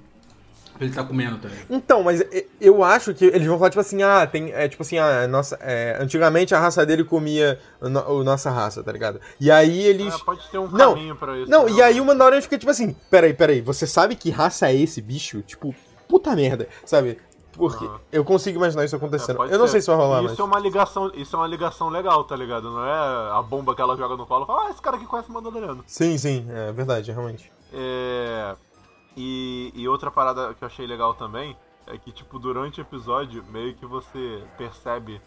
ele 0.84 0.90
estar 0.90 1.04
comendo, 1.04 1.38
tá 1.38 1.48
ligado? 1.48 1.66
Então, 1.70 2.02
mas 2.02 2.22
eu 2.60 2.82
acho 2.82 3.12
que 3.14 3.24
eles 3.26 3.46
vão 3.46 3.58
falar, 3.58 3.70
tipo 3.70 3.80
assim, 3.80 4.02
ah, 4.02 4.26
tem. 4.26 4.52
É, 4.52 4.68
tipo 4.68 4.82
assim, 4.82 4.98
ah, 4.98 5.26
nossa, 5.28 5.56
é, 5.60 5.96
antigamente 6.00 6.54
a 6.54 6.60
raça 6.60 6.84
dele 6.86 7.04
comia 7.04 7.58
o, 7.80 7.88
no- 7.88 8.08
o 8.20 8.24
nossa 8.24 8.50
raça, 8.50 8.82
tá 8.82 8.90
ligado? 8.92 9.20
E 9.40 9.50
aí 9.50 9.80
eles. 9.82 10.14
É, 10.14 10.18
pode 10.18 10.40
ter 10.50 10.58
um 10.58 10.68
Não, 10.68 10.94
caminho 10.94 11.16
pra 11.16 11.36
isso. 11.38 11.50
Não, 11.50 11.64
né? 11.66 11.72
e 11.72 11.82
aí 11.82 12.00
o 12.00 12.04
Mandalorian 12.04 12.40
fica 12.40 12.56
tipo 12.58 12.70
assim, 12.70 12.94
peraí, 13.10 13.34
peraí, 13.34 13.60
você 13.60 13.86
sabe 13.86 14.16
que 14.16 14.30
raça 14.30 14.68
é 14.70 14.74
esse 14.74 15.00
bicho? 15.02 15.42
Tipo, 15.42 15.74
puta 16.08 16.34
merda, 16.34 16.68
sabe? 16.84 17.18
Porque 17.52 17.84
Aham. 17.84 18.00
eu 18.12 18.24
consigo 18.24 18.56
imaginar 18.58 18.84
isso 18.84 18.94
É, 18.94 18.98
acontecendo. 18.98 19.36
pode 19.36 19.52
eu 19.52 19.58
não 19.58 19.66
ser. 19.66 19.72
sei 19.72 19.80
se 19.82 19.86
vai 19.88 19.96
rolar, 19.96 20.20
isso 20.20 20.28
mas. 20.30 20.38
é 20.38 20.42
uma 20.44 20.58
ligação 20.58 21.10
Isso 21.14 21.34
é 21.36 21.38
uma 21.38 21.48
ligação 21.48 21.88
legal, 21.88 22.24
tá 22.24 22.34
ligado? 22.36 22.70
Não 22.70 22.86
é 22.86 23.32
a 23.38 23.42
bomba 23.42 23.74
que 23.74 23.82
ela 23.82 23.96
joga 23.96 24.16
no 24.16 24.24
colo 24.24 24.44
e 24.44 24.46
fala, 24.46 24.66
ah, 24.68 24.70
esse 24.70 24.80
cara 24.80 24.96
aqui 24.96 25.04
conhece 25.04 25.28
o 25.28 25.32
Mandaloriano. 25.32 25.84
Sim, 25.86 26.16
sim, 26.16 26.46
é 26.48 26.72
verdade, 26.72 27.10
realmente. 27.12 27.52
É... 27.74 28.54
E, 29.22 29.70
e 29.74 29.86
outra 29.86 30.10
parada 30.10 30.54
que 30.54 30.64
eu 30.64 30.66
achei 30.66 30.86
legal 30.86 31.12
também 31.12 31.54
é 31.86 31.98
que, 31.98 32.10
tipo, 32.10 32.38
durante 32.38 32.80
o 32.80 32.82
episódio, 32.82 33.44
meio 33.50 33.74
que 33.74 33.84
você 33.84 34.42
percebe 34.56 35.20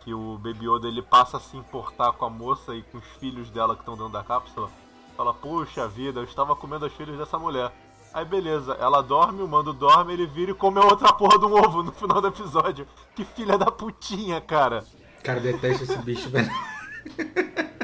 que 0.00 0.14
o 0.14 0.38
Baby 0.38 0.66
Yoda 0.66 0.88
ele 0.88 1.02
passa 1.02 1.36
a 1.36 1.40
se 1.40 1.54
importar 1.54 2.12
com 2.12 2.24
a 2.24 2.30
moça 2.30 2.74
e 2.74 2.82
com 2.84 2.96
os 2.96 3.04
filhos 3.20 3.50
dela 3.50 3.74
que 3.74 3.82
estão 3.82 3.94
dentro 3.94 4.10
da 4.10 4.24
cápsula. 4.24 4.70
Fala, 5.18 5.34
puxa 5.34 5.86
vida, 5.86 6.20
eu 6.20 6.24
estava 6.24 6.56
comendo 6.56 6.86
os 6.86 6.92
filhos 6.94 7.18
dessa 7.18 7.38
mulher. 7.38 7.70
Aí 8.14 8.24
beleza, 8.24 8.72
ela 8.80 9.02
dorme, 9.02 9.42
o 9.42 9.48
mando 9.48 9.74
dorme, 9.74 10.14
ele 10.14 10.26
vira 10.26 10.52
e 10.52 10.54
come 10.54 10.78
a 10.78 10.84
outra 10.84 11.12
porra 11.12 11.38
de 11.38 11.44
um 11.44 11.52
ovo 11.52 11.82
no 11.82 11.92
final 11.92 12.22
do 12.22 12.28
episódio. 12.28 12.88
Que 13.14 13.22
filha 13.22 13.58
da 13.58 13.70
putinha, 13.70 14.40
cara. 14.40 14.82
Cara, 15.22 15.40
eu 15.40 15.42
detesto 15.42 15.84
esse 15.84 15.98
bicho, 15.98 16.30
velho. 16.30 16.48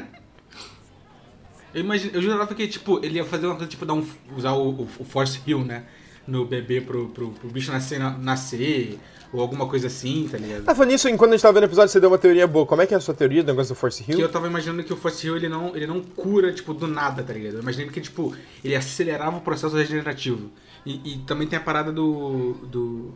Eu, 1.73 1.81
imagine, 1.81 2.11
eu 2.13 2.21
jurava 2.21 2.53
que, 2.53 2.67
tipo, 2.67 3.03
ele 3.03 3.15
ia 3.15 3.25
fazer 3.25 3.47
uma 3.47 3.55
coisa, 3.55 3.69
tipo, 3.69 3.85
dar 3.85 3.93
um, 3.93 4.05
usar 4.35 4.53
o, 4.53 4.69
o, 4.69 4.87
o 4.99 5.03
Force 5.03 5.39
Heal, 5.47 5.63
né? 5.63 5.83
no 6.27 6.45
bebê 6.45 6.81
pro, 6.81 7.09
pro, 7.09 7.29
pro 7.31 7.49
bicho 7.49 7.71
nascer, 7.71 7.99
nascer, 7.99 8.97
ou 9.31 9.41
alguma 9.41 9.67
coisa 9.67 9.87
assim, 9.87 10.27
tá 10.31 10.37
ligado? 10.37 10.63
Ah, 10.67 10.75
falando 10.75 10.91
nisso, 10.91 11.09
enquanto 11.09 11.31
a 11.31 11.33
gente 11.33 11.41
tava 11.41 11.53
vendo 11.53 11.63
o 11.63 11.67
episódio, 11.67 11.91
você 11.91 11.99
deu 11.99 12.09
uma 12.09 12.17
teoria 12.17 12.47
boa. 12.47 12.65
Como 12.65 12.81
é 12.81 12.87
que 12.87 12.93
é 12.93 12.97
a 12.97 13.01
sua 13.01 13.13
teoria 13.13 13.43
do 13.43 13.47
negócio 13.47 13.73
do 13.73 13.77
Force 13.77 14.03
Hill? 14.07 14.17
Que 14.17 14.23
eu 14.23 14.31
tava 14.31 14.47
imaginando 14.47 14.83
que 14.83 14.93
o 14.93 14.95
Force 14.95 15.25
Hill 15.25 15.35
ele 15.35 15.49
não, 15.49 15.75
ele 15.75 15.87
não 15.87 16.01
cura, 16.01 16.53
tipo, 16.53 16.73
do 16.73 16.87
nada, 16.87 17.23
tá 17.23 17.33
ligado? 17.33 17.55
Eu 17.55 17.61
imaginei 17.61 17.89
que, 17.89 17.99
tipo, 17.99 18.33
ele 18.63 18.75
acelerava 18.75 19.37
o 19.37 19.41
processo 19.41 19.75
regenerativo. 19.75 20.49
E, 20.85 21.13
e 21.13 21.17
também 21.19 21.47
tem 21.47 21.57
a 21.57 21.61
parada 21.61 21.91
do. 21.91 22.53
do. 22.67 23.13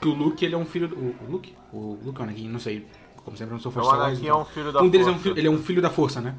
Que 0.00 0.08
o 0.08 0.12
Luke, 0.12 0.44
ele 0.44 0.54
é 0.54 0.58
um 0.58 0.66
filho 0.66 0.88
do. 0.88 0.96
O, 0.96 1.14
o 1.26 1.30
Luke? 1.30 1.54
O 1.72 1.98
Luke 2.04 2.18
é 2.18 2.20
o 2.20 2.24
Anakin, 2.24 2.48
não 2.48 2.58
sei. 2.60 2.86
Como 3.24 3.36
sempre, 3.36 3.52
eu 3.52 3.56
não 3.56 3.62
sou 3.62 3.70
O 3.70 3.74
Force 3.74 3.90
Anakin 3.90 4.28
é 4.28 4.34
um 4.34 4.44
filho 4.44 4.72
da 4.72 4.82
um 4.82 4.88
deles 4.88 5.06
é 5.06 5.10
um 5.10 5.18
força. 5.18 5.38
ele 5.38 5.46
é 5.46 5.50
um 5.50 5.58
filho 5.58 5.82
da 5.82 5.90
força, 5.90 6.20
né? 6.20 6.34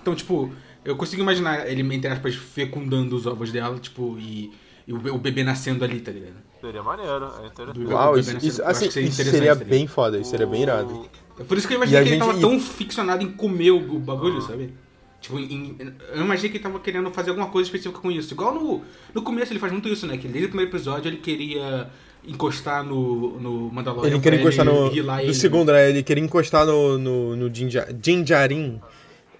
Então, 0.00 0.14
tipo, 0.14 0.50
eu 0.84 0.96
consigo 0.96 1.22
imaginar 1.22 1.66
ele, 1.70 1.82
entre 1.94 2.10
aspas, 2.10 2.34
fecundando 2.34 3.14
os 3.16 3.26
ovos 3.26 3.52
dela, 3.52 3.78
tipo, 3.78 4.16
e, 4.18 4.50
e 4.86 4.92
o, 4.92 4.96
o 5.14 5.18
bebê 5.18 5.42
nascendo 5.42 5.84
ali, 5.84 6.00
tá 6.00 6.10
ligado? 6.12 6.34
Seria 6.60 6.82
maneiro, 6.82 7.30
é 7.42 7.46
interessante. 7.46 7.84
Uau, 7.86 8.14
o 8.14 8.18
isso, 8.18 8.36
isso, 8.42 8.62
assim, 8.64 8.90
seria 8.90 9.08
isso 9.08 9.22
seria 9.30 9.56
tá 9.56 9.64
bem 9.64 9.86
foda, 9.86 10.18
isso 10.18 10.30
seria 10.30 10.46
bem 10.46 10.62
irado. 10.62 11.08
É 11.38 11.42
por 11.44 11.56
isso 11.56 11.66
que 11.66 11.72
eu 11.72 11.78
imaginei 11.78 12.02
que 12.02 12.08
ele 12.10 12.16
gente- 12.16 12.26
tava 12.26 12.38
e- 12.38 12.40
tão 12.40 12.60
ficcionado 12.60 13.22
em 13.24 13.30
comer 13.32 13.70
o, 13.70 13.78
o 13.78 13.98
bagulho, 13.98 14.42
sabe? 14.42 14.74
Tipo, 15.22 15.38
em- 15.38 15.76
eu 16.14 16.22
imaginei 16.22 16.50
que 16.50 16.56
ele 16.58 16.62
tava 16.64 16.78
querendo 16.80 17.10
fazer 17.10 17.30
alguma 17.30 17.48
coisa 17.48 17.66
específica 17.66 17.98
com 18.00 18.10
isso. 18.10 18.34
Igual 18.34 18.54
no, 18.54 18.82
no 19.14 19.22
começo 19.22 19.52
ele 19.52 19.58
faz 19.60 19.72
muito 19.72 19.88
isso, 19.88 20.06
né? 20.06 20.16
Que 20.18 20.28
desde 20.28 20.46
o 20.46 20.48
primeiro 20.48 20.70
episódio 20.70 21.08
ele 21.08 21.16
queria 21.18 21.88
encostar 22.26 22.84
no, 22.84 23.38
no 23.40 23.70
Mandalorian. 23.72 24.10
Ele 24.12 24.20
queria 24.20 24.40
encostar 24.40 24.64
no. 24.66 24.94
healar 24.94 25.18
Do 25.18 25.24
ele, 25.24 25.34
segundo, 25.34 25.72
né? 25.72 25.88
Ele 25.88 26.02
queria 26.02 26.22
encostar 26.22 26.66
no. 26.66 26.98
no, 26.98 27.36
no 27.36 27.54
Jinja, 27.54 27.88
Jinjarin. 28.02 28.80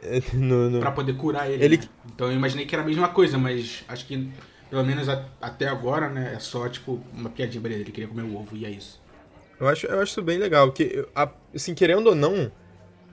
No, 0.33 0.71
no- 0.71 0.81
Pra 0.81 0.91
poder 0.93 1.15
curar 1.17 1.51
ele. 1.51 1.65
Ele- 1.65 1.77
né? 1.79 1.89
Então 2.15 2.29
eu 2.29 2.35
imaginei 2.35 2.67
que 2.67 2.75
era 2.75 2.83
a 2.83 2.87
mesma 2.87 3.09
coisa, 3.09 3.37
mas 3.39 3.85
acho 3.89 4.07
que 4.07 4.29
pelo 4.71 4.85
menos 4.85 5.09
a- 5.09 5.27
até 5.41 5.67
agora, 5.69 6.09
né? 6.09 6.33
É 6.37 6.39
só, 6.39 6.69
tipo, 6.69 7.01
uma 7.13 7.29
piadinha 7.31 7.61
pra 7.61 7.71
ele. 7.71 7.83
Ele 7.83 7.93
queria 7.93 8.09
comer 8.09 8.23
o 8.23 8.37
ovo 8.37 8.57
e 8.57 8.65
é 8.65 8.71
isso. 8.71 9.01
Eu 9.59 9.69
acho, 9.69 9.87
eu 9.87 10.01
acho 10.01 10.13
isso 10.13 10.23
bem 10.23 10.39
legal. 10.39 10.71
Que, 10.73 10.85
eu- 10.85 11.09
a- 11.15 11.31
assim, 11.55 11.75
querendo 11.75 12.07
ou 12.07 12.15
não, 12.15 12.51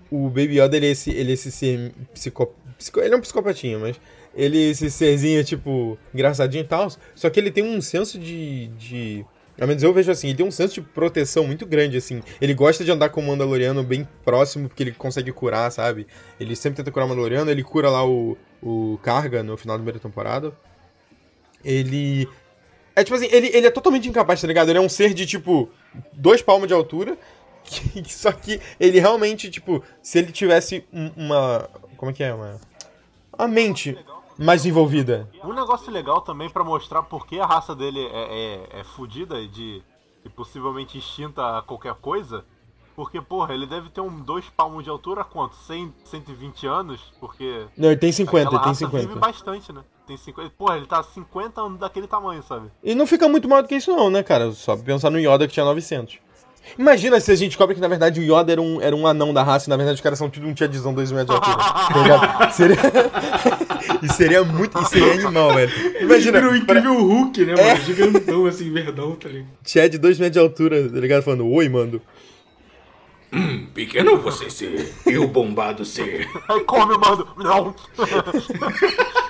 o 0.10 0.30
Baby 0.30 0.60
Yoda, 0.62 0.78
ele 0.78 0.88
é 0.88 0.92
esse, 0.92 1.10
ele 1.12 1.32
é 1.32 1.34
esse 1.34 1.52
ser 1.52 1.92
psico, 2.14 2.54
psico- 2.78 3.00
Ele 3.02 3.14
é 3.14 3.18
um 3.18 3.22
psicopatinho, 3.22 3.80
mas 3.82 4.00
ele 4.34 4.58
é 4.68 4.70
esse 4.70 4.90
serzinho, 4.90 5.44
tipo, 5.44 5.98
engraçadinho 6.14 6.64
e 6.64 6.68
tal. 6.68 6.88
Só 7.16 7.30
que 7.30 7.40
ele 7.40 7.52
tem 7.52 7.64
um 7.66 7.82
senso 7.82 8.18
de. 8.20 8.68
de 8.78 9.26
ao 9.60 9.68
menos 9.68 9.82
eu 9.84 9.94
vejo 9.94 10.12
assim, 10.12 10.28
ele 10.30 10.38
tem 10.38 10.46
um 10.46 10.52
senso 10.52 10.76
de 10.76 10.82
proteção 10.82 11.46
muito 11.46 11.66
grande, 11.66 11.98
assim. 11.98 12.22
Ele 12.40 12.54
gosta 12.54 12.84
de 12.84 12.92
andar 12.92 13.10
com 13.10 13.22
o 13.22 13.24
Mandaloriano 13.28 13.84
bem 13.84 14.08
próximo, 14.24 14.68
porque 14.68 14.84
ele 14.84 14.92
consegue 14.92 15.32
curar, 15.32 15.72
sabe? 15.72 16.06
Ele 16.40 16.56
sempre 16.56 16.78
tenta 16.78 16.92
curar 16.92 17.06
o 17.06 17.10
Mandaloriano, 17.10 17.50
ele 17.50 17.64
cura 17.64 17.90
lá 17.90 18.06
o, 18.08 18.38
o 18.62 19.00
Carga 19.02 19.42
no 19.44 19.58
final 19.58 19.76
da 19.78 19.80
primeira 19.82 20.00
temporada. 20.00 20.54
Ele. 21.64 22.28
É 22.96 23.04
tipo 23.04 23.16
assim, 23.16 23.28
ele, 23.32 23.48
ele 23.54 23.68
é 23.68 23.72
totalmente 23.72 24.08
incapaz, 24.10 24.42
tá 24.42 24.48
ligado? 24.48 24.70
Ele 24.70 24.80
é 24.80 24.82
um 24.82 24.90
ser 24.90 25.14
de, 25.14 25.26
tipo, 25.26 25.70
dois 26.14 26.42
palmos 26.42 26.68
de 26.68 26.74
altura. 26.74 27.18
que- 27.64 28.04
só 28.12 28.32
que 28.32 28.60
ele 28.80 29.00
realmente, 29.00 29.50
tipo, 29.50 29.84
se 30.02 30.18
ele 30.20 30.32
tivesse 30.32 30.84
um- 30.92 31.12
uma. 31.16 31.70
Como 31.96 32.12
é 32.12 32.14
que 32.14 32.24
é? 32.24 32.34
Uma. 32.34 32.60
Uma 33.38 33.48
mente 33.48 33.96
mais 34.38 34.66
envolvida. 34.66 35.30
Um 35.44 35.54
negócio 35.54 35.92
legal 35.92 36.22
também 36.22 36.50
pra 36.50 36.64
mostrar 36.64 37.04
por 37.04 37.26
que 37.26 37.40
a 37.40 37.46
raça 37.46 37.76
dele 37.76 38.06
é, 38.06 38.70
é, 38.74 38.80
é 38.80 38.84
fodida 38.84 39.40
e 39.40 39.48
de 39.48 39.84
e 40.28 40.30
possivelmente 40.30 40.98
extinta 40.98 41.58
a 41.58 41.62
qualquer 41.62 41.96
coisa. 41.96 42.44
Porque, 42.96 43.22
porra, 43.22 43.54
ele 43.54 43.68
deve 43.68 43.90
ter 43.90 44.02
um 44.02 44.20
dois 44.20 44.46
palmos 44.50 44.84
de 44.84 44.90
altura 44.90 45.24
quanto? 45.24 45.56
100, 45.56 45.94
120 46.04 46.66
anos? 46.66 47.14
Porque. 47.20 47.66
Não, 47.78 47.90
ele 47.90 47.98
tem 47.98 48.12
50, 48.12 48.48
aquela 48.48 48.56
ele 48.56 48.64
tem 48.64 48.70
raça 48.70 48.86
50. 48.86 49.08
vive 49.08 49.20
bastante, 49.20 49.72
né? 49.72 49.82
Tem 50.08 50.18
50. 50.18 50.50
Porra, 50.58 50.78
ele 50.78 50.88
tá 50.88 51.04
50 51.04 51.62
anos 51.62 51.80
daquele 51.80 52.08
tamanho, 52.08 52.42
sabe? 52.42 52.72
E 52.84 52.96
não 52.96 53.06
fica 53.06 53.30
muito 53.30 53.48
maior 53.48 53.62
do 53.62 53.68
que 53.68 53.76
isso, 53.76 53.96
não, 53.96 54.10
né, 54.10 54.24
cara? 54.24 54.52
Só 54.52 54.76
pensar 54.76 55.12
no 55.12 55.20
Yoda 55.20 55.48
que 55.48 55.54
tinha 55.54 55.66
900. 55.66 56.18
Imagina 56.78 57.20
se 57.20 57.32
a 57.32 57.36
gente 57.36 57.50
descobre 57.50 57.76
que 57.76 57.82
na 57.82 57.88
verdade 57.88 58.20
o 58.20 58.24
Yoda 58.24 58.52
era 58.52 58.62
um, 58.62 58.82
era 58.82 58.96
um 58.96 59.08
anão 59.08 59.34
da 59.34 59.44
raça 59.44 59.68
e 59.68 59.70
na 59.70 59.78
verdade 59.78 59.96
os 59.96 60.02
caras 60.02 60.20
são 60.20 60.30
tudo 60.30 60.48
um 60.48 60.54
tiadizão 60.54 60.94
2 60.94 61.12
metros 61.12 61.40
de 61.40 61.46
altura. 61.46 62.20
tá? 62.40 62.50
Seria. 62.50 62.78
Isso 64.04 64.14
seria 64.18 64.44
muito. 64.44 64.80
Isso 64.80 64.90
seria 64.90 65.14
animal, 65.14 65.54
velho. 65.54 65.72
Imagina. 66.02 66.40
Virou 66.40 66.54
o 66.54 66.58
incrível 66.58 66.94
Hulk, 66.94 67.46
né, 67.46 67.56
mano? 67.56 67.82
Gigantão, 67.82 68.46
assim, 68.46 68.72
verdão, 68.72 69.16
tá 69.16 69.30
ligado? 69.30 69.48
Chad 69.66 69.96
2 69.96 70.20
metros 70.20 70.34
de 70.34 70.40
altura, 70.40 70.90
tá 70.90 71.00
ligado? 71.00 71.24
Falando, 71.24 71.48
oi, 71.48 71.70
mano. 71.70 72.02
Pequeno 73.74 74.18
você 74.18 74.50
ser, 74.50 74.94
eu 75.06 75.28
bombado 75.28 75.84
ser. 75.84 76.28
Aí 76.48 76.64
come, 76.64 76.98
mano. 76.98 77.28
Não! 77.38 77.76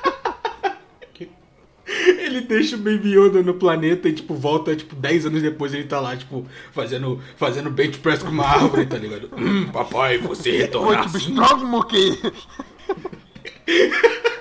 Ele 1.87 2.41
deixa 2.41 2.75
o 2.75 2.79
Baby 2.79 3.17
Yoda 3.17 3.41
no 3.41 3.53
planeta 3.53 4.09
e, 4.09 4.13
tipo, 4.13 4.35
volta, 4.35 4.75
tipo, 4.75 4.93
10 4.93 5.27
anos 5.27 5.41
depois 5.41 5.73
ele 5.73 5.85
tá 5.85 5.99
lá, 5.99 6.15
tipo, 6.15 6.45
fazendo, 6.71 7.21
fazendo 7.37 7.69
bench 7.69 7.99
press 7.99 8.21
com 8.21 8.29
uma 8.29 8.45
árvore, 8.45 8.85
tá 8.85 8.97
ligado? 8.97 9.31
Hum, 9.37 9.69
papai, 9.71 10.17
você 10.17 10.67
tipo, 10.67 10.89
assim. 10.89 11.17
strong 11.17 11.65
monkey! 11.65 12.19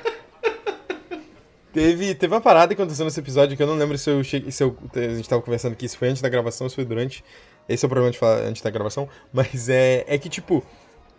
Teve, 1.77 2.15
teve 2.15 2.33
uma 2.33 2.41
parada 2.41 2.75
que 2.75 2.81
aconteceu 2.81 3.05
nesse 3.05 3.21
episódio 3.21 3.55
que 3.55 3.63
eu 3.63 3.67
não 3.67 3.77
lembro 3.77 3.99
se 3.99 4.09
eu 4.09 4.25
cheguei, 4.25 4.51
se 4.51 4.65
eu, 4.65 4.75
a 4.95 5.15
gente 5.15 5.29
tava 5.29 5.43
conversando 5.43 5.75
aqui, 5.75 5.87
se 5.87 5.95
foi 5.95 6.09
antes 6.09 6.23
da 6.23 6.29
gravação, 6.31 6.65
ou 6.65 6.71
se 6.71 6.75
foi 6.75 6.87
durante. 6.87 7.23
Esse 7.69 7.85
é 7.85 7.87
o 7.87 7.91
problema 7.91 8.11
de 8.11 8.19
falar 8.19 8.39
antes 8.45 8.63
da 8.63 8.71
gravação. 8.71 9.07
Mas 9.31 9.69
é, 9.69 10.03
é 10.09 10.17
que, 10.17 10.31
tipo, 10.31 10.65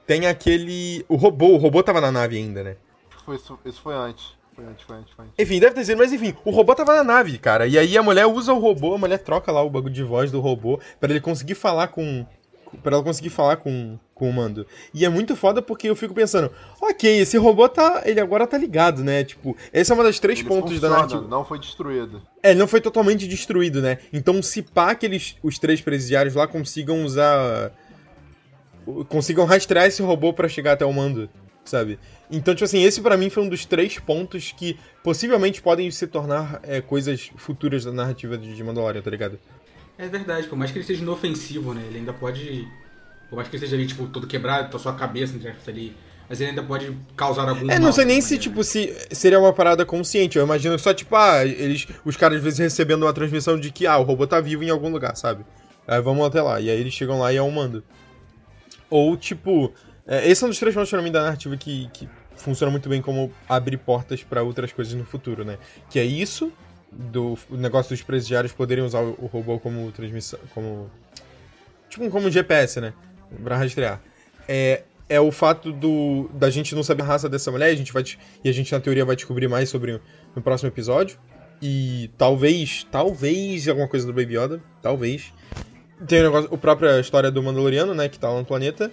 tem 0.07 0.25
aquele. 0.25 1.05
O 1.07 1.15
robô, 1.15 1.49
o 1.49 1.57
robô 1.57 1.83
tava 1.83 2.01
na 2.01 2.11
nave 2.11 2.37
ainda, 2.37 2.63
né? 2.63 2.75
Foi, 3.23 3.35
isso, 3.35 3.59
isso 3.63 3.79
foi 3.79 3.93
antes. 3.93 4.35
Foi 4.55 4.65
antes, 4.65 4.83
foi 4.83 4.95
antes, 4.95 5.13
foi 5.13 5.25
antes. 5.25 5.35
Enfim, 5.37 5.59
deve 5.59 5.75
ter 5.75 5.85
sido, 5.85 5.99
mas 5.99 6.11
enfim, 6.11 6.35
o 6.43 6.49
robô 6.49 6.73
tava 6.73 6.95
na 6.95 7.03
nave, 7.03 7.37
cara. 7.37 7.67
E 7.67 7.77
aí 7.77 7.95
a 7.95 8.01
mulher 8.01 8.25
usa 8.25 8.51
o 8.51 8.57
robô, 8.57 8.95
a 8.95 8.97
mulher 8.97 9.19
troca 9.19 9.51
lá 9.51 9.61
o 9.61 9.69
bagulho 9.69 9.93
de 9.93 10.03
voz 10.03 10.31
do 10.31 10.39
robô 10.39 10.79
pra 10.99 11.11
ele 11.11 11.21
conseguir 11.21 11.53
falar 11.53 11.89
com. 11.89 12.25
Pra 12.81 12.95
ela 12.95 13.03
conseguir 13.03 13.29
falar 13.29 13.57
com, 13.57 13.99
com 14.17 14.29
o 14.29 14.33
mando. 14.33 14.65
E 14.93 15.05
é 15.05 15.09
muito 15.09 15.35
foda 15.35 15.61
porque 15.61 15.87
eu 15.89 15.95
fico 15.95 16.13
pensando, 16.13 16.51
ok, 16.81 17.19
esse 17.19 17.37
robô 17.37 17.69
tá. 17.69 18.01
Ele 18.05 18.19
agora 18.19 18.47
tá 18.47 18.57
ligado, 18.57 19.03
né? 19.03 19.23
Tipo, 19.23 19.55
essa 19.71 19.93
é 19.93 19.95
uma 19.95 20.03
das 20.03 20.19
três 20.19 20.39
Ele 20.39 20.47
pontos 20.47 20.79
da 20.79 20.87
funciona, 20.89 20.95
narrativa. 20.95 21.27
não 21.27 21.45
foi 21.45 21.59
destruído. 21.59 22.21
É, 22.41 22.49
ele 22.51 22.59
não 22.59 22.67
foi 22.67 22.81
totalmente 22.81 23.27
destruído, 23.27 23.81
né? 23.81 23.99
Então, 24.11 24.41
se 24.41 24.61
pá 24.63 24.95
que 24.95 25.05
eles, 25.05 25.35
os 25.43 25.59
três 25.59 25.79
presidiários 25.81 26.33
lá 26.35 26.47
consigam 26.47 27.03
usar. 27.05 27.71
consigam 29.09 29.45
rastrear 29.45 29.85
esse 29.85 30.01
robô 30.01 30.33
pra 30.33 30.47
chegar 30.47 30.73
até 30.73 30.85
o 30.85 30.93
mando, 30.93 31.29
sabe? 31.63 31.99
Então, 32.31 32.53
tipo 32.53 32.65
assim, 32.65 32.83
esse 32.83 33.01
pra 33.01 33.17
mim 33.17 33.29
foi 33.29 33.43
um 33.43 33.49
dos 33.49 33.65
três 33.65 33.99
pontos 33.99 34.53
que 34.57 34.77
possivelmente 35.03 35.61
podem 35.61 35.89
se 35.91 36.07
tornar 36.07 36.59
é, 36.63 36.81
coisas 36.81 37.29
futuras 37.35 37.85
da 37.85 37.91
narrativa 37.91 38.37
de 38.37 38.53
de 38.55 38.63
Mandalorian, 38.63 39.01
tá 39.01 39.09
ligado? 39.11 39.39
É 39.97 40.07
verdade, 40.07 40.47
por 40.47 40.57
mais 40.57 40.71
que 40.71 40.77
ele 40.77 40.85
seja 40.85 41.01
inofensivo, 41.01 41.73
né? 41.73 41.81
Ele 41.87 41.99
ainda 41.99 42.13
pode. 42.13 42.67
Por 43.29 43.35
mais 43.35 43.47
que 43.47 43.55
ele 43.55 43.65
seja 43.65 43.75
ali, 43.75 43.87
tipo, 43.87 44.07
todo 44.07 44.25
quebrado, 44.27 44.71
tá 44.71 44.79
sua 44.79 44.93
cabeça, 44.93 45.35
entre 45.35 45.49
aspas, 45.49 45.67
ali. 45.67 45.95
Mas 46.29 46.41
ele 46.41 46.49
ainda 46.49 46.63
pode 46.63 46.95
causar 47.15 47.47
algum. 47.47 47.69
É, 47.71 47.79
não 47.79 47.91
sei 47.91 48.03
nem 48.03 48.19
se, 48.19 48.35
maneira, 48.35 48.43
tipo, 48.43 48.63
se 48.63 49.07
seria 49.11 49.39
uma 49.39 49.53
parada 49.53 49.85
consciente. 49.85 50.37
Eu 50.37 50.43
imagino 50.43 50.77
só, 50.77 50.93
tipo, 50.93 51.15
ah, 51.15 51.45
eles, 51.45 51.87
os 52.03 52.17
caras 52.17 52.37
às 52.37 52.43
vezes 52.43 52.59
recebendo 52.59 53.03
uma 53.03 53.13
transmissão 53.13 53.57
de 53.59 53.71
que, 53.71 53.87
ah, 53.87 53.97
o 53.97 54.03
robô 54.03 54.27
tá 54.27 54.41
vivo 54.41 54.63
em 54.63 54.69
algum 54.69 54.89
lugar, 54.89 55.15
sabe? 55.15 55.45
Aí 55.87 56.01
vamos 56.01 56.25
até 56.25 56.41
lá. 56.41 56.59
E 56.59 56.69
aí 56.69 56.79
eles 56.79 56.93
chegam 56.93 57.19
lá 57.19 57.31
e 57.31 57.37
é 57.37 57.41
um 57.41 57.51
mando. 57.51 57.83
Ou, 58.89 59.15
tipo, 59.15 59.73
é, 60.05 60.29
esse 60.29 60.43
é 60.43 60.47
um 60.47 60.49
dos 60.49 60.59
três 60.59 60.73
pontos 60.73 60.89
pra 60.89 61.01
mim 61.01 61.11
da 61.11 61.23
narrativa 61.23 61.55
que, 61.55 61.89
que 61.93 62.09
funciona 62.35 62.71
muito 62.71 62.87
bem 62.87 63.01
como 63.01 63.31
abrir 63.47 63.77
portas 63.77 64.23
pra 64.23 64.43
outras 64.43 64.71
coisas 64.71 64.93
no 64.93 65.05
futuro, 65.05 65.43
né? 65.43 65.57
Que 65.89 65.99
é 65.99 66.03
isso, 66.03 66.51
do 66.91 67.37
o 67.49 67.57
negócio 67.57 67.89
dos 67.89 68.01
presidiários 68.01 68.51
poderem 68.51 68.83
usar 68.83 69.01
o, 69.01 69.17
o 69.19 69.25
robô 69.27 69.59
como 69.59 69.91
transmissão, 69.91 70.39
como... 70.53 70.89
Tipo, 71.89 72.09
como 72.09 72.29
GPS, 72.29 72.81
né? 72.81 72.93
Pra 73.43 73.57
rastrear. 73.57 74.01
É, 74.47 74.83
é 75.09 75.19
o 75.19 75.31
fato 75.31 75.71
do 75.71 76.29
da 76.33 76.49
gente 76.49 76.75
não 76.75 76.83
saber 76.83 77.03
a 77.03 77.05
raça 77.05 77.29
dessa 77.29 77.51
mulher, 77.51 77.67
a 77.67 77.75
gente 77.75 77.93
vai 77.93 78.03
e 78.43 78.49
a 78.49 78.51
gente 78.51 78.71
na 78.71 78.79
teoria 78.79 79.05
vai 79.05 79.15
descobrir 79.15 79.47
mais 79.47 79.69
sobre 79.69 79.99
no 80.35 80.41
próximo 80.41 80.69
episódio. 80.69 81.17
E 81.61 82.11
talvez, 82.17 82.85
talvez 82.91 83.67
alguma 83.67 83.87
coisa 83.87 84.05
do 84.05 84.13
Baby 84.13 84.37
Yoda, 84.37 84.61
talvez. 84.81 85.33
Tem 86.07 86.19
o 86.19 86.23
negócio, 86.23 86.53
a 86.53 86.57
própria 86.57 86.99
história 86.99 87.31
do 87.31 87.41
Mandaloriano, 87.41 87.95
né, 87.95 88.07
que 88.07 88.19
tá 88.19 88.29
lá 88.29 88.39
no 88.39 88.45
planeta. 88.45 88.91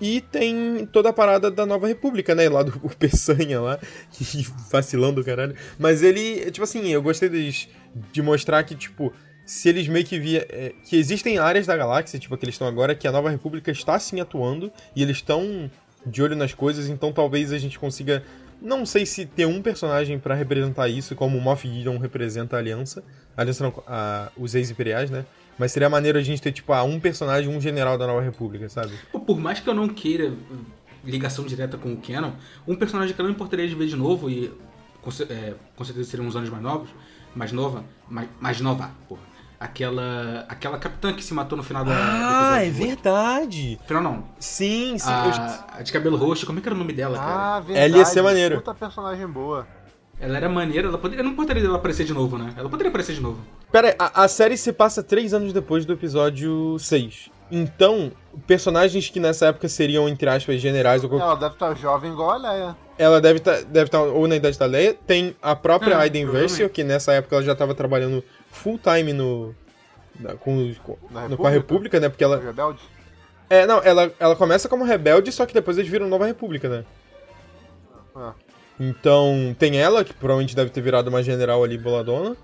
E 0.00 0.20
tem 0.20 0.86
toda 0.92 1.08
a 1.08 1.12
parada 1.12 1.50
da 1.50 1.64
Nova 1.64 1.88
República, 1.88 2.34
né, 2.34 2.48
lá 2.48 2.62
do 2.62 2.78
o 2.84 2.90
Peçanha 2.94 3.60
lá, 3.60 3.78
vacilando 4.70 5.20
do 5.20 5.24
caralho. 5.24 5.56
Mas 5.78 6.02
ele, 6.02 6.50
tipo 6.50 6.62
assim, 6.62 6.86
eu 6.88 7.02
gostei 7.02 7.28
deles, 7.28 7.68
de 8.12 8.22
mostrar 8.22 8.62
que, 8.62 8.74
tipo, 8.76 9.12
se 9.46 9.68
eles 9.68 9.86
meio 9.88 10.04
que 10.04 10.18
via. 10.18 10.46
é, 10.50 10.74
que 10.84 10.96
existem 10.96 11.38
áreas 11.38 11.66
da 11.66 11.76
galáxia, 11.76 12.18
tipo 12.18 12.34
a 12.34 12.38
que 12.38 12.44
eles 12.44 12.56
estão 12.56 12.66
agora, 12.66 12.94
que 12.94 13.06
a 13.06 13.12
Nova 13.12 13.30
República 13.30 13.70
está 13.70 13.98
sim 13.98 14.20
atuando 14.20 14.70
e 14.94 15.02
eles 15.02 15.18
estão 15.18 15.70
de 16.04 16.22
olho 16.22 16.36
nas 16.36 16.52
coisas, 16.52 16.88
então 16.88 17.12
talvez 17.12 17.52
a 17.52 17.58
gente 17.58 17.78
consiga. 17.78 18.22
Não 18.60 18.86
sei 18.86 19.04
se 19.04 19.26
ter 19.26 19.46
um 19.46 19.60
personagem 19.60 20.18
pra 20.18 20.34
representar 20.34 20.88
isso, 20.88 21.14
como 21.14 21.36
o 21.36 21.40
Moff 21.40 21.68
Gideon 21.68 21.98
representa 21.98 22.56
a 22.56 22.58
Aliança. 22.58 23.04
A 23.36 23.42
Aliança 23.42 23.62
não, 23.64 23.82
a- 23.86 24.30
os 24.36 24.54
ex-imperiais, 24.54 25.10
né? 25.10 25.26
Mas 25.58 25.72
seria 25.72 25.88
maneiro 25.90 26.18
a 26.18 26.22
gente 26.22 26.40
ter, 26.40 26.52
tipo, 26.52 26.74
um 26.74 26.98
personagem, 26.98 27.54
um 27.54 27.60
general 27.60 27.96
da 27.98 28.06
Nova 28.06 28.22
República, 28.22 28.68
sabe? 28.68 28.92
Por 29.26 29.38
mais 29.38 29.60
que 29.60 29.68
eu 29.68 29.74
não 29.74 29.88
queira 29.88 30.28
hum, 30.30 30.64
ligação 31.04 31.44
direta 31.44 31.76
com 31.76 31.92
o 31.92 31.96
Canon, 31.98 32.32
um 32.66 32.74
personagem 32.74 33.14
que 33.14 33.20
eu 33.20 33.24
não 33.24 33.32
importaria 33.32 33.68
de 33.68 33.74
ver 33.74 33.86
de 33.88 33.96
novo, 33.96 34.30
e 34.30 34.50
com, 35.02 35.10
é, 35.28 35.54
com 35.76 35.84
certeza 35.84 36.08
seriam 36.10 36.26
uns 36.26 36.34
anos 36.34 36.48
mais 36.48 36.62
novos, 36.62 36.88
mais 37.34 37.52
nova, 37.52 37.84
mais, 38.08 38.28
mais 38.40 38.60
nova, 38.60 38.90
porra. 39.08 39.35
Aquela, 39.58 40.44
aquela 40.48 40.78
capitã 40.78 41.12
que 41.14 41.24
se 41.24 41.32
matou 41.32 41.56
no 41.56 41.64
final 41.64 41.84
da. 41.84 41.92
Ah, 41.94 42.62
é 42.64 42.68
verdade. 42.70 43.78
Final 43.86 44.02
não. 44.02 44.24
Sim, 44.38 44.98
sim. 44.98 45.08
eu- 45.10 45.14
A, 45.14 45.64
a 45.78 45.82
de 45.82 45.92
cabelo 45.92 46.16
roxo, 46.16 46.44
como 46.44 46.58
é 46.58 46.62
que 46.62 46.68
era 46.68 46.74
o 46.74 46.78
nome 46.78 46.92
dela, 46.92 47.16
cara? 47.16 47.56
Ah, 47.56 47.60
verdade. 47.60 47.86
Ela 47.88 47.98
ia 47.98 48.04
ser 48.04 48.22
maneiro. 48.22 48.56
Puta 48.56 48.74
personagem 48.74 49.26
boa. 49.26 49.66
Ela 50.20 50.36
era 50.36 50.48
maneira, 50.48 50.88
ela 50.88 50.98
poderia. 50.98 51.20
Eu 51.22 51.24
não 51.24 51.34
poderia 51.34 51.64
ela 51.64 51.76
aparecer 51.76 52.04
de 52.04 52.12
novo, 52.12 52.36
né? 52.38 52.52
Ela 52.56 52.68
poderia 52.68 52.88
aparecer 52.90 53.14
de 53.14 53.20
novo. 53.20 53.38
Pera 53.72 53.88
aí, 53.88 53.94
a, 53.98 54.24
a 54.24 54.28
série 54.28 54.56
se 54.56 54.72
passa 54.72 55.02
três 55.02 55.32
anos 55.34 55.52
depois 55.52 55.84
do 55.84 55.92
episódio 55.92 56.78
6. 56.78 57.30
Então, 57.50 58.10
personagens 58.46 59.08
que 59.08 59.20
nessa 59.20 59.46
época 59.46 59.68
seriam, 59.68 60.08
entre 60.08 60.28
aspas, 60.28 60.60
generais 60.60 61.02
ou 61.04 61.10
qualquer 61.10 61.24
Ela 61.26 61.36
deve 61.36 61.54
estar 61.54 61.74
jovem 61.76 62.12
igual 62.12 62.30
a 62.30 62.36
Leia. 62.36 62.76
Ela 62.98 63.20
deve 63.20 63.38
estar 63.38 63.62
deve 63.64 63.90
tá 63.90 64.00
ou 64.02 64.26
na 64.26 64.36
idade 64.36 64.58
da 64.58 64.66
Leia. 64.66 64.94
Tem 65.06 65.36
a 65.42 65.54
própria 65.54 65.94
É, 65.94 65.96
Aiden 65.98 66.26
Versio, 66.26 66.68
que 66.70 66.82
nessa 66.82 67.12
época 67.12 67.36
ela 67.36 67.44
já 67.44 67.52
estava 67.52 67.74
trabalhando 67.74 68.24
full 68.56 68.78
time 68.78 69.12
no. 69.12 69.54
na- 70.18 70.34
com, 70.34 70.74
com, 70.82 70.96
Na 71.10 71.28
no- 71.28 71.36
com 71.36 71.46
a 71.46 71.50
República, 71.50 72.00
né? 72.00 72.08
Porque 72.08 72.24
ela. 72.24 72.38
Rebelde. 72.38 72.80
É, 73.48 73.64
não, 73.66 73.80
ela, 73.82 74.12
ela 74.18 74.34
começa 74.34 74.68
como 74.68 74.84
rebelde, 74.84 75.30
só 75.30 75.46
que 75.46 75.54
depois 75.54 75.78
eles 75.78 75.90
viram 75.90 76.08
Nova 76.08 76.26
República, 76.26 76.68
né? 76.68 76.84
Ah. 78.14 78.32
Então, 78.78 79.54
tem 79.58 79.78
ela, 79.78 80.04
que 80.04 80.12
provavelmente 80.12 80.56
deve 80.56 80.70
ter 80.70 80.80
virado 80.80 81.08
uma 81.08 81.22
general 81.22 81.62
ali 81.62 81.78
boladona. 81.78 82.36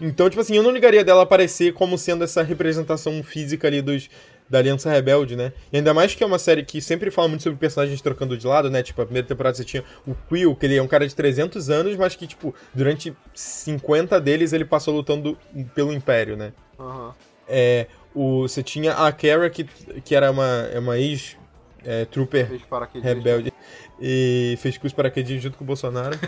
Então, 0.00 0.28
tipo 0.28 0.40
assim, 0.40 0.56
eu 0.56 0.62
não 0.62 0.70
ligaria 0.70 1.04
dela 1.04 1.22
aparecer 1.22 1.72
como 1.74 1.96
sendo 1.96 2.24
essa 2.24 2.42
representação 2.42 3.22
física 3.22 3.68
ali 3.68 3.80
dos 3.80 4.08
da 4.54 4.60
Aliança 4.60 4.88
Rebelde, 4.88 5.34
né? 5.34 5.52
E 5.72 5.78
ainda 5.78 5.92
mais 5.92 6.14
que 6.14 6.22
é 6.22 6.26
uma 6.26 6.38
série 6.38 6.64
que 6.64 6.80
sempre 6.80 7.10
fala 7.10 7.26
muito 7.26 7.42
sobre 7.42 7.58
personagens 7.58 8.00
trocando 8.00 8.38
de 8.38 8.46
lado, 8.46 8.70
né? 8.70 8.84
Tipo, 8.84 9.02
a 9.02 9.04
primeira 9.04 9.26
temporada 9.26 9.56
você 9.56 9.64
tinha 9.64 9.82
o 10.06 10.14
Quill, 10.14 10.54
que 10.54 10.64
ele 10.64 10.76
é 10.76 10.82
um 10.82 10.86
cara 10.86 11.08
de 11.08 11.14
300 11.14 11.70
anos, 11.70 11.96
mas 11.96 12.14
que, 12.14 12.24
tipo, 12.24 12.54
durante 12.72 13.12
50 13.34 14.20
deles 14.20 14.52
ele 14.52 14.64
passou 14.64 14.94
lutando 14.94 15.36
pelo 15.74 15.92
Império, 15.92 16.36
né? 16.36 16.52
Aham. 16.78 17.12
É, 17.48 17.88
o, 18.14 18.42
você 18.42 18.62
tinha 18.62 18.92
a 18.92 19.10
Kara, 19.10 19.50
que, 19.50 19.64
que 20.04 20.14
era 20.14 20.30
uma, 20.30 20.68
é 20.72 20.78
uma 20.78 20.96
ex-trooper 20.98 22.46
Fez 22.46 22.62
paraquedismo. 22.62 23.14
rebelde 23.14 23.52
e 24.00 24.56
fez 24.60 24.78
curso 24.78 24.94
paraquedismo 24.94 25.42
junto 25.42 25.58
com 25.58 25.64
o 25.64 25.66
Bolsonaro. 25.66 26.16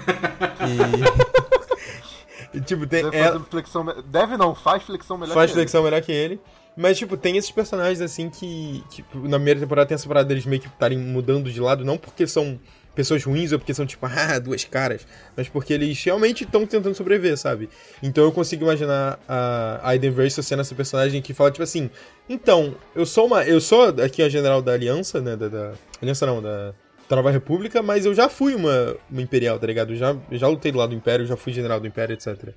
e, 2.52 2.60
tipo, 2.60 2.88
tem 2.88 3.04
Deve, 3.04 3.16
ela 3.16 3.40
flexão 3.48 3.86
Deve 4.04 4.36
não, 4.36 4.52
faz 4.52 4.82
flexão 4.82 5.16
melhor 5.16 5.34
faz 5.34 5.52
que 5.52 5.56
ele. 5.56 5.60
flexão 5.60 5.84
melhor 5.84 6.02
que 6.02 6.10
ele. 6.12 6.40
Mas, 6.76 6.98
tipo, 6.98 7.16
tem 7.16 7.36
esses 7.36 7.50
personagens 7.50 8.00
assim 8.00 8.28
que, 8.28 8.84
que 8.90 9.02
na 9.14 9.38
primeira 9.38 9.58
temporada 9.60 9.88
tem 9.88 9.94
essa 9.94 10.06
parada 10.06 10.28
deles 10.28 10.44
meio 10.44 10.60
que 10.60 10.68
estarem 10.68 10.98
mudando 10.98 11.50
de 11.50 11.60
lado, 11.60 11.84
não 11.84 11.96
porque 11.96 12.26
são 12.26 12.60
pessoas 12.94 13.22
ruins 13.24 13.52
ou 13.52 13.58
porque 13.58 13.72
são 13.74 13.86
tipo, 13.86 14.04
ah, 14.06 14.38
duas 14.38 14.64
caras, 14.64 15.06
mas 15.36 15.48
porque 15.48 15.72
eles 15.72 16.02
realmente 16.02 16.44
estão 16.44 16.66
tentando 16.66 16.94
sobreviver, 16.94 17.36
sabe? 17.36 17.68
Então 18.02 18.24
eu 18.24 18.32
consigo 18.32 18.64
imaginar 18.64 19.18
a 19.28 19.80
Aiden 19.88 20.10
Versio 20.10 20.42
sendo 20.42 20.60
essa 20.60 20.74
personagem 20.74 21.22
que 21.22 21.32
fala, 21.32 21.50
tipo 21.50 21.62
assim, 21.62 21.90
então, 22.28 22.74
eu 22.94 23.06
sou 23.06 23.26
uma. 23.26 23.44
Eu 23.44 23.60
sou 23.60 23.88
aqui 24.02 24.22
a 24.22 24.28
general 24.28 24.60
da 24.60 24.72
Aliança, 24.72 25.20
né? 25.20 25.36
Da, 25.36 25.48
da- 25.48 25.72
Aliança 26.02 26.26
não, 26.26 26.42
da, 26.42 26.74
da 27.08 27.16
Nova 27.16 27.30
República, 27.30 27.82
mas 27.82 28.04
eu 28.04 28.14
já 28.14 28.28
fui 28.28 28.54
uma, 28.54 28.96
uma 29.10 29.22
Imperial, 29.22 29.58
tá 29.58 29.66
ligado? 29.66 29.92
Eu 29.92 29.96
já, 29.96 30.16
eu 30.30 30.38
já 30.38 30.48
lutei 30.48 30.72
do 30.72 30.78
lado 30.78 30.90
do 30.90 30.96
Império, 30.96 31.24
já 31.26 31.36
fui 31.36 31.52
general 31.52 31.78
do 31.80 31.86
Império, 31.86 32.14
etc. 32.14 32.48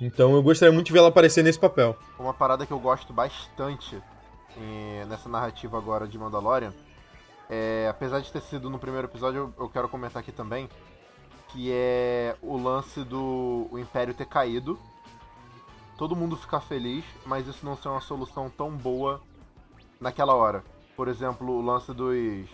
Então 0.00 0.34
eu 0.34 0.42
gostaria 0.42 0.72
muito 0.72 0.86
de 0.86 0.92
ver 0.92 0.98
ela 0.98 1.08
aparecer 1.08 1.44
nesse 1.44 1.58
papel. 1.58 1.96
Uma 2.18 2.32
parada 2.32 2.64
que 2.64 2.72
eu 2.72 2.78
gosto 2.78 3.12
bastante 3.12 4.00
eh, 4.56 5.04
nessa 5.08 5.28
narrativa 5.28 5.76
agora 5.76 6.08
de 6.08 6.18
Mandalorian, 6.18 6.72
é, 7.52 7.88
apesar 7.90 8.20
de 8.20 8.30
ter 8.30 8.40
sido 8.42 8.70
no 8.70 8.78
primeiro 8.78 9.08
episódio, 9.08 9.52
eu, 9.58 9.64
eu 9.64 9.68
quero 9.68 9.88
comentar 9.88 10.22
aqui 10.22 10.30
também, 10.30 10.68
que 11.48 11.72
é 11.72 12.36
o 12.40 12.56
lance 12.56 13.02
do 13.02 13.66
o 13.72 13.78
Império 13.78 14.14
ter 14.14 14.26
caído, 14.26 14.78
todo 15.98 16.14
mundo 16.14 16.36
ficar 16.36 16.60
feliz, 16.60 17.04
mas 17.26 17.48
isso 17.48 17.66
não 17.66 17.76
ser 17.76 17.88
uma 17.88 18.00
solução 18.00 18.48
tão 18.48 18.70
boa 18.70 19.20
naquela 20.00 20.32
hora. 20.32 20.62
Por 20.96 21.08
exemplo, 21.08 21.50
o 21.50 21.60
lance 21.60 21.92
dos, 21.92 22.48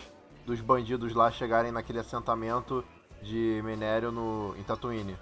dos 0.47 0.59
bandidos 0.61 1.13
lá 1.13 1.29
chegarem 1.29 1.71
naquele 1.71 1.99
assentamento 1.99 2.83
de 3.21 3.61
minério 3.63 4.11
no, 4.11 4.55
em 4.57 4.63
Tatooine, 4.63 5.15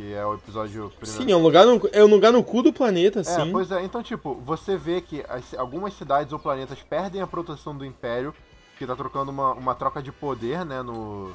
que 0.00 0.14
é 0.14 0.24
o 0.24 0.32
episódio 0.34 0.90
primeiro. 0.98 1.22
Sim, 1.24 1.30
é 1.30 1.36
um 1.36 1.42
lugar 1.42 1.66
no, 1.66 1.78
é 1.92 2.02
um 2.02 2.06
lugar 2.08 2.32
no 2.32 2.42
cu 2.42 2.62
do 2.62 2.72
planeta, 2.72 3.20
É, 3.20 3.24
sim. 3.24 3.52
pois 3.52 3.70
é, 3.70 3.84
então, 3.84 4.02
tipo, 4.02 4.34
você 4.36 4.74
vê 4.76 5.00
que 5.02 5.22
as- 5.28 5.52
algumas 5.54 5.92
cidades 5.94 6.32
ou 6.32 6.38
planetas 6.38 6.80
perdem 6.82 7.20
a 7.20 7.26
proteção 7.26 7.76
do 7.76 7.84
Império, 7.84 8.34
que 8.78 8.86
tá 8.86 8.96
trocando 8.96 9.30
uma, 9.30 9.52
uma 9.52 9.74
troca 9.74 10.02
de 10.02 10.10
poder, 10.10 10.64
né, 10.64 10.80
no, 10.80 11.32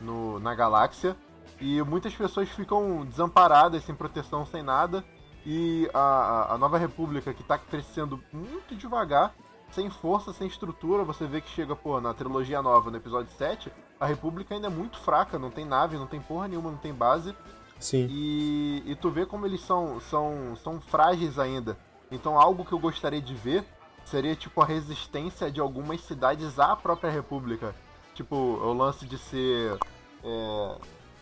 no, 0.00 0.40
na 0.40 0.54
galáxia, 0.56 1.16
e 1.60 1.80
muitas 1.82 2.12
pessoas 2.14 2.48
ficam 2.48 3.06
desamparadas, 3.06 3.84
sem 3.84 3.94
proteção, 3.94 4.44
sem 4.44 4.60
nada, 4.62 5.04
e 5.46 5.88
a, 5.94 5.98
a- 6.00 6.54
a 6.54 6.58
Nova 6.58 6.78
República, 6.78 7.32
que 7.32 7.44
tá 7.44 7.56
crescendo 7.56 8.20
muito 8.32 8.74
devagar, 8.74 9.32
sem 9.70 9.88
força, 9.88 10.32
sem 10.32 10.48
estrutura, 10.48 11.04
você 11.04 11.26
vê 11.26 11.40
que 11.40 11.48
chega, 11.48 11.76
pô, 11.76 12.00
na 12.00 12.12
trilogia 12.12 12.60
nova, 12.60 12.90
no 12.90 12.96
episódio 12.96 13.30
7, 13.38 13.70
a 14.00 14.06
República 14.06 14.52
ainda 14.52 14.66
é 14.66 14.70
muito 14.70 14.98
fraca, 14.98 15.38
não 15.38 15.48
tem 15.48 15.64
nave, 15.64 15.96
não 15.96 16.08
tem 16.08 16.18
porra 16.20 16.48
nenhuma, 16.48 16.72
não 16.72 16.78
tem 16.78 16.92
base, 16.92 17.36
Sim. 17.80 18.06
e, 18.10 18.82
e 18.86 18.94
tu 18.94 19.10
vê 19.10 19.26
como 19.26 19.46
eles 19.46 19.60
são, 19.62 19.98
são, 20.00 20.54
são 20.62 20.80
frágeis 20.80 21.38
ainda. 21.38 21.76
Então 22.12 22.38
algo 22.38 22.64
que 22.64 22.72
eu 22.72 22.78
gostaria 22.78 23.20
de 23.20 23.34
ver 23.34 23.64
seria 24.04 24.36
tipo 24.36 24.60
a 24.60 24.64
resistência 24.64 25.50
de 25.50 25.60
algumas 25.60 26.00
cidades 26.02 26.58
à 26.58 26.76
própria 26.76 27.10
república. 27.10 27.74
Tipo, 28.14 28.36
o 28.36 28.72
lance 28.72 29.06
de 29.06 29.16
ser 29.16 29.78
é, 30.22 30.76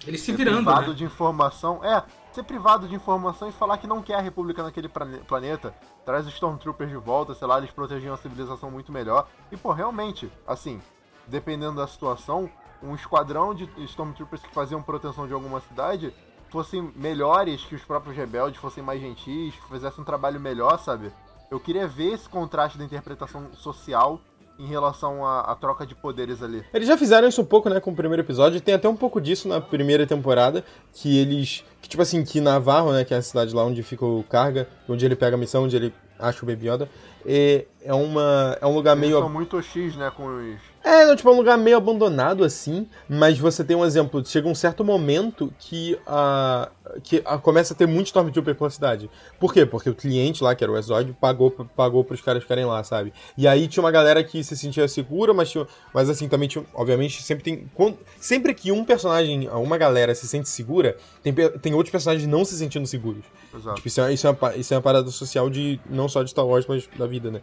Ele 0.07 0.19
se 0.19 0.33
virando, 0.33 0.65
privado 0.65 0.89
né? 0.89 0.95
de 0.95 1.05
informação. 1.05 1.85
É, 1.85 2.03
ser 2.33 2.43
privado 2.43 2.89
de 2.89 2.95
informação 2.95 3.49
e 3.49 3.53
falar 3.53 3.79
que 3.79 3.87
não 3.87 4.03
quer 4.03 4.15
a 4.15 4.21
república 4.21 4.63
naquele 4.63 4.89
plane- 4.89 5.19
planeta. 5.19 5.75
Traz 6.05 6.27
os 6.27 6.33
Stormtroopers 6.35 6.91
de 6.91 6.97
volta, 6.97 7.35
sei 7.35 7.47
lá, 7.47 7.59
eles 7.59 7.71
protegiam 7.71 8.15
a 8.15 8.17
civilização 8.17 8.71
muito 8.71 8.91
melhor. 8.91 9.29
E, 9.53 9.57
pô, 9.57 9.73
realmente, 9.73 10.33
assim, 10.47 10.81
dependendo 11.27 11.77
da 11.77 11.87
situação, 11.87 12.51
um 12.83 12.95
esquadrão 12.95 13.55
de 13.55 13.69
Stormtroopers 13.85 14.43
que 14.43 14.55
faziam 14.55 14.83
proteção 14.83 15.27
de 15.27 15.33
alguma 15.35 15.61
cidade 15.61 16.13
fossem 16.51 16.93
melhores 16.97 17.65
que 17.65 17.75
os 17.75 17.83
próprios 17.83 18.17
rebeldes, 18.17 18.61
fossem 18.61 18.83
mais 18.83 19.01
gentis, 19.01 19.55
que 19.55 19.69
fizessem 19.71 20.01
um 20.01 20.05
trabalho 20.05 20.41
melhor, 20.41 20.79
sabe? 20.79 21.13
Eu 21.51 21.59
queria 21.59 21.87
ver 21.87 22.15
esse 22.15 22.29
contraste 22.29 22.77
da 22.77 22.85
interpretação 22.85 23.49
social 23.55 24.21
em 24.59 24.67
relação 24.67 25.25
à, 25.25 25.41
à 25.41 25.55
troca 25.55 25.87
de 25.87 25.95
poderes 25.95 26.43
ali. 26.43 26.65
Eles 26.75 26.89
já 26.89 26.99
fizeram 26.99 27.29
isso 27.29 27.41
um 27.41 27.45
pouco, 27.45 27.71
né, 27.71 27.79
com 27.81 27.93
o 27.93 27.97
primeiro 27.97 28.23
episódio. 28.23 28.61
Tem 28.61 28.75
até 28.75 28.89
um 28.89 28.97
pouco 28.97 29.21
disso 29.21 29.47
na 29.47 29.61
primeira 29.61 30.07
temporada, 30.07 30.65
que 30.93 31.17
eles, 31.17 31.65
que 31.81 31.89
tipo 31.89 32.03
assim, 32.03 32.25
que 32.25 32.41
Navarro, 32.41 32.93
né, 32.93 33.05
que 33.05 33.15
é 33.15 33.19
a 33.19 33.23
cidade 33.23 33.55
lá 33.55 33.65
onde 33.65 33.83
fica 33.83 34.05
o 34.05 34.25
Carga, 34.25 34.69
onde 34.89 35.07
ele 35.07 35.15
pega 35.15 35.37
a 35.37 35.39
missão, 35.39 35.65
onde 35.65 35.77
ele 35.77 35.95
acha 36.19 36.43
o 36.43 36.47
Baby 36.47 36.69
Yoda, 36.69 36.91
é, 37.25 37.67
é 37.83 37.95
uma 37.95 38.59
é 38.61 38.67
um 38.67 38.75
lugar 38.75 38.97
Eles 38.97 39.09
meio 39.09 39.21
são 39.21 39.29
muito 39.29 39.63
X, 39.63 39.95
né, 39.97 40.11
com 40.11 40.27
os... 40.27 40.59
É, 40.89 41.15
tipo, 41.15 41.29
é 41.29 41.33
um 41.33 41.37
lugar 41.37 41.59
meio 41.59 41.77
abandonado 41.77 42.43
assim, 42.43 42.89
mas 43.07 43.39
você 43.39 43.63
tem 43.63 43.77
um 43.77 43.85
exemplo, 43.85 44.25
chega 44.25 44.49
um 44.49 44.55
certo 44.55 44.83
momento 44.83 45.53
que 45.59 45.99
a 46.07 46.71
que 47.05 47.21
a, 47.27 47.37
começa 47.37 47.75
a 47.75 47.77
ter 47.77 47.87
muito 47.87 48.07
Stormtrooper 48.07 48.55
pela 48.55 48.71
cidade. 48.71 49.11
Por 49.39 49.53
quê? 49.53 49.67
Porque 49.67 49.91
o 49.91 49.95
cliente 49.95 50.43
lá, 50.43 50.55
que 50.55 50.65
era 50.65 50.73
o 50.73 50.79
Exod, 50.79 51.13
pagou 51.21 51.51
pagou 51.77 52.03
pros 52.03 52.23
caras 52.23 52.43
ficarem 52.43 52.65
lá, 52.65 52.83
sabe? 52.83 53.13
E 53.37 53.47
aí 53.47 53.69
tinha 53.69 53.85
uma 53.85 53.91
galera 53.91 54.25
que 54.25 54.43
se 54.43 54.57
sentia 54.57 54.89
segura, 54.89 55.35
mas 55.35 55.51
tinha, 55.51 55.67
mas 55.93 56.09
assim 56.09 56.27
também 56.27 56.49
tinha, 56.49 56.65
obviamente, 56.73 57.23
sempre 57.23 57.45
tem 57.45 57.71
quando, 57.75 57.99
sempre 58.19 58.55
que 58.55 58.73
um 58.73 58.83
personagem, 58.83 59.47
uma 59.51 59.77
galera 59.77 60.15
se 60.15 60.27
sente 60.27 60.49
segura, 60.49 60.97
tem 61.23 61.35
tem 61.35 61.75
outros 61.75 61.91
personagens 61.91 62.27
não 62.27 62.47
se 62.47 62.57
sentindo 62.57 62.87
seguros. 62.87 63.25
Exato. 63.55 63.77
Tipo, 63.77 63.89
isso 63.89 64.01
é, 64.01 64.15
isso, 64.15 64.27
é 64.27 64.31
uma, 64.31 64.57
isso 64.57 64.73
é 64.73 64.77
uma 64.79 64.83
parada 64.83 65.11
social 65.11 65.51
de 65.51 65.79
não 65.85 66.09
só 66.09 66.23
de 66.23 66.31
Star 66.31 66.47
Wars, 66.47 66.65
mas 66.67 66.89
da 66.97 67.07
vida, 67.07 67.31
né? 67.31 67.43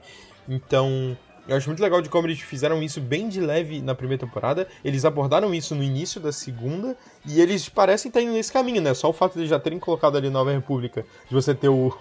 Então, 0.50 1.16
eu 1.48 1.56
acho 1.56 1.70
muito 1.70 1.82
legal 1.82 2.02
de 2.02 2.10
como 2.10 2.26
eles 2.28 2.40
fizeram 2.40 2.82
isso 2.82 3.00
bem 3.00 3.30
de 3.30 3.40
leve 3.40 3.82
na 3.82 3.94
primeira 3.94 4.26
temporada. 4.26 4.68
Eles 4.84 5.06
abordaram 5.06 5.54
isso 5.54 5.76
no 5.76 5.84
início 5.84 6.20
da 6.20 6.32
segunda. 6.32 6.98
E 7.26 7.40
eles 7.40 7.70
parecem 7.70 8.10
estar 8.10 8.22
indo 8.22 8.34
nesse 8.34 8.52
caminho, 8.52 8.82
né? 8.82 8.94
Só 8.94 9.10
o 9.10 9.14
fato 9.14 9.38
de 9.38 9.46
já 9.46 9.60
terem 9.60 9.80
colocado 9.80 10.18
ali 10.18 10.30
Nova 10.30 10.52
República, 10.52 11.06
de 11.28 11.34
você 11.34 11.54
ter 11.54 11.70
o, 11.70 11.96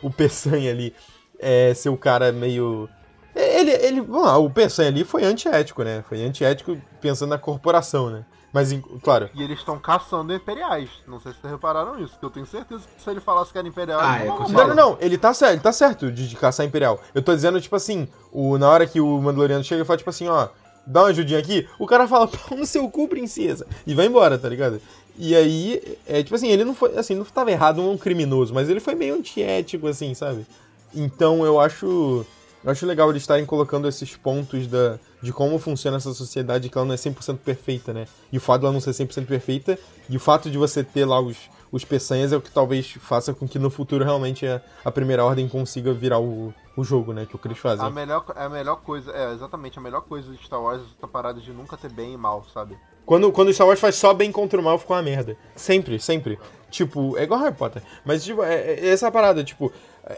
o 0.00 0.10
Peçanha 0.10 0.70
ali, 0.70 0.94
é, 1.38 1.74
ser 1.74 1.88
o 1.88 1.96
cara 1.96 2.30
meio. 2.30 2.88
Ele, 3.34 3.72
ele, 3.72 4.00
vamos 4.00 4.26
lá, 4.26 4.38
o 4.38 4.48
Peçanha 4.48 4.90
ali 4.90 5.02
foi 5.02 5.24
antiético, 5.24 5.82
né? 5.82 6.04
Foi 6.08 6.22
antiético 6.24 6.80
pensando 7.00 7.30
na 7.30 7.38
corporação, 7.38 8.10
né? 8.10 8.24
Mas, 8.54 8.70
claro, 9.02 9.28
E 9.34 9.42
eles 9.42 9.58
estão 9.58 9.76
caçando 9.80 10.32
imperiais. 10.32 10.88
Não 11.08 11.18
sei 11.18 11.32
se 11.32 11.40
vocês 11.40 11.52
repararam 11.52 11.98
isso, 11.98 12.16
que 12.16 12.24
eu 12.24 12.30
tenho 12.30 12.46
certeza 12.46 12.84
que 12.86 13.02
se 13.02 13.10
ele 13.10 13.18
falasse 13.18 13.50
que 13.50 13.58
era 13.58 13.66
imperial, 13.66 13.98
Ah, 14.00 14.20
ele 14.20 14.28
é, 14.28 14.28
não. 14.28 14.48
Não, 14.48 14.68
não, 14.68 14.74
não, 14.76 14.98
ele 15.00 15.18
tá 15.18 15.34
certo, 15.34 15.54
ele 15.54 15.60
tá 15.60 15.72
certo 15.72 16.12
de, 16.12 16.28
de 16.28 16.36
caçar 16.36 16.64
Imperial. 16.64 17.00
Eu 17.12 17.20
tô 17.20 17.34
dizendo, 17.34 17.60
tipo 17.60 17.74
assim, 17.74 18.06
o, 18.30 18.56
na 18.56 18.70
hora 18.70 18.86
que 18.86 19.00
o 19.00 19.20
Mandaloriano 19.20 19.64
chega 19.64 19.82
e 19.82 19.84
fala, 19.84 19.96
tipo 19.96 20.08
assim, 20.08 20.28
ó, 20.28 20.46
dá 20.86 21.02
uma 21.02 21.08
ajudinha 21.08 21.40
aqui, 21.40 21.68
o 21.80 21.86
cara 21.86 22.06
fala, 22.06 22.28
pau 22.48 22.56
no 22.56 22.64
seu 22.64 22.88
cu, 22.88 23.08
princesa, 23.08 23.66
e 23.84 23.92
vai 23.92 24.06
embora, 24.06 24.38
tá 24.38 24.48
ligado? 24.48 24.80
E 25.18 25.34
aí, 25.34 25.98
é 26.06 26.22
tipo 26.22 26.36
assim, 26.36 26.48
ele 26.48 26.64
não 26.64 26.76
foi, 26.76 26.96
assim, 26.96 27.16
não 27.16 27.24
tava 27.24 27.50
errado, 27.50 27.80
é 27.80 27.84
um 27.84 27.98
criminoso, 27.98 28.54
mas 28.54 28.68
ele 28.68 28.78
foi 28.78 28.94
meio 28.94 29.16
antiético, 29.16 29.88
assim, 29.88 30.14
sabe? 30.14 30.46
Então 30.94 31.44
eu 31.44 31.58
acho. 31.58 32.24
Eu 32.64 32.70
acho 32.70 32.86
legal 32.86 33.10
eles 33.10 33.22
estarem 33.22 33.44
colocando 33.44 33.86
esses 33.86 34.16
pontos 34.16 34.66
da, 34.66 34.98
de 35.20 35.34
como 35.34 35.58
funciona 35.58 35.98
essa 35.98 36.14
sociedade, 36.14 36.70
que 36.70 36.78
ela 36.78 36.86
não 36.86 36.94
é 36.94 36.96
100% 36.96 37.36
perfeita, 37.38 37.92
né? 37.92 38.06
E 38.32 38.38
o 38.38 38.40
fato 38.40 38.62
dela 38.62 38.72
não 38.72 38.80
ser 38.80 38.92
100% 38.92 39.26
perfeita, 39.26 39.78
e 40.08 40.16
o 40.16 40.20
fato 40.20 40.50
de 40.50 40.56
você 40.56 40.82
ter 40.82 41.04
lá 41.04 41.20
os, 41.20 41.36
os 41.70 41.84
peçanhas 41.84 42.32
é 42.32 42.36
o 42.38 42.40
que 42.40 42.50
talvez 42.50 42.90
faça 43.00 43.34
com 43.34 43.46
que 43.46 43.58
no 43.58 43.68
futuro 43.68 44.02
realmente 44.02 44.46
a, 44.46 44.62
a 44.82 44.90
primeira 44.90 45.22
ordem 45.22 45.46
consiga 45.46 45.92
virar 45.92 46.20
o, 46.20 46.54
o 46.74 46.82
jogo, 46.82 47.12
né? 47.12 47.26
Que 47.26 47.36
o 47.36 47.38
Chris 47.38 47.58
fazem. 47.58 47.84
A 47.84 47.90
melhor, 47.90 48.24
a 48.34 48.48
melhor 48.48 48.76
coisa, 48.76 49.12
é, 49.12 49.34
exatamente, 49.34 49.78
a 49.78 49.82
melhor 49.82 50.00
coisa 50.00 50.32
de 50.32 50.42
Star 50.42 50.62
Wars 50.62 50.80
é 50.80 50.84
essa 50.96 51.06
parada 51.06 51.42
de 51.42 51.52
nunca 51.52 51.76
ter 51.76 51.90
bem 51.90 52.14
e 52.14 52.16
mal, 52.16 52.46
sabe? 52.54 52.78
Quando, 53.04 53.30
quando 53.30 53.52
Star 53.52 53.66
Wars 53.66 53.78
faz 53.78 53.96
só 53.96 54.14
bem 54.14 54.32
contra 54.32 54.58
o 54.58 54.62
mal, 54.62 54.78
fica 54.78 54.94
uma 54.94 55.02
merda. 55.02 55.36
Sempre, 55.54 56.00
sempre. 56.00 56.38
Tipo, 56.70 57.16
é 57.18 57.24
igual 57.24 57.40
Harry 57.40 57.54
Potter. 57.54 57.82
Mas, 58.04 58.24
tipo, 58.24 58.42
é, 58.42 58.54
é 58.54 58.88
essa 58.88 59.10
parada, 59.10 59.44
tipo, 59.44 59.70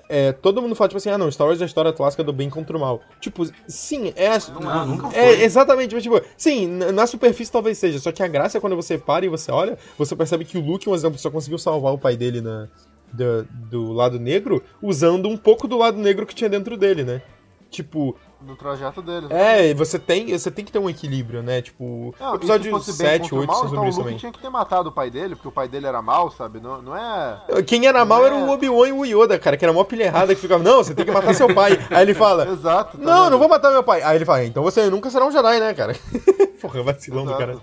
é, 0.08 0.32
todo 0.32 0.60
mundo 0.60 0.74
fala, 0.74 0.88
tipo 0.88 0.98
assim, 0.98 1.10
ah 1.10 1.18
não, 1.18 1.30
Star 1.30 1.46
Wars 1.46 1.60
é 1.60 1.64
a 1.64 1.66
história 1.66 1.92
clássica 1.92 2.24
do 2.24 2.32
bem 2.32 2.50
contra 2.50 2.76
o 2.76 2.80
mal. 2.80 3.00
Tipo, 3.20 3.46
sim, 3.68 4.12
é. 4.16 4.30
Não, 4.60 4.86
nunca 4.86 5.10
foi. 5.10 5.20
É, 5.20 5.44
exatamente, 5.44 5.94
mas 5.94 6.02
tipo, 6.02 6.20
sim, 6.36 6.66
na 6.66 7.06
superfície 7.06 7.52
talvez 7.52 7.78
seja. 7.78 7.98
Só 7.98 8.10
que 8.10 8.22
a 8.22 8.28
graça 8.28 8.58
é 8.58 8.60
quando 8.60 8.74
você 8.74 8.98
para 8.98 9.24
e 9.24 9.28
você 9.28 9.50
olha, 9.52 9.78
você 9.96 10.16
percebe 10.16 10.44
que 10.44 10.58
o 10.58 10.60
Luke, 10.60 10.88
um 10.88 10.94
exemplo, 10.94 11.18
só 11.18 11.30
conseguiu 11.30 11.58
salvar 11.58 11.92
o 11.92 11.98
pai 11.98 12.16
dele 12.16 12.40
na, 12.40 12.68
do, 13.12 13.44
do 13.70 13.92
lado 13.92 14.18
negro, 14.18 14.62
usando 14.82 15.28
um 15.28 15.36
pouco 15.36 15.68
do 15.68 15.78
lado 15.78 15.98
negro 15.98 16.26
que 16.26 16.34
tinha 16.34 16.50
dentro 16.50 16.76
dele, 16.76 17.04
né? 17.04 17.22
Tipo, 17.70 18.16
no 18.46 18.56
trajeto 18.56 19.02
deles. 19.02 19.30
É, 19.30 19.74
você 19.74 19.98
tem, 19.98 20.28
você 20.36 20.50
tem 20.50 20.64
que 20.64 20.70
ter 20.70 20.78
um 20.78 20.88
equilíbrio, 20.88 21.42
né? 21.42 21.60
Tipo, 21.60 22.14
não, 22.18 22.36
episódio 22.36 22.78
7, 22.80 23.34
8 23.34 23.46
mal, 23.46 23.66
então 23.66 23.82
o 23.82 23.84
Luke 23.86 23.96
também. 23.96 24.16
tinha 24.16 24.32
que 24.32 24.38
ter 24.38 24.48
matado 24.48 24.88
o 24.88 24.92
pai 24.92 25.10
dele, 25.10 25.34
porque 25.34 25.48
o 25.48 25.52
pai 25.52 25.68
dele 25.68 25.86
era 25.86 26.00
mal, 26.00 26.30
sabe? 26.30 26.60
Não, 26.60 26.80
não 26.80 26.96
é. 26.96 27.62
Quem 27.66 27.86
era 27.86 28.04
mal 28.04 28.22
é... 28.22 28.26
era 28.26 28.36
o 28.36 28.48
Obi-Wan 28.48 28.88
e 28.88 28.92
o 28.92 29.04
Yoda, 29.04 29.38
cara, 29.38 29.56
que 29.56 29.64
era 29.64 29.72
uma 29.72 29.84
pilha 29.84 30.04
errada 30.04 30.34
que 30.34 30.40
ficava, 30.40 30.62
não, 30.62 30.84
você 30.84 30.94
tem 30.94 31.04
que 31.04 31.10
matar 31.10 31.34
seu 31.34 31.52
pai. 31.52 31.78
Aí 31.90 32.02
ele 32.02 32.14
fala, 32.14 32.46
Exato. 32.48 32.96
tá 32.96 33.04
não, 33.04 33.24
vendo? 33.24 33.32
não 33.32 33.38
vou 33.38 33.48
matar 33.48 33.70
meu 33.70 33.82
pai. 33.82 34.02
Aí 34.02 34.16
ele 34.16 34.24
fala, 34.24 34.44
então 34.44 34.62
você 34.62 34.88
nunca 34.88 35.10
será 35.10 35.26
um 35.26 35.32
Jedi, 35.32 35.58
né, 35.58 35.74
cara? 35.74 35.96
Porra, 36.60 36.82
vacilão 36.82 37.24
do 37.26 37.36
cara. 37.36 37.58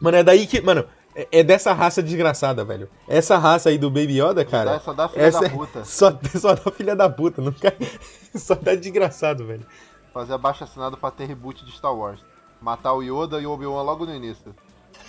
Mano, 0.00 0.16
é 0.16 0.22
daí 0.22 0.46
que. 0.46 0.60
Mano, 0.60 0.86
é- 1.14 1.28
é 1.30 1.42
dessa 1.42 1.72
raça 1.72 2.02
desgraçada, 2.02 2.64
velho. 2.64 2.88
Essa 3.08 3.38
raça 3.38 3.68
aí 3.68 3.78
do 3.78 3.90
Baby 3.90 4.20
Yoda, 4.20 4.44
cara. 4.44 4.72
Essa 4.74 4.92
da 4.94 5.08
filha 5.08 5.22
essa 5.22 5.40
da 5.40 5.46
é- 5.46 5.50
puta. 5.50 5.84
Só, 5.86 6.18
só 6.36 6.54
dá 6.54 6.70
filha 6.70 6.96
da 6.96 7.08
puta, 7.08 7.40
nunca. 7.40 7.74
Só 8.34 8.54
dá 8.54 8.74
desgraçado, 8.74 9.46
velho. 9.46 9.64
Fazer 10.12 10.34
abaixo 10.34 10.64
assinado 10.64 10.96
pra 10.96 11.10
ter 11.10 11.26
reboot 11.26 11.64
de 11.64 11.72
Star 11.72 11.94
Wars. 11.94 12.20
Matar 12.60 12.94
o 12.94 13.02
Yoda 13.02 13.40
e 13.40 13.46
o 13.46 13.50
Obi-Wan 13.52 13.82
logo 13.82 14.06
no 14.06 14.14
início. 14.14 14.54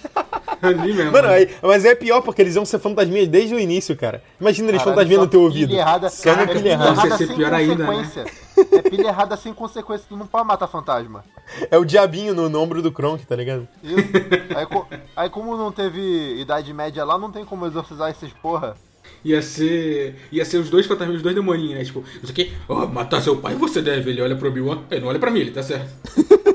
Ali 0.61 0.93
mesmo. 0.93 1.11
Mano, 1.11 1.27
aí, 1.29 1.55
mas 1.61 1.85
é 1.85 1.93
pior 1.93 2.21
porque 2.21 2.41
eles 2.41 2.55
iam 2.55 2.65
ser 2.65 2.79
fantasminhas 2.79 3.27
desde 3.27 3.53
o 3.53 3.59
início, 3.59 3.95
cara. 3.95 4.23
Imagina 4.39 4.69
eles 4.69 4.81
Caralho, 4.81 4.95
fantasminhas 4.95 5.19
só 5.19 5.25
no 5.25 5.31
teu 5.31 5.41
ouvido. 5.41 5.73
Errada, 5.75 6.09
Só 6.09 6.33
uma 6.33 6.41
é 6.43 6.47
pilha 6.47 6.69
errada. 6.69 6.91
Errada 6.91 7.17
ser 7.17 7.35
pior 7.35 7.53
ainda, 7.53 7.85
né? 7.85 8.25
É 8.71 8.81
pilha 8.89 9.07
errada 9.07 9.35
sem 9.37 9.53
consequência, 9.53 10.05
tu 10.07 10.15
não 10.17 10.27
pode 10.27 10.47
matar 10.47 10.67
fantasma. 10.67 11.23
É 11.69 11.77
o 11.77 11.85
diabinho 11.85 12.33
no, 12.33 12.49
no 12.49 12.59
ombro 12.61 12.81
do 12.81 12.91
Kronk, 12.91 13.25
tá 13.25 13.35
ligado? 13.35 13.67
Isso. 13.83 13.97
Aí, 14.55 14.65
co- 14.65 14.87
aí 15.15 15.29
como 15.29 15.55
não 15.57 15.71
teve 15.71 16.39
Idade 16.39 16.73
Média 16.73 17.03
lá, 17.03 17.17
não 17.17 17.31
tem 17.31 17.45
como 17.45 17.65
exorcizar 17.65 18.09
esses 18.09 18.31
porra. 18.33 18.75
Ia 19.23 19.41
ser. 19.41 20.15
Ia 20.31 20.45
ser 20.45 20.57
os 20.57 20.69
dois 20.69 20.85
fantasmas, 20.85 21.17
os 21.17 21.21
dois 21.23 21.35
demoninhos, 21.35 21.77
né? 21.77 21.83
Tipo, 21.83 22.03
isso 22.21 22.31
aqui, 22.31 22.53
ó, 22.69 22.85
matar 22.87 23.21
seu 23.21 23.35
pai 23.37 23.55
você 23.55 23.81
deve. 23.81 24.09
Ele 24.11 24.21
olha 24.21 24.35
pro 24.35 24.47
Obi-Wan, 24.49 24.79
ele 24.91 25.01
não 25.01 25.07
olha 25.09 25.19
pra 25.19 25.31
mim, 25.31 25.39
ele 25.41 25.51
tá 25.51 25.61
certo. 25.63 25.89